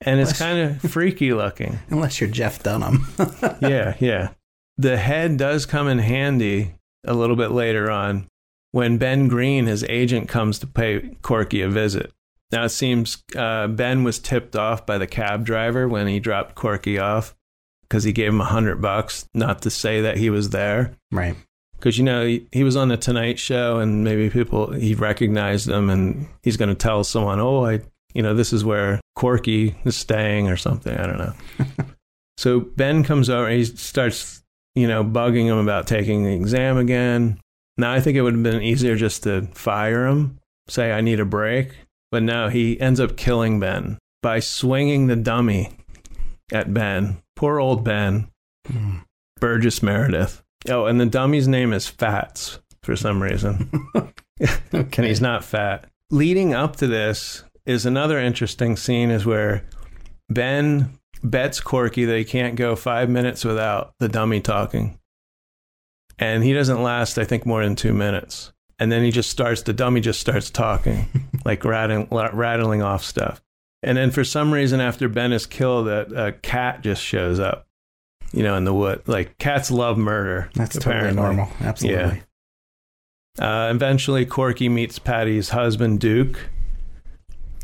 and 0.01 0.21
it's 0.21 0.37
kind 0.39 0.59
of 0.59 0.81
freaky 0.91 1.33
looking. 1.33 1.79
Unless 1.89 2.21
you're 2.21 2.29
Jeff 2.29 2.63
Dunham. 2.63 3.05
yeah, 3.61 3.97
yeah. 3.99 4.29
The 4.77 4.95
head 4.95 5.35
does 5.35 5.65
come 5.65 5.89
in 5.89 5.99
handy 5.99 6.75
a 7.03 7.13
little 7.13 7.35
bit 7.35 7.51
later 7.51 7.91
on 7.91 8.27
when 8.71 8.97
Ben 8.97 9.27
Green, 9.27 9.65
his 9.65 9.83
agent, 9.89 10.29
comes 10.29 10.57
to 10.59 10.67
pay 10.67 11.17
Corky 11.21 11.61
a 11.61 11.67
visit. 11.67 12.13
Now 12.49 12.63
it 12.63 12.69
seems 12.69 13.23
uh, 13.35 13.67
Ben 13.67 14.05
was 14.05 14.19
tipped 14.19 14.55
off 14.55 14.85
by 14.85 14.97
the 14.97 15.07
cab 15.07 15.45
driver 15.45 15.85
when 15.85 16.07
he 16.07 16.21
dropped 16.21 16.55
Corky 16.55 16.97
off 16.97 17.35
because 17.95 18.03
he 18.03 18.11
gave 18.11 18.27
him 18.27 18.41
a 18.41 18.45
hundred 18.45 18.81
bucks 18.81 19.25
not 19.33 19.61
to 19.61 19.69
say 19.69 20.01
that 20.01 20.17
he 20.17 20.29
was 20.29 20.49
there. 20.49 20.97
right. 21.13 21.37
Because 21.77 21.97
you 21.97 22.03
know 22.03 22.25
he, 22.25 22.45
he 22.51 22.63
was 22.63 22.75
on 22.75 22.89
the 22.89 22.97
Tonight 22.97 23.39
Show, 23.39 23.79
and 23.79 24.03
maybe 24.03 24.29
people 24.29 24.73
he 24.73 24.95
recognized 24.95 25.69
him, 25.69 25.89
and 25.89 26.27
he's 26.41 26.57
going 26.57 26.69
to 26.69 26.75
tell 26.75 27.03
someone, 27.05 27.39
"Oh, 27.39 27.65
I, 27.65 27.81
you 28.13 28.21
know, 28.21 28.33
this 28.33 28.51
is 28.51 28.65
where 28.65 28.99
Corky 29.15 29.75
is 29.85 29.95
staying, 29.95 30.49
or 30.49 30.57
something." 30.57 30.97
I 30.97 31.05
don't 31.05 31.17
know. 31.17 31.85
so 32.37 32.61
Ben 32.61 33.03
comes 33.03 33.29
over, 33.29 33.47
and 33.47 33.57
he 33.57 33.65
starts, 33.65 34.41
you 34.73 34.87
know, 34.87 35.03
bugging 35.03 35.45
him 35.45 35.57
about 35.57 35.85
taking 35.85 36.23
the 36.23 36.33
exam 36.33 36.77
again. 36.77 37.39
Now 37.77 37.93
I 37.93 37.99
think 38.01 38.17
it 38.17 38.21
would 38.23 38.33
have 38.33 38.43
been 38.43 38.61
easier 38.61 38.95
just 38.95 39.23
to 39.23 39.47
fire 39.53 40.07
him, 40.07 40.39
say, 40.67 40.91
"I 40.91 41.01
need 41.01 41.19
a 41.19 41.25
break," 41.25 41.71
but 42.11 42.23
no, 42.23 42.49
he 42.49 42.79
ends 42.81 42.99
up 42.99 43.15
killing 43.15 43.59
Ben 43.59 43.99
by 44.23 44.39
swinging 44.39 45.07
the 45.07 45.17
dummy 45.17 45.71
at 46.51 46.73
Ben. 46.73 47.21
Poor 47.35 47.59
old 47.59 47.83
Ben. 47.83 48.29
Hmm. 48.67 48.97
Burgess 49.39 49.83
Meredith. 49.83 50.41
Oh, 50.69 50.85
and 50.85 50.99
the 50.99 51.05
dummy's 51.05 51.47
name 51.47 51.73
is 51.73 51.87
Fats 51.87 52.59
for 52.81 52.95
some 52.95 53.21
reason. 53.21 53.69
and 54.39 54.93
he's 54.95 55.21
not 55.21 55.43
fat. 55.43 55.89
Leading 56.09 56.53
up 56.53 56.77
to 56.77 56.87
this 56.87 57.43
is 57.65 57.85
another 57.85 58.19
interesting 58.19 58.75
scene 58.75 59.09
is 59.11 59.25
where 59.25 59.65
Ben 60.29 60.97
bets 61.23 61.59
Corky 61.59 62.05
that 62.05 62.17
he 62.17 62.23
can't 62.23 62.55
go 62.55 62.75
five 62.75 63.09
minutes 63.09 63.43
without 63.43 63.93
the 63.99 64.07
dummy 64.07 64.39
talking. 64.39 64.99
And 66.17 66.43
he 66.43 66.53
doesn't 66.53 66.81
last, 66.81 67.17
I 67.17 67.25
think, 67.25 67.45
more 67.45 67.63
than 67.63 67.75
two 67.75 67.93
minutes. 67.93 68.53
And 68.79 68.91
then 68.91 69.03
he 69.03 69.11
just 69.11 69.29
starts, 69.29 69.63
the 69.63 69.73
dummy 69.73 70.01
just 70.01 70.19
starts 70.19 70.49
talking, 70.49 71.07
like 71.45 71.65
rattling, 71.65 72.07
rattling 72.09 72.81
off 72.81 73.03
stuff. 73.03 73.41
And 73.85 73.99
then 73.99 74.09
for 74.09 74.23
some 74.23 74.51
reason, 74.51 74.81
after 74.81 75.07
Ben 75.07 75.31
is 75.31 75.45
killed, 75.45 75.87
a, 75.87 76.29
a 76.29 76.31
cat 76.31 76.81
just 76.81 77.03
shows 77.03 77.39
up, 77.39 77.67
you 78.33 78.41
know, 78.41 78.55
in 78.55 78.65
the 78.65 78.73
wood. 78.73 79.03
Like 79.05 79.37
cats 79.37 79.69
love 79.69 79.95
murder. 79.95 80.49
That's 80.55 80.75
apparently. 80.75 81.15
totally 81.15 81.35
normal. 81.35 81.53
Absolutely. 81.61 82.23
Uh, 83.37 83.71
eventually, 83.71 84.25
Corky 84.25 84.69
meets 84.69 84.97
Patty's 84.97 85.49
husband, 85.49 85.99
Duke. 85.99 86.49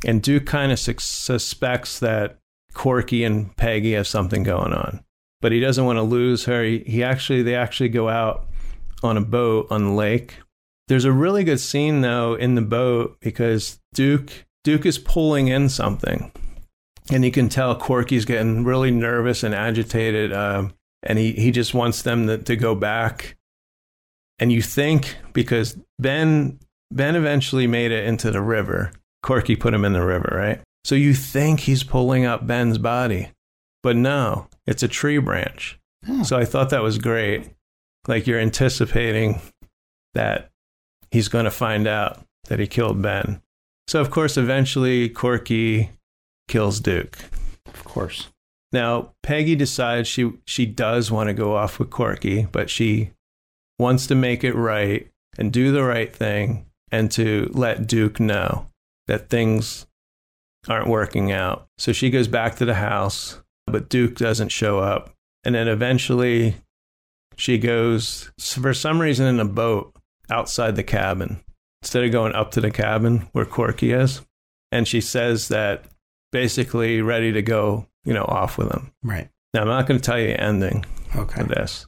And 0.05 0.22
Duke 0.22 0.45
kind 0.45 0.72
of 0.72 0.78
su- 0.78 0.93
suspects 0.99 1.99
that 1.99 2.38
Corky 2.76 3.24
and 3.24 3.55
Peggy 3.57 3.93
have 3.93 4.07
something 4.07 4.43
going 4.43 4.74
on. 4.74 5.03
But 5.41 5.51
he 5.51 5.59
doesn't 5.59 5.86
want 5.86 5.97
to 5.97 6.03
lose 6.03 6.45
her. 6.45 6.63
He, 6.63 6.84
he 6.86 7.03
actually, 7.03 7.41
they 7.41 7.55
actually 7.55 7.89
go 7.89 8.09
out 8.09 8.45
on 9.01 9.17
a 9.17 9.22
boat 9.22 9.65
on 9.72 9.86
the 9.86 9.93
lake. 9.93 10.36
There's 10.88 11.05
a 11.05 11.11
really 11.11 11.43
good 11.43 11.59
scene, 11.59 12.01
though, 12.01 12.36
in 12.36 12.53
the 12.53 12.61
boat 12.61 13.17
because 13.22 13.80
Duke, 13.95 14.45
Duke 14.64 14.86
is 14.86 14.97
pulling 14.97 15.47
in 15.47 15.70
something. 15.70 16.32
And 17.12 17.26
you 17.26 17.32
can 17.32 17.49
tell 17.49 17.76
Corky's 17.76 18.26
getting 18.26 18.64
really 18.64 18.91
nervous 18.91 19.43
and 19.43 19.55
agitated. 19.55 20.32
Um, 20.32 20.74
and 21.03 21.18
he, 21.18 21.34
he 21.34 21.51
just 21.51 21.74
wants 21.74 22.03
them 22.03 22.28
to, 22.28 22.38
to 22.38 22.55
go 22.55 22.76
back 22.76 23.36
and 24.41 24.51
you 24.51 24.62
think 24.62 25.18
because 25.32 25.78
Ben 25.99 26.59
Ben 26.89 27.16
eventually 27.16 27.68
made 27.68 27.91
it 27.93 28.05
into 28.05 28.32
the 28.32 28.41
river. 28.41 28.91
Corky 29.24 29.55
put 29.55 29.74
him 29.74 29.86
in 29.86 29.93
the 29.93 30.03
river, 30.03 30.34
right? 30.36 30.59
So 30.84 30.95
you 30.95 31.14
think 31.14 31.62
he's 31.62 31.84
pulling 31.84 32.26
up 32.26 32.45
Ben's 32.45 32.80
body, 32.80 33.30
but 33.84 33.95
no, 33.95 34.47
it's 34.66 34.84
a 34.84 34.89
tree 34.89 35.20
branch. 35.20 35.80
Oh. 36.09 36.24
So 36.24 36.38
I 36.38 36.43
thought 36.43 36.72
that 36.72 36.82
was 36.82 36.97
great. 36.97 37.51
Like 38.07 38.26
you're 38.26 38.39
anticipating 38.39 39.39
that 40.16 40.49
he's 41.12 41.28
going 41.28 41.45
to 41.45 41.51
find 41.51 41.88
out 41.88 42.20
that 42.45 42.59
he 42.59 42.66
killed 42.66 43.01
Ben. 43.01 43.41
So 43.91 43.99
of 43.99 44.09
course, 44.09 44.37
eventually 44.37 45.09
Corky 45.09 45.89
kills 46.47 46.79
Duke. 46.79 47.17
Of 47.65 47.83
course. 47.83 48.29
Now 48.71 49.11
Peggy 49.21 49.53
decides 49.53 50.07
she 50.07 50.31
she 50.47 50.65
does 50.65 51.11
want 51.11 51.27
to 51.27 51.33
go 51.33 51.57
off 51.57 51.77
with 51.77 51.89
Corky, 51.89 52.47
but 52.53 52.69
she 52.69 53.11
wants 53.79 54.07
to 54.07 54.15
make 54.15 54.45
it 54.45 54.55
right 54.55 55.09
and 55.37 55.51
do 55.51 55.73
the 55.73 55.83
right 55.83 56.15
thing 56.15 56.67
and 56.89 57.11
to 57.11 57.51
let 57.53 57.85
Duke 57.85 58.21
know 58.21 58.67
that 59.07 59.27
things 59.29 59.87
aren't 60.69 60.87
working 60.87 61.33
out. 61.33 61.67
So 61.77 61.91
she 61.91 62.09
goes 62.09 62.29
back 62.29 62.55
to 62.55 62.65
the 62.65 62.75
house, 62.75 63.41
but 63.67 63.89
Duke 63.89 64.15
doesn't 64.15 64.53
show 64.53 64.79
up. 64.79 65.13
And 65.43 65.53
then 65.53 65.67
eventually 65.67 66.55
she 67.35 67.57
goes 67.57 68.31
for 68.39 68.73
some 68.73 69.01
reason 69.01 69.27
in 69.27 69.41
a 69.41 69.45
boat 69.45 69.93
outside 70.29 70.77
the 70.77 70.81
cabin 70.83 71.43
instead 71.82 72.03
of 72.03 72.11
going 72.11 72.34
up 72.34 72.51
to 72.51 72.61
the 72.61 72.71
cabin 72.71 73.27
where 73.32 73.45
Corky 73.45 73.91
is. 73.91 74.21
And 74.71 74.88
she 74.88 75.01
says 75.01 75.47
that 75.49 75.86
basically 76.32 77.01
ready 77.01 77.32
to 77.34 77.41
go, 77.41 77.88
you 78.05 78.13
know, 78.13 78.23
off 78.25 78.57
with 78.57 78.71
him. 78.71 78.91
Right. 79.03 79.29
Now 79.53 79.61
I'm 79.61 79.67
not 79.67 79.88
going 79.88 79.99
to 79.99 80.03
tell 80.05 80.19
you 80.19 80.27
the 80.27 80.39
ending 80.41 80.86
Okay. 81.15 81.41
of 81.41 81.49
this, 81.49 81.86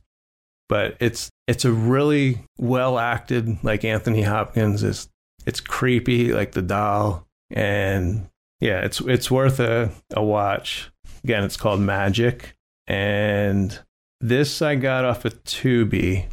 but 0.68 0.98
it's 1.00 1.30
it's 1.48 1.64
a 1.64 1.72
really 1.72 2.40
well 2.58 3.00
acted 3.00 3.64
like 3.64 3.86
Anthony 3.86 4.24
Hopkins 4.24 4.84
is. 4.84 5.08
It's 5.46 5.60
creepy 5.60 6.32
like 6.34 6.54
the 6.54 6.62
doll, 6.62 7.28
and 7.50 8.30
yeah, 8.60 8.82
it's 8.82 9.00
it's 9.02 9.30
worth 9.32 9.60
a, 9.60 9.92
a 10.14 10.24
watch. 10.24 10.90
Again, 11.24 11.44
it's 11.44 11.58
called 11.58 11.80
Magic, 11.82 12.56
and 12.88 13.78
this 14.22 14.62
I 14.62 14.76
got 14.76 15.04
off 15.06 15.24
of 15.26 15.42
Tubi, 15.44 16.26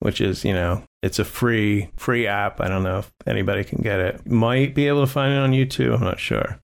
which 0.00 0.20
is 0.20 0.44
you 0.44 0.52
know 0.54 0.82
it's 1.02 1.18
a 1.18 1.24
free 1.24 1.90
free 1.96 2.26
app. 2.26 2.60
I 2.60 2.68
don't 2.68 2.82
know 2.82 2.98
if 2.98 3.12
anybody 3.26 3.64
can 3.64 3.82
get 3.82 4.00
it. 4.00 4.26
Might 4.28 4.74
be 4.74 4.88
able 4.88 5.00
to 5.06 5.10
find 5.12 5.32
it 5.32 5.38
on 5.38 5.52
YouTube. 5.52 5.94
I'm 5.94 6.04
not 6.04 6.18
sure. 6.20 6.60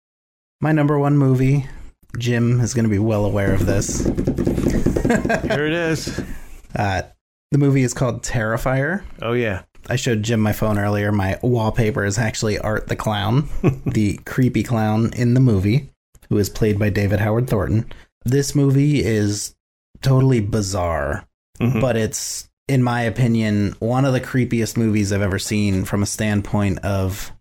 My 0.61 0.71
number 0.71 0.97
one 0.99 1.17
movie. 1.17 1.67
Jim 2.17 2.61
is 2.61 2.73
going 2.73 2.86
to 2.86 2.89
be 2.89 2.99
well 2.99 3.25
aware 3.25 3.53
of 3.53 3.65
this. 3.65 4.05
Here 4.05 5.65
it 5.67 5.73
is. 5.73 6.21
Uh, 6.73 7.01
the 7.51 7.57
movie 7.57 7.83
is 7.83 7.93
called 7.93 8.23
Terrifier. 8.23 9.03
Oh 9.21 9.33
yeah. 9.33 9.63
I 9.89 9.97
showed 9.97 10.23
Jim 10.23 10.39
my 10.39 10.53
phone 10.53 10.79
earlier. 10.79 11.11
My 11.11 11.38
wallpaper 11.43 12.03
is 12.05 12.17
actually 12.17 12.57
Art 12.57 12.88
the 12.88 12.95
Clown, 12.95 13.49
the 13.86 14.17
creepy 14.25 14.63
clown 14.63 15.11
in 15.15 15.36
the 15.36 15.39
movie, 15.39 15.91
who 16.29 16.38
is 16.38 16.49
played 16.49 16.79
by 16.79 16.89
David 16.89 17.19
Howard 17.19 17.47
Thornton. 17.49 17.91
This 18.23 18.55
movie 18.55 19.03
is 19.03 19.55
totally 20.01 20.39
bizarre, 20.39 21.27
Mhm. 21.59 21.79
but 21.81 21.95
it's, 21.97 22.49
in 22.68 22.82
my 22.84 23.01
opinion, 23.01 23.76
one 23.80 24.05
of 24.05 24.13
the 24.13 24.22
creepiest 24.22 24.78
movies 24.78 25.11
I've 25.11 25.22
ever 25.22 25.39
seen 25.39 25.86
from 25.86 26.01
a 26.03 26.07
standpoint 26.07 26.80
of 26.80 27.32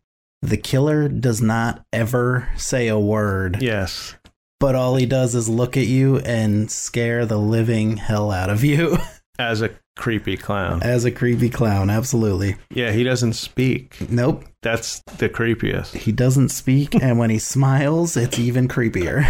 the 0.43 0.57
killer 0.57 1.09
does 1.09 1.41
not 1.41 1.85
ever 1.93 2.49
say 2.57 2.89
a 2.89 2.99
word, 2.99 3.63
yes. 3.63 4.15
but 4.61 4.75
all 4.75 4.97
he 4.97 5.07
does 5.07 5.35
is 5.35 5.49
look 5.49 5.77
at 5.77 5.87
you 5.87 6.19
and 6.19 6.71
scare 6.71 7.25
the 7.25 7.39
living 7.39 7.97
hell 7.97 8.31
out 8.31 8.51
of 8.51 8.63
you 8.63 8.99
As 9.39 9.63
a 9.63 9.71
creepy 9.97 10.37
clown. 10.37 10.83
as 10.83 11.05
a 11.05 11.11
creepy 11.11 11.51
clown. 11.51 11.89
Absolutely. 11.91 12.57
Yeah, 12.71 12.93
he 12.93 13.03
doesn't 13.03 13.33
speak. 13.33 14.09
Nope. 14.11 14.45
That's 14.63 15.01
the 15.19 15.29
creepiest. 15.29 15.95
He 15.97 16.13
doesn't 16.13 16.51
speak, 16.51 16.95
and 17.03 17.19
when 17.19 17.31
he 17.31 17.39
smiles, 17.39 18.17
it's 18.17 18.39
even 18.39 18.69
creepier. 18.69 19.25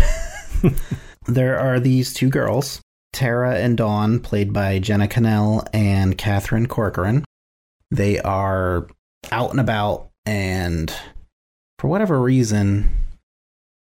there 1.27 1.59
are 1.59 1.81
these 1.81 2.13
two 2.13 2.29
girls, 2.29 2.83
Tara 3.15 3.57
and 3.57 3.77
Dawn, 3.77 4.21
played 4.21 4.53
by 4.53 4.79
Jenna 4.79 5.09
Kanell 5.09 5.67
and 5.73 6.19
Catherine 6.19 6.67
Corcoran. 6.67 7.25
They 7.91 8.19
are 8.21 8.89
out 9.33 9.51
and 9.51 9.61
about, 9.61 10.11
and 10.27 10.95
for 11.79 11.89
whatever 11.89 12.21
reason, 12.21 12.91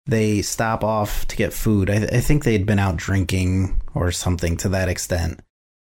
they 0.05 0.41
stop 0.41 0.84
off 0.84 1.27
to 1.27 1.36
get 1.36 1.53
food. 1.53 1.89
I, 1.89 1.95
I 1.95 2.19
think 2.19 2.43
they'd 2.43 2.65
been 2.65 2.79
out 2.79 2.97
drinking 2.97 3.82
or 3.95 4.11
something 4.11 4.57
to 4.57 4.69
that 4.69 4.89
extent. 4.89 5.39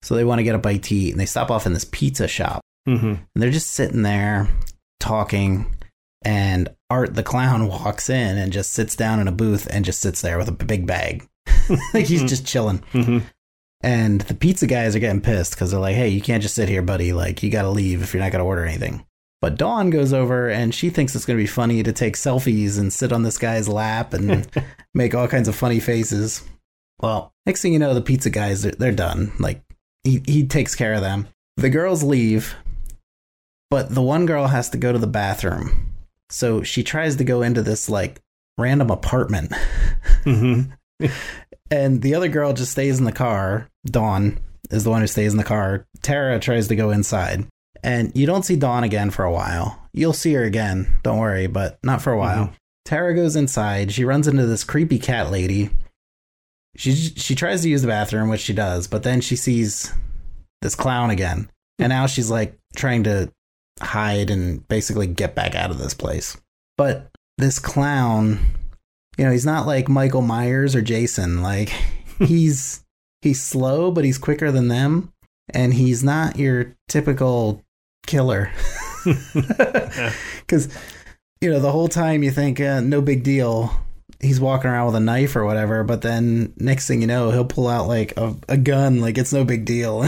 So 0.03 0.15
they 0.15 0.23
want 0.23 0.39
to 0.39 0.43
get 0.43 0.55
a 0.55 0.59
bite 0.59 0.83
to 0.83 0.95
eat, 0.95 1.11
and 1.11 1.19
they 1.19 1.25
stop 1.25 1.49
off 1.49 1.65
in 1.65 1.73
this 1.73 1.85
pizza 1.85 2.27
shop. 2.27 2.61
Mm-hmm. 2.87 3.05
And 3.05 3.27
they're 3.35 3.51
just 3.51 3.71
sitting 3.71 4.01
there 4.01 4.49
talking, 4.99 5.75
and 6.23 6.69
Art 6.89 7.15
the 7.15 7.23
clown 7.23 7.67
walks 7.69 8.09
in 8.09 8.37
and 8.37 8.53
just 8.53 8.71
sits 8.71 8.95
down 8.95 9.19
in 9.19 9.27
a 9.27 9.31
booth 9.31 9.67
and 9.71 9.83
just 9.83 9.99
sits 10.01 10.21
there 10.21 10.37
with 10.37 10.47
a 10.47 10.51
big 10.51 10.85
bag. 10.85 11.27
like 11.93 12.05
he's 12.05 12.23
just 12.23 12.45
chilling. 12.45 12.79
Mm-hmm. 12.93 13.19
And 13.81 14.21
the 14.21 14.33
pizza 14.33 14.65
guys 14.65 14.95
are 14.95 14.99
getting 14.99 15.21
pissed 15.21 15.53
because 15.53 15.71
they're 15.71 15.79
like, 15.79 15.95
hey, 15.95 16.07
you 16.07 16.21
can't 16.21 16.41
just 16.41 16.55
sit 16.55 16.69
here, 16.69 16.81
buddy. 16.81 17.11
Like, 17.11 17.43
you 17.43 17.49
got 17.49 17.63
to 17.63 17.69
leave 17.69 18.01
if 18.01 18.13
you're 18.13 18.23
not 18.23 18.31
going 18.31 18.39
to 18.39 18.45
order 18.45 18.65
anything. 18.65 19.05
But 19.41 19.57
Dawn 19.57 19.89
goes 19.89 20.13
over 20.13 20.49
and 20.49 20.73
she 20.73 20.89
thinks 20.89 21.13
it's 21.13 21.25
going 21.25 21.37
to 21.37 21.43
be 21.43 21.47
funny 21.47 21.83
to 21.83 21.91
take 21.91 22.15
selfies 22.15 22.79
and 22.79 22.93
sit 22.93 23.11
on 23.11 23.23
this 23.23 23.37
guy's 23.37 23.67
lap 23.67 24.13
and 24.13 24.49
make 24.93 25.13
all 25.13 25.27
kinds 25.27 25.49
of 25.49 25.55
funny 25.55 25.81
faces. 25.81 26.43
Well, 27.01 27.33
next 27.45 27.61
thing 27.61 27.73
you 27.73 27.79
know, 27.79 27.93
the 27.93 28.01
pizza 28.01 28.29
guys, 28.29 28.61
they're, 28.61 28.71
they're 28.71 28.93
done. 28.93 29.33
Like, 29.37 29.61
he, 30.05 30.21
he 30.25 30.47
takes 30.47 30.75
care 30.75 30.93
of 30.93 31.01
them. 31.01 31.27
The 31.57 31.69
girls 31.69 32.03
leave, 32.03 32.55
but 33.69 33.93
the 33.93 34.01
one 34.01 34.25
girl 34.25 34.47
has 34.47 34.69
to 34.69 34.77
go 34.77 34.93
to 34.93 34.97
the 34.97 35.07
bathroom. 35.07 35.93
So 36.29 36.63
she 36.63 36.81
tries 36.81 37.17
to 37.17 37.25
go 37.25 37.41
into 37.41 37.61
this, 37.61 37.89
like, 37.89 38.21
random 38.57 38.89
apartment. 38.91 39.51
Mm-hmm. 40.23 40.71
and 41.71 42.01
the 42.01 42.15
other 42.15 42.27
girl 42.27 42.53
just 42.53 42.71
stays 42.71 42.99
in 42.99 43.05
the 43.05 43.11
car. 43.11 43.69
Dawn 43.85 44.39
is 44.71 44.83
the 44.83 44.89
one 44.89 45.01
who 45.01 45.07
stays 45.07 45.31
in 45.31 45.37
the 45.37 45.43
car. 45.43 45.85
Tara 46.01 46.39
tries 46.39 46.67
to 46.67 46.75
go 46.75 46.89
inside. 46.91 47.45
And 47.83 48.11
you 48.15 48.25
don't 48.25 48.43
see 48.43 48.55
Dawn 48.55 48.83
again 48.83 49.11
for 49.11 49.25
a 49.25 49.31
while. 49.31 49.79
You'll 49.93 50.13
see 50.13 50.33
her 50.33 50.43
again, 50.43 50.99
don't 51.03 51.19
worry, 51.19 51.47
but 51.47 51.77
not 51.83 52.01
for 52.01 52.13
a 52.13 52.17
mm-hmm. 52.17 52.41
while. 52.41 52.53
Tara 52.85 53.13
goes 53.15 53.35
inside. 53.35 53.91
She 53.91 54.05
runs 54.05 54.27
into 54.27 54.45
this 54.45 54.63
creepy 54.63 54.99
cat 54.99 55.31
lady. 55.31 55.69
She 56.75 56.93
she 56.93 57.35
tries 57.35 57.61
to 57.61 57.69
use 57.69 57.81
the 57.81 57.87
bathroom, 57.87 58.29
which 58.29 58.41
she 58.41 58.53
does, 58.53 58.87
but 58.87 59.03
then 59.03 59.21
she 59.21 59.35
sees 59.35 59.93
this 60.61 60.75
clown 60.75 61.11
again. 61.11 61.49
And 61.79 61.89
now 61.89 62.07
she's 62.07 62.31
like 62.31 62.57
trying 62.75 63.03
to 63.03 63.31
hide 63.81 64.29
and 64.29 64.67
basically 64.67 65.07
get 65.07 65.35
back 65.35 65.55
out 65.55 65.71
of 65.71 65.77
this 65.77 65.93
place. 65.93 66.37
But 66.77 67.09
this 67.37 67.59
clown, 67.59 68.39
you 69.17 69.25
know, 69.25 69.31
he's 69.31 69.45
not 69.45 69.67
like 69.67 69.89
Michael 69.89 70.21
Myers 70.21 70.75
or 70.75 70.81
Jason. 70.81 71.41
Like 71.41 71.69
he's 72.19 72.83
he's 73.21 73.41
slow, 73.41 73.91
but 73.91 74.05
he's 74.05 74.17
quicker 74.17 74.51
than 74.51 74.67
them, 74.67 75.11
and 75.53 75.73
he's 75.73 76.03
not 76.03 76.37
your 76.37 76.75
typical 76.87 77.61
killer. 78.05 78.51
Because 80.41 80.67
you 81.41 81.49
know 81.49 81.59
the 81.59 81.71
whole 81.71 81.87
time 81.87 82.23
you 82.23 82.31
think 82.31 82.59
uh, 82.59 82.81
no 82.81 83.01
big 83.01 83.23
deal. 83.23 83.71
He's 84.19 84.39
walking 84.39 84.69
around 84.69 84.87
with 84.87 84.95
a 84.95 85.01
knife 85.01 85.35
or 85.35 85.43
whatever, 85.43 85.83
but 85.83 86.01
then 86.01 86.53
next 86.57 86.87
thing 86.87 87.01
you 87.01 87.07
know, 87.07 87.31
he'll 87.31 87.43
pull 87.43 87.67
out 87.67 87.87
like 87.87 88.15
a, 88.15 88.35
a 88.47 88.55
gun, 88.55 89.01
like 89.01 89.17
it's 89.17 89.33
no 89.33 89.43
big 89.43 89.65
deal, 89.65 90.07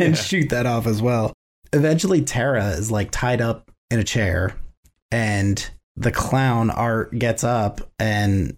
and 0.00 0.16
shoot 0.16 0.50
that 0.50 0.66
off 0.66 0.86
as 0.86 1.00
well. 1.00 1.32
Eventually, 1.72 2.22
Tara 2.22 2.70
is 2.70 2.90
like 2.90 3.10
tied 3.12 3.40
up 3.40 3.70
in 3.90 4.00
a 4.00 4.04
chair, 4.04 4.56
and 5.12 5.68
the 5.96 6.12
clown 6.12 6.70
art 6.70 7.18
gets 7.18 7.42
up 7.44 7.80
and 7.98 8.56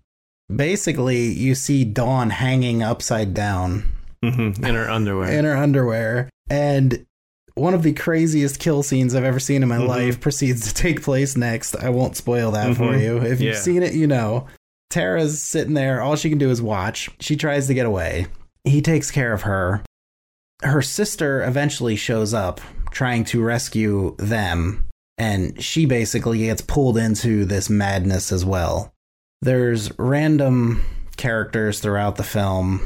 basically 0.54 1.26
you 1.32 1.54
see 1.54 1.84
Dawn 1.84 2.30
hanging 2.30 2.82
upside 2.82 3.34
down 3.34 3.92
Mm-hmm. 4.24 4.64
In 4.64 4.74
her 4.74 4.90
underwear. 4.90 5.30
in 5.32 5.44
her 5.44 5.56
underwear 5.56 6.28
and 6.50 7.06
one 7.54 7.72
of 7.74 7.84
the 7.84 7.92
craziest 7.92 8.58
kill 8.58 8.82
scenes 8.82 9.14
I've 9.14 9.22
ever 9.24 9.38
seen 9.38 9.62
in 9.62 9.68
my 9.68 9.76
Mhm. 9.78 9.86
life 9.88 10.20
proceeds 10.20 10.66
to 10.66 10.74
take 10.74 11.02
place 11.02 11.36
next. 11.36 11.76
I 11.76 11.90
won't 11.90 12.16
spoil 12.16 12.50
that 12.52 12.76
for 12.76 12.92
Mhm. 12.92 13.00
you. 13.02 13.16
If 13.18 13.40
you've 13.40 13.54
Yeah. 13.54 13.60
seen 13.60 13.82
it, 13.84 13.94
you 13.94 14.06
know. 14.08 14.46
Tara's 14.90 15.40
sitting 15.42 15.74
there, 15.74 16.00
all 16.00 16.16
she 16.16 16.30
can 16.30 16.38
do 16.38 16.50
is 16.50 16.60
watch. 16.62 17.08
She 17.20 17.36
tries 17.36 17.66
to 17.68 17.74
get 17.74 17.86
away. 17.86 18.26
He 18.64 18.80
takes 18.82 19.10
care 19.12 19.32
of 19.32 19.42
her. 19.42 19.82
Her 20.62 20.82
sister 20.82 21.44
eventually 21.44 21.94
shows 21.94 22.34
up 22.34 22.60
trying 22.90 23.22
to 23.26 23.40
rescue 23.42 24.16
them 24.18 24.86
and 25.18 25.62
she 25.62 25.84
basically 25.84 26.38
gets 26.38 26.62
pulled 26.62 26.96
into 26.96 27.44
this 27.44 27.68
madness 27.68 28.32
as 28.32 28.44
well. 28.44 28.94
There's 29.42 29.96
random 29.98 30.84
characters 31.16 31.80
throughout 31.80 32.16
the 32.16 32.24
film. 32.24 32.80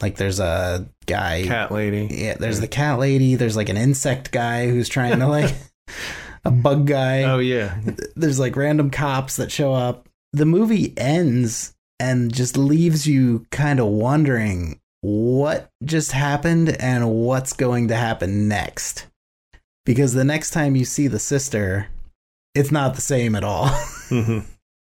Like 0.00 0.16
there's 0.16 0.38
a 0.38 0.88
guy. 1.06 1.44
Cat 1.44 1.72
lady. 1.72 2.08
Yeah, 2.10 2.36
there's 2.38 2.60
the 2.60 2.68
cat 2.68 2.98
lady. 2.98 3.34
There's 3.34 3.56
like 3.56 3.68
an 3.70 3.76
insect 3.76 4.30
guy 4.30 4.68
who's 4.68 4.88
trying 4.88 5.18
to 5.18 5.26
like 5.26 5.54
a 6.44 6.50
bug 6.50 6.86
guy. 6.86 7.22
Oh 7.24 7.38
yeah. 7.38 7.78
There's 8.14 8.38
like 8.38 8.54
random 8.54 8.90
cops 8.90 9.36
that 9.36 9.50
show 9.50 9.72
up. 9.72 10.08
The 10.32 10.46
movie 10.46 10.92
ends 10.96 11.74
and 11.98 12.32
just 12.32 12.56
leaves 12.56 13.06
you 13.06 13.46
kind 13.50 13.80
of 13.80 13.86
wondering 13.86 14.78
what 15.00 15.70
just 15.84 16.12
happened 16.12 16.68
and 16.80 17.10
what's 17.10 17.52
going 17.54 17.88
to 17.88 17.96
happen 17.96 18.48
next. 18.48 19.06
Because 19.88 20.12
the 20.12 20.24
next 20.24 20.50
time 20.50 20.76
you 20.76 20.84
see 20.84 21.08
the 21.08 21.18
sister, 21.18 21.88
it's 22.54 22.70
not 22.70 22.94
the 22.94 23.00
same 23.00 23.34
at 23.34 23.42
all. 23.42 23.68
hmm 24.08 24.40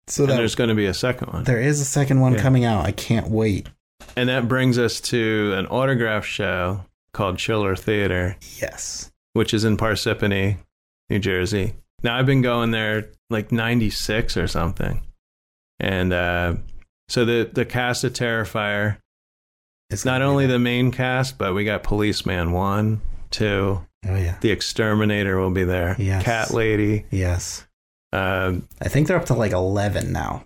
so 0.07 0.25
And 0.25 0.33
that, 0.33 0.37
there's 0.37 0.55
going 0.57 0.69
to 0.69 0.75
be 0.75 0.87
a 0.87 0.95
second 0.95 1.33
one. 1.33 1.45
there 1.45 1.61
is 1.61 1.81
a 1.81 1.85
second 1.85 2.21
one 2.21 2.35
Yeah. 2.35 2.43
coming 2.43 2.65
out. 2.65 2.85
I 2.85 2.93
can't 2.93 3.29
wait. 3.29 3.69
And 4.17 4.29
that 4.29 4.47
brings 4.49 4.77
us 4.79 5.01
to 5.03 5.55
an 5.57 5.67
autograph 5.69 6.25
show 6.27 6.85
called 7.13 7.39
Chiller 7.39 7.77
Theater, 7.77 8.37
Yes. 8.61 9.11
which 9.35 9.55
is 9.55 9.65
in 9.65 9.77
Parsippany, 9.77 10.59
New 11.09 11.19
Jersey. 11.21 11.75
Now, 12.03 12.17
I've 12.19 12.27
been 12.27 12.43
going 12.43 12.73
there 12.73 13.11
like 13.31 13.53
96 13.53 14.37
or 14.37 14.49
something. 14.49 15.03
And 15.79 16.13
uh, 16.13 16.57
so 17.09 17.25
the, 17.25 17.49
the 17.53 17.65
cast 17.65 18.03
of 18.05 18.13
Terrifier, 18.13 18.97
It's 19.91 20.05
not 20.05 20.23
only 20.23 20.47
the 20.47 20.59
main 20.59 20.91
cast, 20.91 21.39
but 21.39 21.55
we 21.55 21.65
got 21.65 21.83
Policeman 21.85 22.51
1, 22.53 23.01
2, 23.31 23.87
Oh 24.07 24.17
yeah. 24.17 24.37
The 24.41 24.51
Exterminator 24.51 25.39
will 25.39 25.51
be 25.51 25.65
there, 25.65 25.95
Yes. 25.99 26.23
Cat 26.25 26.51
Lady. 26.53 27.05
Yes. 27.11 27.67
Um, 28.13 28.67
I 28.81 28.89
think 28.89 29.07
they're 29.07 29.17
up 29.17 29.27
to 29.27 29.35
like 29.35 29.53
11 29.53 30.13
now 30.13 30.45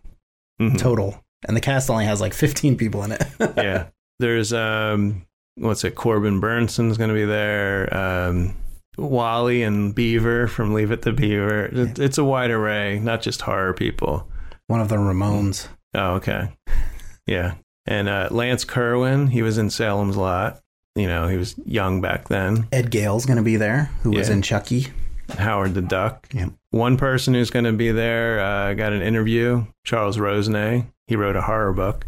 mhm. 0.61 0.79
total. 0.79 1.23
And 1.47 1.57
the 1.57 1.61
cast 1.61 1.89
only 1.91 2.05
has 2.07 2.21
like 2.21 2.35
15 2.35 2.77
people 2.77 3.03
in 3.05 3.13
it. 3.13 3.23
yeah. 3.57 3.87
There's 4.19 4.53
um 4.53 5.27
what's 5.57 5.85
it, 5.85 5.95
Corbin 5.95 6.41
Bernsen's 6.41 6.97
gonna 6.99 7.15
be 7.15 7.25
there. 7.25 7.95
Um 7.97 8.57
Wally 8.97 9.63
and 9.63 9.95
Beaver 9.95 10.47
from 10.47 10.73
Leave 10.75 10.91
It 10.93 11.03
to 11.03 11.13
Beaver. 11.13 11.67
It- 11.67 11.99
It's 11.99 12.19
a 12.19 12.25
wide 12.25 12.51
array, 12.51 12.99
not 13.01 13.23
just 13.23 13.43
horror 13.43 13.75
people. 13.75 14.29
One 14.69 14.81
of 14.81 14.89
the 14.89 14.97
Ramones. 14.97 15.69
Oh, 15.95 16.15
okay. 16.15 16.51
Yeah. 17.27 17.55
And 17.87 18.09
uh, 18.09 18.29
Lance 18.31 18.65
Kerwin, 18.65 19.27
he 19.29 19.43
was 19.43 19.59
in 19.59 19.69
Salem's 19.71 20.17
Lot. 20.17 20.61
You 20.95 21.09
know, 21.09 21.27
he 21.29 21.37
was 21.37 21.57
young 21.65 22.01
back 22.01 22.29
then. 22.29 22.69
Ed 22.71 22.91
Gale's 22.91 23.27
going 23.27 23.37
to 23.37 23.43
be 23.43 23.57
there, 23.57 23.91
who 24.03 24.13
was 24.13 24.29
in 24.29 24.43
Chucky. 24.43 24.89
Howard 25.39 25.75
the 25.75 25.83
Duck. 25.83 26.29
One 26.71 26.97
person 26.97 27.35
who's 27.35 27.51
going 27.51 27.65
to 27.65 27.73
be 27.73 27.91
there 27.91 28.41
uh, 28.41 28.75
got 28.75 28.93
an 28.93 29.03
interview, 29.03 29.65
Charles 29.85 30.19
Rosenay. 30.19 30.87
He 31.07 31.17
wrote 31.17 31.37
a 31.37 31.43
horror 31.43 31.73
book. 31.73 32.07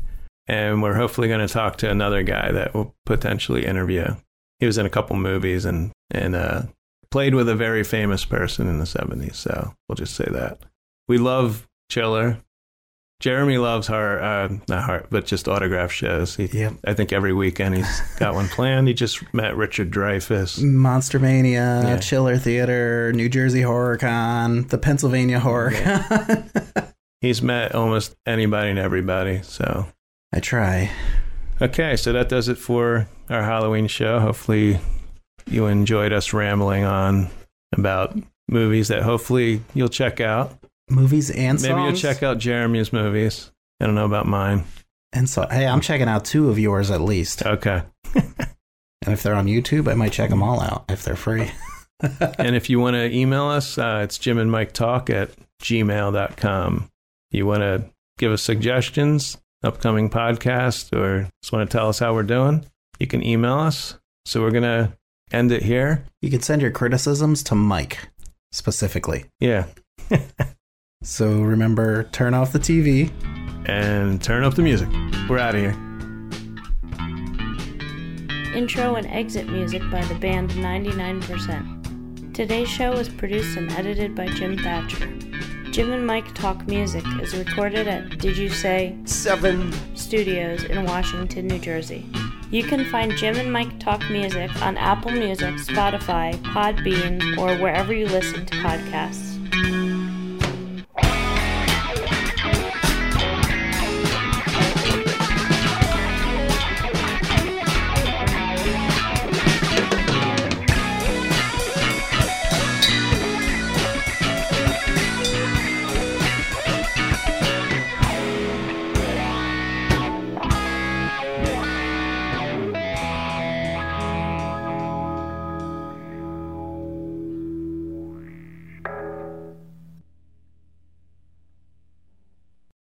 And 0.49 0.81
we're 0.83 0.95
hopefully 0.95 1.27
going 1.27 1.45
to 1.45 1.53
talk 1.53 1.77
to 1.79 1.91
another 1.91 2.23
guy 2.23 2.53
that 2.53 2.73
will 2.73 2.95
potentially 3.05 3.67
interview. 3.67 4.15
He 4.61 4.67
was 4.67 4.79
in 4.79 4.87
a 4.87 4.91
couple 4.91 5.17
movies 5.17 5.65
and, 5.65 5.91
and 6.13 6.37
uh, 6.37 6.63
played 7.11 7.35
with 7.35 7.49
a 7.49 7.57
very 7.57 7.83
famous 7.83 8.25
person 8.25 8.69
in 8.69 8.79
the 8.79 8.85
70s. 8.85 9.35
So 9.35 9.75
we'll 9.89 9.97
just 9.97 10.15
say 10.15 10.29
that. 10.31 10.61
We 11.09 11.19
love 11.19 11.67
Chiller. 11.91 12.39
Jeremy 13.21 13.57
loves 13.57 13.87
horror, 13.87 14.21
uh, 14.23 14.49
not 14.69 14.85
horror, 14.85 15.07
but 15.11 15.25
just 15.25 15.49
autograph 15.49 15.91
shows. 15.91 16.37
He, 16.37 16.47
Yep. 16.47 16.75
I 16.85 16.93
think 16.95 17.13
every 17.15 17.33
weekend 17.33 17.77
he's 17.77 18.01
got 18.19 18.35
one 18.35 18.49
planned. 18.49 18.89
He 18.89 18.95
just 18.95 19.23
met 19.33 19.57
Richard 19.57 19.91
Dreyfuss. 19.91 20.63
Monster 20.63 21.19
Mania, 21.19 21.83
Yeah. 21.85 21.97
Chiller 21.99 22.37
Theater, 22.37 23.13
New 23.15 23.29
Jersey 23.31 23.63
Horror 23.63 23.97
Con, 23.97 24.67
the 24.69 24.77
Pennsylvania 24.79 25.41
Horror 25.41 25.71
Con. 25.73 26.51
He's 27.23 27.41
met 27.41 27.75
almost 27.75 28.15
anybody 28.27 28.71
and 28.71 28.79
everybody. 28.79 29.41
So 29.43 29.87
I 30.35 30.41
try. 30.41 30.91
Okay, 31.63 31.97
so 31.97 32.13
that 32.13 32.29
does 32.29 32.49
it 32.49 32.59
for 32.59 33.09
our 33.31 33.43
Halloween 33.43 33.87
show. 33.87 34.21
Hopefully, 34.21 34.79
you 35.47 35.67
enjoyed 35.67 36.13
us 36.13 36.35
rambling 36.35 36.85
on 36.85 37.31
about 37.73 38.15
movies 38.49 38.89
that 38.89 39.03
hopefully 39.03 39.63
you'll 39.73 39.89
check 39.89 40.21
out. 40.21 40.53
Movies 40.89 41.31
and 41.31 41.61
songs. 41.61 41.69
Maybe 41.69 41.83
you'll 41.83 41.97
check 41.97 42.23
out 42.23 42.39
Jeremy's 42.39 42.93
movies. 42.93 43.51
I 43.81 43.87
don't 43.87 43.95
know 43.95 44.05
about 44.05 44.27
mine. 44.27 44.65
And 45.13 45.29
so, 45.29 45.47
hey, 45.49 45.67
I'm 45.67 45.81
checking 45.81 46.09
out 46.09 46.25
two 46.25 46.51
of 46.51 46.59
yours 46.59 46.91
at 46.91 47.01
least. 47.01 47.45
Okay. 47.45 47.83
And 49.07 49.13
if 49.13 49.23
they're 49.23 49.35
on 49.35 49.47
YouTube, 49.47 49.89
I 49.89 49.95
might 49.95 50.13
check 50.13 50.31
them 50.31 50.43
all 50.43 50.61
out 50.61 50.85
if 50.89 51.05
they're 51.05 51.17
free. 51.17 51.51
and 52.39 52.57
if 52.57 52.69
you 52.69 52.81
want 52.81 52.95
to 52.95 53.15
email 53.15 53.45
us, 53.45 53.79
uh, 53.79 54.01
it's 54.03 54.19
Jim 54.19 54.37
and 54.37 54.51
Mike 54.51 54.73
Talk 54.73 55.09
at 55.11 55.31
gmail.com. 55.63 56.91
You 57.31 57.47
want 57.47 57.61
to 57.61 57.85
give 58.19 58.33
us 58.33 58.43
suggestions, 58.43 59.39
upcoming 59.63 60.11
podcast, 60.11 60.93
or 60.93 61.29
just 61.41 61.53
want 61.53 61.71
to 61.71 61.77
tell 61.77 61.89
us 61.89 62.01
how 62.01 62.15
we're 62.15 62.25
doing, 62.25 62.67
you 62.99 63.07
can 63.07 63.23
email 63.23 63.59
us. 63.59 63.97
So 64.25 64.41
we're 64.41 64.51
going 64.51 64.65
to 64.65 64.93
end 65.31 65.53
it 65.53 65.63
here. 65.63 66.05
You 66.21 66.31
can 66.31 66.43
send 66.43 66.61
your 66.61 66.73
criticisms 66.73 67.45
to 67.45 67.55
Mike 67.55 68.09
specifically. 68.51 69.27
Yeah. 69.39 69.67
So 71.07 71.41
remember, 71.41 72.03
turn 72.11 72.35
off 72.35 72.53
the 72.53 72.59
TV. 72.59 73.13
and 73.69 74.21
turn 74.21 74.43
up 74.43 74.55
the 74.55 74.63
music. 74.63 74.89
We're 75.29 75.39
out 75.39 75.55
of 75.55 75.61
here. 75.61 75.75
Intro 78.55 78.97
and 78.97 79.07
exit 79.07 79.49
music 79.49 79.83
by 79.91 80.05
the 80.07 80.17
band 80.17 80.51
99%. 80.51 82.35
Today's 82.35 82.69
show 82.69 82.91
was 82.93 83.09
produced 83.09 83.57
and 83.57 83.71
edited 83.73 84.17
by 84.17 84.27
Jim 84.27 84.59
Thatcher. 84.59 85.07
Jim 85.71 85.93
and 85.93 86.07
Mike 86.07 86.35
Talk 86.35 86.67
Music 86.67 87.05
is 87.21 87.37
recorded 87.37 87.87
at 87.87 88.19
Did 88.19 88.37
You 88.37 88.49
Say 88.49 88.97
Seven. 89.05 89.73
Studios 89.97 90.65
in 90.65 90.85
Washington, 90.87 91.47
New 91.47 91.61
Jersey. 91.61 92.05
You 92.51 92.65
can 92.65 92.85
find 92.91 93.13
Jim 93.13 93.37
and 93.37 93.53
Mike 93.53 93.79
Talk 93.79 94.03
Music 94.11 94.51
on 94.63 94.77
Apple 94.77 95.13
Music, 95.13 95.55
Spotify, 95.55 96.35
Podbean, 96.43 97.39
or 97.39 97.57
wherever 97.63 97.93
you 97.93 98.07
listen 98.07 98.45
to 98.47 98.55
podcasts. 98.57 99.36